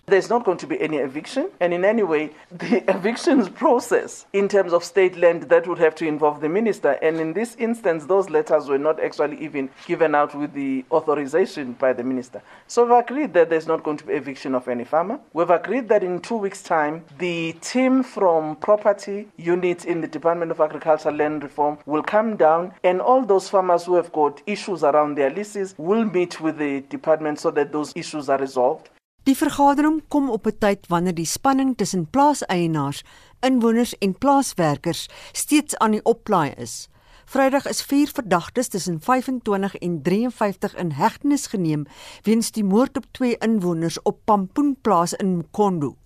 There's 0.07 0.29
not 0.29 0.45
going 0.45 0.59
to 0.59 0.67
be 0.67 0.79
any 0.83 0.99
eviction, 0.99 1.49
and 1.61 1.73
in 1.73 1.83
any 1.83 2.03
way, 2.03 2.31
the 2.53 2.85
evictions 2.90 3.49
process 3.49 4.27
in 4.35 4.49
terms 4.49 4.75
of 4.75 4.85
state 4.85 5.17
land 5.17 5.45
that 5.45 5.67
would 5.67 5.79
have 5.79 5.95
to 5.97 6.07
involve 6.07 6.43
the 6.43 6.49
minister. 6.49 6.99
And 7.01 7.19
in 7.19 7.33
this 7.33 7.57
instance, 7.57 8.05
those 8.05 8.29
letters 8.29 8.69
were 8.69 8.79
not 8.79 9.03
actually 9.03 9.43
even 9.43 9.71
given 9.87 10.14
out 10.14 10.35
with 10.35 10.53
the 10.53 10.85
authorization 10.90 11.73
by 11.73 11.95
the 11.95 12.05
minister. 12.05 12.43
So 12.67 12.85
we've 12.85 12.99
agreed 12.99 13.33
that 13.33 13.49
there's 13.49 13.67
not 13.67 13.83
going 13.83 13.97
to 13.97 14.05
be 14.05 14.12
eviction 14.12 14.55
of 14.55 14.69
any 14.69 14.85
farmer. 14.85 15.21
We've 15.33 15.49
agreed 15.49 15.88
that 15.88 16.05
in 16.05 16.21
two 16.21 16.37
weeks' 16.37 16.62
time, 16.62 17.05
the 17.19 17.55
team 17.62 18.03
from 18.03 18.57
property 18.57 19.29
units 19.38 19.87
in 19.87 20.03
the 20.03 20.09
Department 20.09 20.51
of 20.51 20.61
Agriculture 20.61 21.12
Land 21.12 21.43
Reform 21.43 21.79
will 21.87 22.03
come 22.03 22.37
down, 22.37 22.75
and 22.85 23.01
all 23.01 23.25
those 23.25 23.49
farmers 23.49 23.85
who 23.85 23.95
have 23.95 24.12
got 24.12 24.43
issues 24.47 24.85
around 24.85 25.14
their 25.14 25.31
leases 25.31 25.75
will 25.79 26.05
meet 26.05 26.40
with 26.43 26.59
the 26.59 26.83
department 26.83 27.40
so 27.40 27.51
that 27.53 27.73
those 27.73 27.93
issues 27.97 28.29
are 28.29 28.38
resolved. 28.38 28.90
Die 29.25 29.37
vergadering 29.37 30.03
kom 30.13 30.27
op 30.31 30.47
'n 30.47 30.59
tyd 30.59 30.87
wanneer 30.93 31.15
die 31.15 31.27
spanning 31.27 31.77
tussen 31.77 32.11
plaaseienaars, 32.11 33.03
inwoners 33.41 33.99
en 33.99 34.19
plaaswerkers 34.19 35.09
steeds 35.33 35.77
aan 35.77 35.91
die 35.91 36.05
oplaai 36.05 36.53
is. 36.57 36.89
Vrydag 37.25 37.67
is 37.67 37.83
vier 37.83 38.11
verdagtes 38.13 38.69
tussen 38.69 39.01
25 39.01 39.77
en 39.77 40.03
53 40.03 40.75
in 40.77 40.91
hegtenis 40.91 41.47
geneem 41.47 41.87
weens 42.23 42.51
die 42.51 42.65
moord 42.65 42.97
op 42.97 43.05
twee 43.11 43.37
inwoners 43.39 44.03
op 44.03 44.19
Pampoen 44.25 44.77
plaas 44.81 45.15
in 45.15 45.37
Mkondo. 45.37 45.97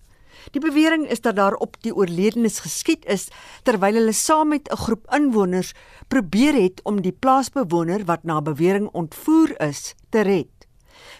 Die 0.51 0.61
bewering 0.61 1.07
is 1.09 1.21
dat 1.21 1.35
daar 1.35 1.53
op 1.53 1.75
die 1.81 1.95
oorledenes 1.95 2.59
geskiet 2.59 3.05
is 3.05 3.27
terwyl 3.63 3.93
hulle 3.93 4.11
saam 4.11 4.47
met 4.47 4.71
'n 4.71 4.75
groep 4.75 5.11
inwoners 5.11 5.73
probeer 6.07 6.53
het 6.53 6.79
om 6.83 7.01
die 7.01 7.17
plaasbewoner 7.19 8.05
wat 8.05 8.23
na 8.23 8.41
bewering 8.41 8.89
ontvoer 8.91 9.61
is 9.61 9.95
te 10.09 10.21
red. 10.21 10.58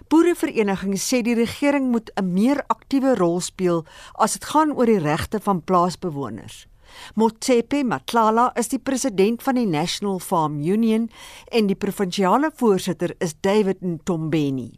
Boereverenigings 0.07 1.03
sê 1.03 1.21
die 1.21 1.35
regering 1.35 1.91
moet 1.91 2.09
'n 2.15 2.33
meer 2.33 2.63
aktiewe 2.67 3.15
rol 3.15 3.39
speel 3.39 3.85
as 4.15 4.33
dit 4.33 4.45
gaan 4.45 4.71
oor 4.71 4.85
die 4.85 4.99
regte 4.99 5.39
van 5.39 5.61
plaasbewoners. 5.61 6.67
Motsepe 7.15 7.83
Matlala 7.83 8.51
is 8.55 8.69
die 8.69 8.79
president 8.79 9.43
van 9.43 9.55
die 9.55 9.65
National 9.65 10.19
Farm 10.19 10.59
Union 10.59 11.09
en 11.51 11.67
die 11.67 11.75
provinsiale 11.75 12.51
voorsitter 12.55 13.13
is 13.19 13.35
David 13.41 13.81
Ntombeni. 13.81 14.71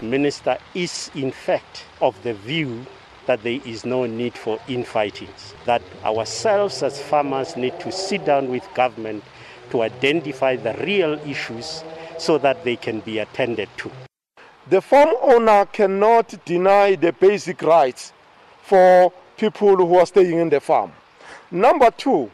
Minister 0.00 0.58
is 0.74 1.10
in 1.14 1.32
fact 1.32 1.84
of 1.98 2.14
the 2.22 2.34
view 2.46 2.86
that 3.26 3.42
there 3.42 3.60
is 3.64 3.84
no 3.84 4.06
need 4.06 4.38
for 4.38 4.58
infighting 4.66 5.28
that 5.64 5.82
ourselves 6.04 6.82
as 6.82 7.00
farmers 7.00 7.56
need 7.56 7.78
to 7.80 7.90
sit 7.90 8.24
down 8.24 8.48
with 8.48 8.62
government 8.74 9.24
to 9.70 9.82
identify 9.82 10.56
the 10.56 10.72
real 10.84 11.18
issues 11.26 11.82
so 12.16 12.38
that 12.38 12.64
they 12.64 12.76
can 12.76 13.00
be 13.00 13.18
attended 13.18 13.68
to 13.76 13.90
the 14.70 14.80
farm 14.80 15.14
owner 15.22 15.64
cannot 15.66 16.34
deny 16.44 16.94
the 16.94 17.12
basic 17.12 17.62
rights 17.62 18.12
for 18.62 19.12
people 19.36 19.76
who 19.76 19.96
are 19.96 20.06
staying 20.06 20.38
in 20.38 20.48
the 20.50 20.60
farm. 20.60 20.92
Number 21.50 21.90
two, 21.90 22.30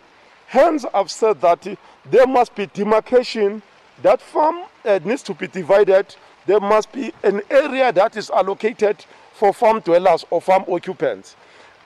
hence 0.49 0.85
I've 0.93 1.11
said 1.11 1.41
that 1.43 1.67
there 2.11 2.27
must 2.27 2.55
be 2.55 2.67
demarcation 2.67 3.63
that 4.03 4.21
farm 4.21 4.65
uh, 4.85 4.99
needs 5.05 5.23
to 5.25 5.35
be 5.35 5.47
divided. 5.47 6.17
There 6.47 6.61
must 6.61 6.91
be 6.93 7.13
an 7.23 7.43
area 7.51 7.93
that 7.93 8.17
is 8.17 8.31
allocated 8.31 9.05
for 9.33 9.53
farm 9.53 9.81
dwellers 9.81 10.25
or 10.31 10.41
farm 10.41 10.65
occupants. 10.69 11.37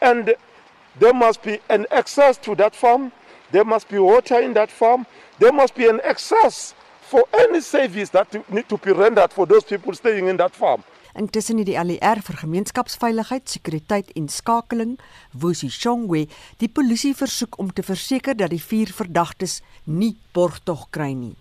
And 0.01 0.35
there 0.99 1.13
must 1.13 1.43
be 1.43 1.61
an 1.69 1.87
access 1.91 2.39
to 2.39 2.55
that 2.55 2.75
farm. 2.75 3.13
There 3.51 3.65
must 3.65 3.89
be 3.89 3.99
water 3.99 4.41
in 4.41 4.55
that 4.55 4.71
farm. 4.71 5.07
There 5.39 5.53
must 5.53 5.75
be 5.75 5.89
an 5.89 6.01
access 6.03 6.75
for 7.09 7.25
any 7.33 7.61
service 7.61 8.11
that 8.11 8.33
need 8.53 8.69
to 8.69 8.79
be 8.79 8.93
rendered 8.93 9.33
for 9.33 9.47
those 9.47 9.65
people 9.65 9.95
staying 9.95 10.29
in 10.29 10.37
that 10.37 10.55
farm. 10.55 10.83
Intussen 11.19 11.59
het 11.59 11.67
die 11.67 11.79
ALR 11.81 12.21
vir 12.23 12.37
gemeenskapsveiligheid, 12.45 13.49
sekuriteit 13.51 14.13
en 14.15 14.29
skakeling, 14.31 14.99
Wosi 15.33 15.71
Shongwe, 15.73 16.27
die 16.61 16.69
polisie 16.69 17.15
versoek 17.17 17.59
om 17.59 17.73
te 17.73 17.83
verseker 17.83 18.37
dat 18.39 18.53
die 18.53 18.63
vier 18.63 18.93
verdagtes 18.95 19.59
nie 19.85 20.13
borgtog 20.37 20.87
kry 20.95 21.11
nie. 21.17 21.35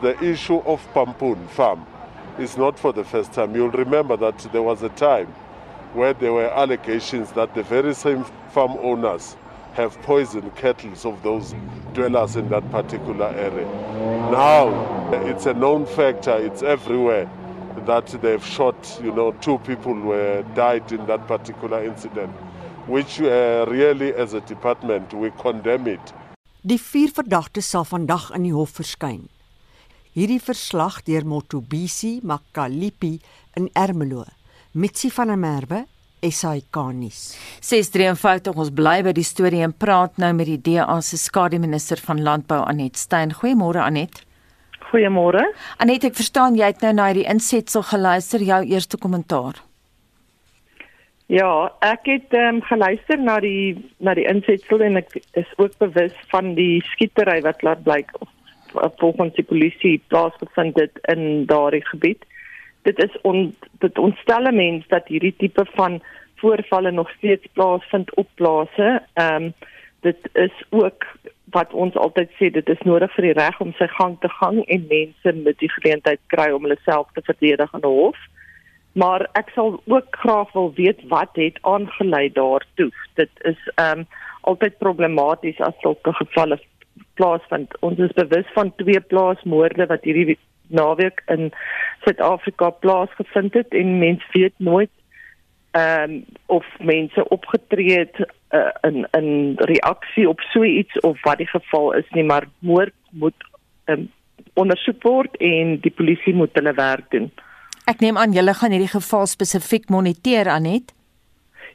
The 0.00 0.14
issue 0.24 0.62
of 0.64 0.86
Pampoon 0.94 1.42
farm 1.52 1.84
is 2.38 2.56
not 2.56 2.78
for 2.78 2.94
the 2.96 3.04
first 3.04 3.34
time. 3.36 3.54
You'll 3.54 3.76
remember 3.76 4.16
that 4.16 4.46
there 4.52 4.64
was 4.64 4.82
a 4.82 4.88
time 4.96 5.28
where 5.92 6.14
there 6.14 6.32
were 6.32 6.48
allegations 6.48 7.32
that 7.32 7.52
the 7.54 7.62
very 7.62 7.94
same 7.94 8.24
farm 8.54 8.78
owners 8.80 9.36
have 9.80 10.00
poisoned 10.02 10.54
cattle 10.56 10.92
of 11.04 11.22
those 11.22 11.54
dwellers 11.94 12.36
in 12.36 12.48
that 12.50 12.70
particular 12.70 13.28
area. 13.48 13.66
Now, 14.30 14.70
it's 15.30 15.46
a 15.46 15.54
known 15.54 15.86
factor, 15.86 16.36
it's 16.36 16.62
everywhere 16.62 17.28
that 17.86 18.06
they've 18.22 18.44
shot, 18.44 19.00
you 19.02 19.12
know, 19.12 19.32
two 19.40 19.58
people 19.58 19.94
were 19.94 20.44
died 20.54 20.92
in 20.92 21.06
that 21.06 21.26
particular 21.26 21.84
incident, 21.84 22.30
which 22.86 23.20
uh, 23.20 23.64
really 23.68 24.12
as 24.14 24.34
a 24.34 24.40
department 24.42 25.12
we 25.14 25.30
condemn 25.38 25.86
it. 25.86 26.12
Die 26.62 26.76
vier 26.76 27.08
verdagtes 27.16 27.70
sal 27.72 27.86
vandag 27.88 28.30
in 28.36 28.44
die 28.44 28.52
hof 28.52 28.74
verskyn. 28.76 29.22
Hierdie 30.12 30.42
verslag 30.42 30.98
deur 31.06 31.24
Motobisi 31.24 32.18
Makalipi 32.22 33.14
in 33.56 33.70
Ermelo. 33.72 34.26
Mitsi 34.72 35.08
van 35.10 35.32
der 35.32 35.40
Merwe 35.40 35.84
SAK 36.22 36.76
nuus. 36.94 37.20
653 37.60 38.56
ons 38.56 38.72
bly 38.74 39.00
by 39.06 39.14
die 39.16 39.26
storie 39.26 39.62
en 39.66 39.72
praat 39.72 40.18
nou 40.20 40.32
met 40.36 40.50
die 40.50 40.60
DA 40.60 41.00
se 41.00 41.18
skademinister 41.20 42.00
van 42.04 42.22
landbou 42.22 42.60
Anet 42.66 43.00
Stein. 43.00 43.32
Goeiemôre 43.32 43.82
Anet. 43.84 44.22
Goeiemôre. 44.90 45.42
Anet, 45.78 46.04
ek 46.08 46.18
verstaan 46.18 46.56
jy 46.58 46.72
het 46.72 46.82
nou 46.82 46.92
na 46.98 47.10
die 47.14 47.26
insetsel 47.30 47.84
geluister, 47.86 48.42
jou 48.42 48.62
eerste 48.66 48.98
kommentaar. 48.98 49.60
Ja, 51.30 51.70
ek 51.86 52.08
het 52.10 52.34
um, 52.34 52.58
geluister 52.66 53.20
na 53.22 53.36
die 53.38 53.76
na 54.02 54.16
die 54.18 54.26
insetsel 54.26 54.82
en 54.82 54.98
ek 54.98 55.20
is 55.38 55.50
ook 55.62 55.76
bewus 55.78 56.16
van 56.32 56.56
die 56.56 56.80
skietery 56.90 57.38
wat 57.46 57.62
laat 57.62 57.84
blyk 57.86 58.10
volgens 58.98 59.34
die 59.36 59.46
polisie 59.46 59.96
plaasgevind 60.10 60.78
het 60.78 60.98
in 61.12 61.46
daardie 61.46 61.84
gebied. 61.86 62.26
Dit 62.82 63.02
is 63.02 63.20
on, 63.22 63.56
dit 63.84 63.98
ontstel 63.98 64.52
mens 64.52 64.86
dat 64.88 65.08
hierdie 65.08 65.34
tipe 65.36 65.66
van 65.74 66.00
voorvalle 66.40 66.90
nog 66.90 67.10
steeds 67.10 67.46
plaasvind 67.52 68.14
op 68.14 68.28
plase. 68.34 69.02
Ehm 69.12 69.44
um, 69.44 69.52
dit 70.00 70.28
is 70.32 70.64
ook 70.70 71.04
wat 71.44 71.72
ons 71.72 71.94
altyd 71.94 72.30
sê 72.38 72.48
dit 72.50 72.68
is 72.68 72.82
nodig 72.88 73.12
vir 73.14 73.26
die 73.28 73.36
reg 73.36 73.58
om 73.60 73.72
sy 73.76 73.86
gang 73.98 74.14
te 74.20 74.28
gaan 74.38 74.62
en 74.62 74.86
mense 74.88 75.32
met 75.44 75.58
die 75.60 75.68
geleentheid 75.76 76.20
kry 76.32 76.46
om 76.56 76.64
hulle 76.64 76.78
self 76.84 77.10
te 77.12 77.22
verdedig 77.26 77.74
in 77.74 77.84
'n 77.84 77.92
hof. 77.96 78.16
Maar 78.92 79.28
ek 79.32 79.52
sal 79.54 79.82
ook 79.84 80.16
graag 80.22 80.52
wil 80.52 80.72
weet 80.74 81.00
wat 81.08 81.30
het 81.34 81.58
aangelei 81.60 82.32
daartoe. 82.32 82.90
Dit 83.14 83.30
is 83.52 83.60
ehm 83.74 83.98
um, 83.98 84.06
altyd 84.40 84.78
problematies 84.78 85.60
as 85.60 85.80
sulke 85.80 86.12
gevalle 86.12 86.58
plaasvind. 87.14 87.76
Ons 87.80 87.98
is 87.98 88.12
bewus 88.12 88.46
van 88.54 88.72
twee 88.76 89.00
plaasmoorde 89.00 89.86
wat 89.86 90.04
hierdie 90.04 90.38
naweek 90.70 91.22
in 91.26 91.52
Suid-Afrika 92.04 92.70
plaasgevind 92.70 93.54
het 93.54 93.74
en 93.74 93.98
mense 93.98 94.26
weet 94.32 94.56
nooit 94.56 94.90
ehm 95.70 96.10
um, 96.10 96.24
of 96.46 96.66
mense 96.78 97.28
opgetree 97.28 97.98
het 97.98 98.16
uh, 98.50 98.70
in 98.80 99.06
in 99.10 99.52
reaksie 99.56 100.28
op 100.28 100.40
so 100.40 100.64
iets 100.64 101.00
of 101.00 101.22
wat 101.22 101.38
die 101.38 101.46
geval 101.46 101.92
is 101.92 102.08
nie 102.10 102.24
maar 102.24 102.48
moord 102.58 102.94
moet 103.10 103.46
um, 103.84 104.10
ondersoek 104.54 105.02
word 105.02 105.36
en 105.36 105.78
die 105.80 105.94
polisie 105.94 106.34
moet 106.34 106.54
hulle 106.58 106.72
werk 106.74 107.10
doen. 107.10 107.30
Ek 107.86 108.02
neem 108.02 108.18
aan 108.18 108.34
julle 108.34 108.54
gaan 108.54 108.74
hierdie 108.74 108.92
geval 108.92 109.26
spesifiek 109.26 109.88
moniteer 109.88 110.50
Anet. 110.50 110.94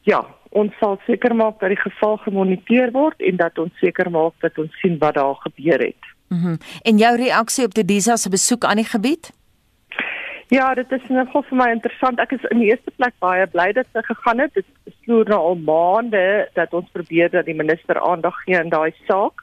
Ja, 0.03 0.21
ons 0.49 0.75
sal 0.79 0.99
seker 1.07 1.35
maak 1.35 1.59
dat 1.59 1.71
die 1.73 1.81
geval 1.81 2.17
gemoniteer 2.23 2.91
word 2.91 3.21
en 3.21 3.39
dat 3.41 3.57
ons 3.59 3.73
seker 3.79 4.11
maak 4.11 4.35
dat 4.43 4.59
ons 4.61 4.75
sien 4.81 4.99
wat 4.99 5.15
daar 5.15 5.39
gebeur 5.47 5.87
het. 5.87 6.11
Mhm. 6.29 6.47
Mm 6.49 6.57
en 6.83 6.97
jou 6.97 7.15
reaksie 7.15 7.65
op 7.65 7.73
die 7.73 7.85
Disa 7.85 8.15
se 8.15 8.29
besoek 8.29 8.63
aan 8.63 8.75
die 8.75 8.85
gebied? 8.85 9.31
Ja, 10.47 10.73
dit 10.73 10.91
is 10.91 11.07
nogal 11.09 11.43
vir 11.49 11.57
my 11.57 11.69
interessant. 11.73 12.19
Ek 12.19 12.31
is 12.31 12.43
in 12.53 12.59
die 12.61 12.69
eerste 12.69 12.91
plek 12.99 13.15
baie 13.19 13.47
bly 13.49 13.71
dat 13.73 13.87
sy 13.93 14.03
gegaan 14.05 14.43
het. 14.43 14.53
Dit 14.53 14.93
sloer 15.03 15.29
nou 15.29 15.39
al 15.39 15.57
maande 15.57 16.49
dat 16.53 16.73
ons 16.73 16.89
probeer 16.93 17.31
dat 17.33 17.49
die 17.49 17.57
minister 17.57 17.99
aandag 17.99 18.37
gee 18.43 18.59
aan 18.59 18.69
daai 18.69 18.93
saak. 19.07 19.41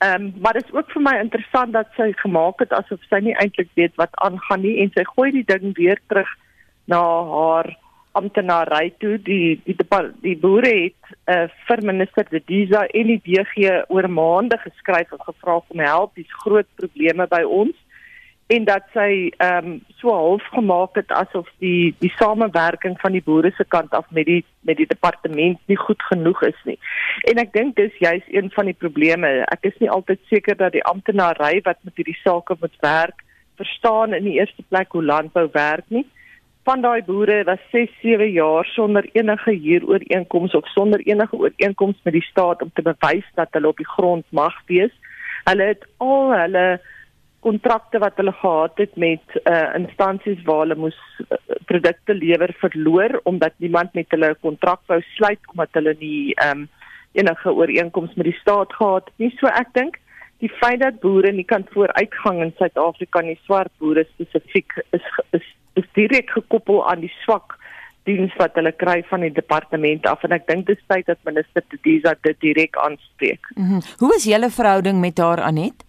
Ehm, 0.00 0.22
um, 0.22 0.34
maar 0.40 0.52
dit 0.52 0.64
is 0.64 0.72
ook 0.72 0.90
vir 0.94 1.02
my 1.02 1.16
interessant 1.18 1.72
dat 1.72 1.90
sy 1.96 2.12
gemaak 2.22 2.62
het 2.62 2.72
asof 2.72 3.02
sy 3.10 3.18
nie 3.20 3.34
eintlik 3.42 3.68
weet 3.74 3.92
wat 4.00 4.14
aangaan 4.24 4.62
nie 4.62 4.78
en 4.80 4.92
sy 4.94 5.04
gooi 5.04 5.30
die 5.34 5.44
ding 5.44 5.74
weer 5.76 5.98
terug 6.08 6.30
na 6.88 7.00
haar 7.34 7.74
amptenary 8.12 8.92
toe 8.98 9.18
die 9.22 9.60
die 9.64 9.76
die, 9.76 10.00
die 10.22 10.36
boere 10.38 10.70
het 10.70 11.12
uh, 11.30 11.46
vir 11.68 11.84
minister 11.86 12.26
De 12.30 12.42
Diza 12.46 12.86
en 12.86 13.12
die 13.12 13.20
DG 13.26 13.70
oor 13.88 14.08
maande 14.10 14.58
geskryf 14.64 15.12
en 15.12 15.22
gevra 15.28 15.60
om 15.60 15.84
help 15.84 16.14
dis 16.18 16.40
groot 16.42 16.68
probleme 16.80 17.26
by 17.30 17.42
ons 17.46 17.76
en 18.50 18.64
dat 18.66 18.86
sy 18.94 19.30
ehm 19.38 19.66
um, 19.66 19.74
so 20.00 20.10
half 20.16 20.46
gemaak 20.54 20.96
het 20.98 21.12
asof 21.14 21.46
die 21.62 21.94
die 22.00 22.10
samewerking 22.16 22.96
van 23.02 23.14
die 23.14 23.22
boere 23.22 23.52
se 23.56 23.64
kant 23.74 23.94
af 23.94 24.08
met 24.10 24.26
die 24.26 24.42
met 24.66 24.80
die 24.80 24.88
departement 24.90 25.60
nie 25.70 25.78
goed 25.78 26.02
genoeg 26.08 26.42
is 26.48 26.62
nie. 26.66 26.78
En 27.30 27.38
ek 27.38 27.52
dink 27.54 27.76
dis 27.76 27.94
juist 28.02 28.26
een 28.34 28.50
van 28.56 28.66
die 28.66 28.74
probleme. 28.74 29.30
Ek 29.54 29.68
is 29.70 29.76
nie 29.78 29.90
altyd 29.90 30.24
seker 30.32 30.58
dat 30.58 30.74
die 30.74 30.86
amptenary 30.92 31.60
wat 31.68 31.78
met 31.86 31.94
hierdie 32.00 32.18
sake 32.24 32.56
moet 32.60 32.74
werk, 32.82 33.22
verstaan 33.60 34.18
in 34.18 34.26
die 34.26 34.38
eerste 34.40 34.66
plek 34.68 34.98
hoe 34.98 35.04
landbou 35.04 35.46
werk 35.54 35.86
nie 35.88 36.06
van 36.64 36.82
daai 36.84 37.02
boere 37.02 37.44
was 37.44 37.62
6, 37.72 37.90
7 38.02 38.30
jaar 38.32 38.64
sonder 38.64 39.08
enige 39.12 39.50
huurooreenkoms 39.50 40.54
of 40.54 40.68
sonder 40.68 41.00
enige 41.00 41.36
ooreenkoms 41.36 42.00
met 42.02 42.12
die 42.12 42.26
staat 42.28 42.62
om 42.62 42.70
te 42.74 42.82
bewys 42.82 43.26
dat 43.34 43.48
hulle 43.50 43.68
op 43.68 43.76
die 43.76 43.88
grond 43.96 44.24
mag 44.28 44.56
wees. 44.66 44.92
Hulle 45.44 45.70
het 45.72 45.86
al 45.96 46.34
hulle 46.36 46.80
kontrakte 47.40 47.98
wat 47.98 48.18
hulle 48.20 48.32
gehad 48.32 48.76
het 48.82 48.96
met 48.96 49.38
uh 49.44 49.70
instansies 49.78 50.42
waar 50.44 50.66
hulle 50.66 50.76
moes 50.76 50.98
uh, 51.22 51.38
produkte 51.70 52.14
lewer 52.14 52.52
verloor 52.60 53.20
omdat 53.24 53.56
niemand 53.56 53.94
met 53.94 54.12
hulle 54.12 54.30
'n 54.30 54.40
kontrak 54.40 54.80
wou 54.86 55.00
sluit 55.16 55.40
omdat 55.52 55.68
hulle 55.72 55.96
nie 55.98 56.34
um 56.50 56.68
enige 57.12 57.52
ooreenkoms 57.52 58.14
met 58.14 58.24
die 58.24 58.40
staat 58.40 58.72
gehad 58.72 59.04
het 59.04 59.18
nie. 59.18 59.32
So 59.38 59.46
ek 59.46 59.72
dink 59.72 59.96
die 60.38 60.52
feit 60.60 60.80
dat 60.80 61.00
boere 61.00 61.32
nie 61.32 61.44
kan 61.44 61.64
vooruitgang 61.70 62.42
in 62.42 62.52
Suid-Afrika 62.58 63.20
nie, 63.20 63.38
swart 63.44 63.72
boere 63.78 64.04
spesifiek 64.12 64.76
is 64.92 65.08
is 65.30 65.46
is 65.82 65.88
direk 65.98 66.30
gekoppel 66.36 66.84
aan 66.88 67.02
die 67.04 67.12
swak 67.24 67.56
diens 68.08 68.32
wat 68.40 68.56
hulle 68.58 68.72
kry 68.72 69.00
van 69.10 69.24
die 69.26 69.32
departement 69.36 70.06
af 70.08 70.24
en 70.24 70.34
ek 70.36 70.48
dink 70.48 70.66
dit 70.70 70.78
is 70.78 70.88
tyd 70.92 71.06
dat 71.10 71.20
minister 71.28 71.64
Tediza 71.68 72.14
dit 72.26 72.40
direk 72.40 72.76
aanspreek. 72.80 73.52
Mm 73.54 73.68
-hmm. 73.68 73.80
Hoe 73.98 74.14
is 74.16 74.24
julle 74.24 74.50
verhouding 74.50 75.00
met 75.00 75.18
haar 75.18 75.40
Anet? 75.40 75.84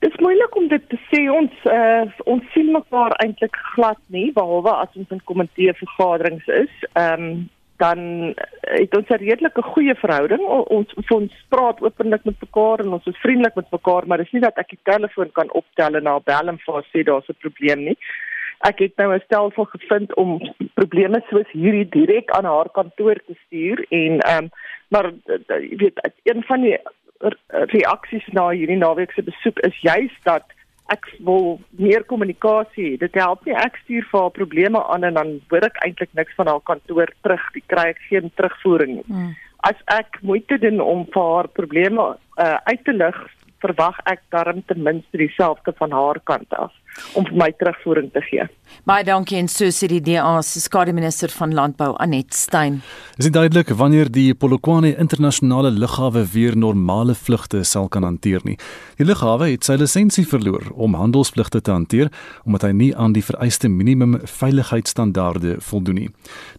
Dit 0.00 0.12
is 0.12 0.20
moeilik 0.20 0.56
om 0.56 0.68
dit 0.68 0.88
te 0.88 0.98
sê 1.10 1.26
ons 1.28 1.52
uh, 1.64 2.04
ons 2.24 2.44
sien 2.52 2.70
mekaar 2.72 3.12
eintlik 3.24 3.56
glad 3.74 3.98
nie 4.06 4.32
behalwe 4.32 4.72
as 4.72 4.94
ons 4.96 5.10
in 5.10 5.24
komitee 5.24 5.72
vergaderings 5.82 6.46
is. 6.46 6.72
Ehm 6.92 7.22
um, 7.22 7.48
dan 7.80 8.00
het 8.60 8.96
ons 8.96 9.08
'n 9.08 9.22
redelike 9.24 9.62
goeie 9.62 9.94
verhouding. 9.94 10.42
Ons 10.76 10.94
ons 11.08 11.32
praat 11.48 11.80
openlik 11.80 12.24
met 12.24 12.40
mekaar 12.40 12.80
en 12.80 12.92
ons 12.96 13.06
is 13.06 13.22
vriendelik 13.24 13.54
met 13.54 13.70
mekaar, 13.70 14.06
maar 14.06 14.18
dis 14.18 14.32
nie 14.32 14.42
dat 14.42 14.58
ek 14.58 14.68
die 14.68 14.82
telefoon 14.82 15.30
kan 15.32 15.52
optel 15.52 15.94
en 15.94 16.02
na 16.02 16.18
bel 16.20 16.48
en 16.48 16.58
vir 16.66 16.84
sê 16.92 17.04
daar's 17.04 17.28
'n 17.28 17.42
probleem 17.44 17.84
nie. 17.84 17.98
Ek 18.60 18.78
het 18.78 18.96
nou 18.96 19.14
'n 19.14 19.20
stelsel 19.24 19.64
gevind 19.64 20.14
om 20.16 20.40
probleme 20.74 21.22
soos 21.30 21.50
hierdie 21.52 21.88
direk 21.88 22.30
aan 22.30 22.44
haar 22.44 22.68
kantoor 22.68 23.18
te 23.26 23.34
stuur 23.46 23.86
en 23.88 24.20
ehm 24.20 24.44
um, 24.44 24.50
maar 24.88 25.12
jy 25.46 25.76
weet 25.76 25.98
een 26.24 26.42
van 26.42 26.60
die 26.60 26.78
reaksies 27.48 28.26
na 28.32 28.48
hierdie 28.50 28.76
naweek 28.76 29.12
se 29.12 29.22
besoek 29.22 29.58
is 29.58 29.80
juis 29.80 30.14
dat 30.22 30.44
ek 30.90 31.06
wil 31.26 31.60
meer 31.78 32.04
kommunikasie. 32.10 32.96
Dit 32.98 33.14
help 33.18 33.46
nie 33.46 33.56
ek 33.56 33.78
stuur 33.84 34.06
vir 34.10 34.20
haar 34.20 34.34
probleme 34.36 34.82
aan 34.92 35.06
en 35.08 35.18
dan 35.18 35.32
hoor 35.52 35.66
ek 35.68 35.78
eintlik 35.86 36.12
niks 36.18 36.34
van 36.38 36.50
haar 36.50 36.62
kantoor 36.66 37.12
terug. 37.22 37.46
Ek 37.54 37.68
kry 37.70 37.86
ek 37.94 38.02
geen 38.08 38.30
terugvoering 38.36 38.98
nie. 38.98 39.06
Hmm. 39.08 39.34
As 39.68 39.78
ek 39.92 40.20
moeite 40.26 40.58
doen 40.58 40.80
om 40.80 41.04
vir 41.14 41.28
haar 41.34 41.48
probleme 41.54 42.14
uh, 42.14 42.58
uit 42.66 42.84
te 42.84 42.96
lig 42.96 43.18
verwag 43.60 43.98
ek 44.08 44.22
darm 44.32 44.62
ten 44.66 44.82
minste 44.82 45.20
dieselfde 45.20 45.74
van 45.76 45.92
haar 45.92 46.20
kant 46.24 46.54
af 46.56 46.72
om 47.14 47.26
vir 47.26 47.36
my 47.36 47.50
terugvoering 47.58 48.10
te 48.14 48.22
gee. 48.28 48.46
Baie 48.88 49.04
dankie 49.04 49.36
en 49.40 49.48
so 49.50 49.68
sê 49.74 49.88
die 49.90 50.00
DA 50.00 50.40
se 50.46 50.60
skademinister 50.62 51.32
van 51.34 51.52
landbou 51.54 51.90
Anet 52.00 52.34
Stein. 52.34 52.80
Is 53.18 53.26
dit 53.26 53.34
duidelik 53.34 53.72
wanneer 53.76 54.08
die 54.12 54.32
Polokwane 54.34 54.94
internasionale 54.96 55.72
lughawe 55.74 56.22
weer 56.32 56.56
normale 56.56 57.14
vlugte 57.14 57.64
sal 57.64 57.88
kan 57.88 58.06
hanteer 58.06 58.40
nie? 58.46 58.56
Die 58.96 59.04
lughawe 59.04 59.50
het 59.50 59.66
sy 59.66 59.76
lisensie 59.80 60.24
verloor 60.28 60.70
om 60.72 60.96
handelsvlugte 60.96 61.60
te 61.60 61.74
hanteer 61.74 62.12
omdat 62.44 62.68
hy 62.68 62.72
nie 62.76 62.90
aan 62.96 63.14
die 63.16 63.24
vereiste 63.24 63.68
minimum 63.68 64.20
veiligheidsstandaarde 64.24 65.58
voldoen 65.66 66.00
nie. 66.00 66.08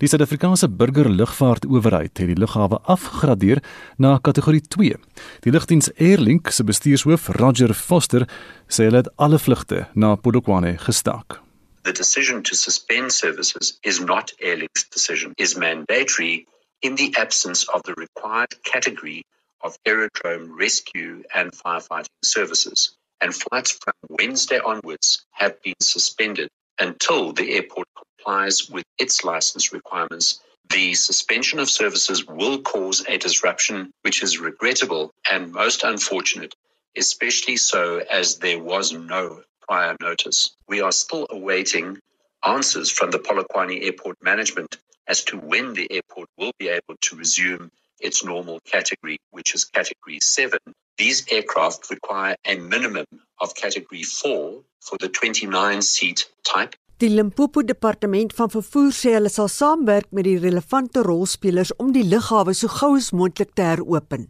Die 0.04 0.10
Suid-Afrikaanse 0.12 0.70
burgerlugvaartowerheid 0.70 2.14
het 2.22 2.28
die 2.34 2.38
lughawe 2.38 2.82
afgradeer 2.92 3.64
na 3.98 4.18
kategorie 4.22 4.62
2. 4.62 5.00
Die 5.46 5.56
lugdiens 5.56 5.90
Airlink 5.98 6.52
se 6.52 6.68
bestuurshoof 6.68 7.32
Roger 7.40 7.74
Foster 7.74 8.28
sê 8.72 8.88
hulle 8.88 9.02
het 9.04 9.14
alle 9.16 9.40
vlugte 9.40 9.80
na 9.94 10.16
Polokwane 10.16 10.78
gestaak. 10.88 11.42
The 11.84 11.92
decision 11.92 12.44
to 12.44 12.56
suspend 12.56 13.12
services 13.12 13.80
is 13.84 14.00
not 14.00 14.34
Airlink's 14.40 14.84
decision, 14.96 15.34
is 15.38 15.58
mandatory 15.58 16.46
in 16.82 16.96
the 16.96 17.14
absence 17.18 17.68
of 17.68 17.84
the 17.84 17.94
required 17.98 18.64
category 18.64 19.24
of 19.62 19.78
aerodrome 19.86 20.56
rescue 20.58 21.24
and 21.34 21.52
firefighting 21.52 22.24
services. 22.24 22.96
And 23.20 23.36
flights 23.36 23.72
from 23.72 23.94
Wednesday 24.10 24.60
onwards 24.60 25.26
have 25.32 25.62
been 25.62 25.80
suspended 25.82 26.50
until 26.80 27.34
the 27.34 27.54
airport 27.56 27.88
complies 27.96 28.70
with 28.70 28.86
its 28.98 29.24
license 29.24 29.74
requirements. 29.74 30.40
The 30.70 30.94
suspension 30.94 31.60
of 31.60 31.70
services 31.70 32.26
will 32.26 32.62
cause 32.62 33.06
a 33.08 33.18
disruption 33.18 33.92
which 34.02 34.24
is 34.24 34.40
regrettable 34.40 35.12
and 35.30 35.52
most 35.52 35.84
unfortunate 35.84 36.56
especially 36.96 37.58
so 37.58 38.00
as 38.00 38.38
there 38.40 38.60
was 38.60 38.94
no 38.94 39.42
prior 39.62 39.96
notice. 40.02 40.56
We 40.68 40.82
are 40.82 40.92
still 40.92 41.28
awaiting 41.30 42.00
answers 42.44 42.92
from 42.92 43.12
the 43.12 43.20
Polokwane 43.20 43.84
Airport 43.84 44.18
management 44.22 44.78
as 45.08 45.24
to 45.26 45.38
when 45.38 45.74
the 45.74 45.88
airport 45.92 46.30
will 46.38 46.52
be 46.58 46.70
able 46.70 46.96
to 47.02 47.16
resume 47.16 47.72
its 48.00 48.24
normal 48.24 48.60
category, 48.66 49.18
which 49.32 49.54
is 49.56 49.66
category 49.66 50.20
7. 50.20 50.60
These 50.98 51.26
aircraft 51.32 51.90
require 51.90 52.36
a 52.46 52.56
minimum 52.58 53.06
of 53.40 53.56
category 53.56 54.04
4 54.04 54.62
for 54.80 54.98
the 55.00 55.10
29 55.10 55.82
seat 55.82 56.28
type. 56.44 56.76
Die 56.98 57.10
Limpopo 57.10 57.64
Departement 57.64 58.34
van 58.38 58.50
Vervoer 58.54 58.92
sê 58.94 59.16
hulle 59.16 59.30
sal 59.34 59.48
saamwerk 59.50 60.12
met 60.14 60.28
die 60.28 60.38
relevante 60.38 61.02
rolspelers 61.02 61.72
om 61.82 61.90
die 61.96 62.06
lughawe 62.06 62.54
so 62.54 62.70
gou 62.70 62.92
as 63.00 63.10
moontlik 63.10 63.56
te 63.58 63.66
heropen. 63.66 64.28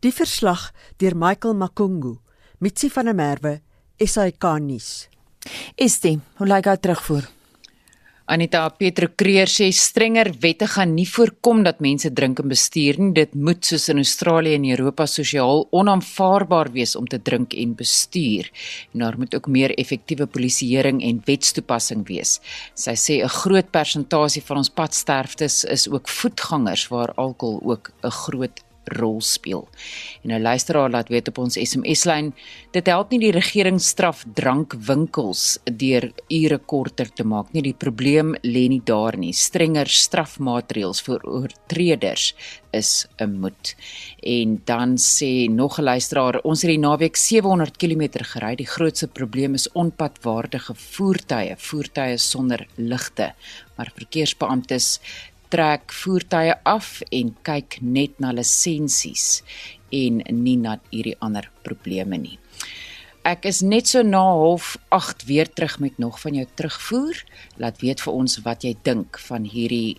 Die 0.00 0.12
verslag 0.12 0.72
deur 0.96 1.16
Michael 1.16 1.54
Makungu, 1.54 2.18
Mitsi 2.58 2.90
van 2.90 3.04
der 3.04 3.14
Merwe, 3.14 3.60
SAK 3.98 4.44
nuus. 4.60 5.08
Estie, 5.76 6.20
hoe 6.38 6.46
lyk 6.46 6.64
dit 6.64 6.82
terugvoer? 6.82 7.28
Anita 8.28 8.66
Petro 8.76 9.08
Kreer 9.16 9.48
sê 9.48 9.70
strenger 9.72 10.28
wette 10.42 10.66
gaan 10.68 10.90
nie 10.92 11.06
voorkom 11.08 11.62
dat 11.64 11.78
mense 11.80 12.10
drink 12.12 12.42
en 12.42 12.50
bestuur 12.52 12.98
nie. 13.00 13.14
Dit 13.16 13.32
moet 13.32 13.64
soos 13.64 13.88
in 13.88 14.02
Australië 14.02 14.58
en 14.58 14.66
Europa 14.68 15.06
sosiaal 15.08 15.64
onaanvaarbaar 15.80 16.68
wees 16.74 16.92
om 17.00 17.08
te 17.08 17.22
drink 17.24 17.56
en 17.56 17.72
bestuur. 17.78 18.50
En 18.92 19.06
daar 19.06 19.16
moet 19.16 19.32
ook 19.38 19.48
meer 19.48 19.72
effektiewe 19.80 20.28
polisieering 20.28 21.00
en 21.08 21.24
wetstoepassing 21.24 22.04
wees. 22.12 22.36
Sy 22.74 22.96
sê 23.00 23.24
'n 23.24 23.32
groot 23.40 23.70
persentasie 23.70 24.44
van 24.44 24.58
ons 24.58 24.68
padsterftes 24.68 25.64
is 25.64 25.88
ook 25.88 26.08
voetgangers 26.08 26.88
waar 26.88 27.14
alkohol 27.16 27.60
ook 27.64 27.92
'n 28.04 28.10
groot 28.10 28.67
rol 28.88 29.20
speel. 29.20 29.68
En 30.24 30.30
'n 30.32 30.42
luisteraar 30.42 30.90
laat 30.90 31.08
weet 31.08 31.28
op 31.28 31.38
ons 31.38 31.58
SMS-lyn, 31.58 32.34
dit 32.72 32.86
help 32.86 33.10
nie 33.10 33.20
die 33.20 33.32
regering 33.32 33.80
straf 33.80 34.24
drankwinkels 34.34 35.58
deur 35.64 36.12
ure 36.28 36.58
korter 36.58 37.12
te 37.12 37.24
maak 37.24 37.52
nie. 37.52 37.62
Die 37.62 37.74
probleem 37.74 38.34
lê 38.42 38.68
nie 38.68 38.82
daar 38.84 39.16
nie. 39.16 39.32
Strenger 39.32 39.86
strafmaatreëls 39.86 41.02
vir 41.02 41.20
oortreders 41.24 42.34
is 42.72 43.06
'n 43.18 43.40
moet. 43.40 43.74
En 44.22 44.60
dan 44.64 44.96
sê 44.96 45.48
nog 45.50 45.78
'n 45.78 45.82
luisteraar, 45.82 46.40
ons 46.42 46.62
het 46.62 46.70
die 46.70 46.78
naweek 46.78 47.16
700 47.16 47.76
km 47.76 48.24
gery. 48.24 48.54
Die 48.56 48.66
grootste 48.66 49.08
probleem 49.08 49.54
is 49.54 49.72
onpadwaardige 49.72 50.74
voertuie, 50.74 51.54
voertuie 51.56 52.16
sonder 52.16 52.66
ligte. 52.76 53.34
Maar 53.76 53.92
verkeersbeamptes 53.94 55.00
trek 55.52 55.92
voertuie 55.92 56.54
af 56.64 56.98
en 57.12 57.34
kyk 57.42 57.78
net 57.80 58.18
na 58.20 58.32
lisensies 58.36 59.42
en 59.94 60.22
nie 60.42 60.56
na 60.60 60.78
hierdie 60.90 61.16
ander 61.24 61.48
probleme 61.64 62.18
nie. 62.20 62.38
Ek 63.28 63.44
is 63.48 63.60
net 63.62 63.88
so 63.90 64.02
na 64.02 64.22
08:30 64.32 65.26
weer 65.26 65.48
terug 65.52 65.78
met 65.80 65.98
nog 65.98 66.20
van 66.20 66.34
jou 66.34 66.46
terugvoer. 66.54 67.24
Laat 67.56 67.80
weet 67.80 68.00
vir 68.00 68.12
ons 68.12 68.38
wat 68.44 68.64
jy 68.64 68.76
dink 68.82 69.18
van 69.18 69.44
hierdie 69.44 69.98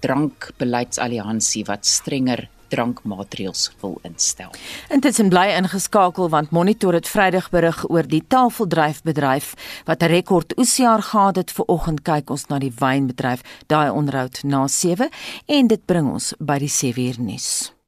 drankbeleidsalliansie 0.00 1.64
wat 1.68 1.84
strenger 1.86 2.48
drankmaatreëls 2.70 3.70
wil 3.80 3.98
instel. 4.06 4.52
Intussen 4.88 5.28
bly 5.32 5.48
ingeskakel 5.58 6.30
want 6.32 6.50
Monitor 6.54 6.96
het 6.96 7.08
Vrydag 7.08 7.50
berig 7.50 7.82
oor 7.90 8.06
die 8.06 8.22
tafeldryfbedryf 8.26 9.54
wat 9.84 10.02
'n 10.02 10.12
rekord 10.14 10.58
oesjaar 10.58 11.02
gehad 11.02 11.36
het. 11.36 11.50
Vanoggend 11.52 12.02
kyk 12.02 12.30
ons 12.30 12.46
na 12.46 12.58
die 12.58 12.72
wynbedryf, 12.78 13.40
daai 13.66 13.90
onderhoud 13.90 14.42
na 14.42 14.68
7 14.68 15.08
en 15.46 15.66
dit 15.66 15.84
bring 15.86 16.12
ons 16.12 16.34
by 16.38 16.58
die 16.58 16.68
7 16.68 17.02
uur 17.02 17.20
nuus. 17.20 17.79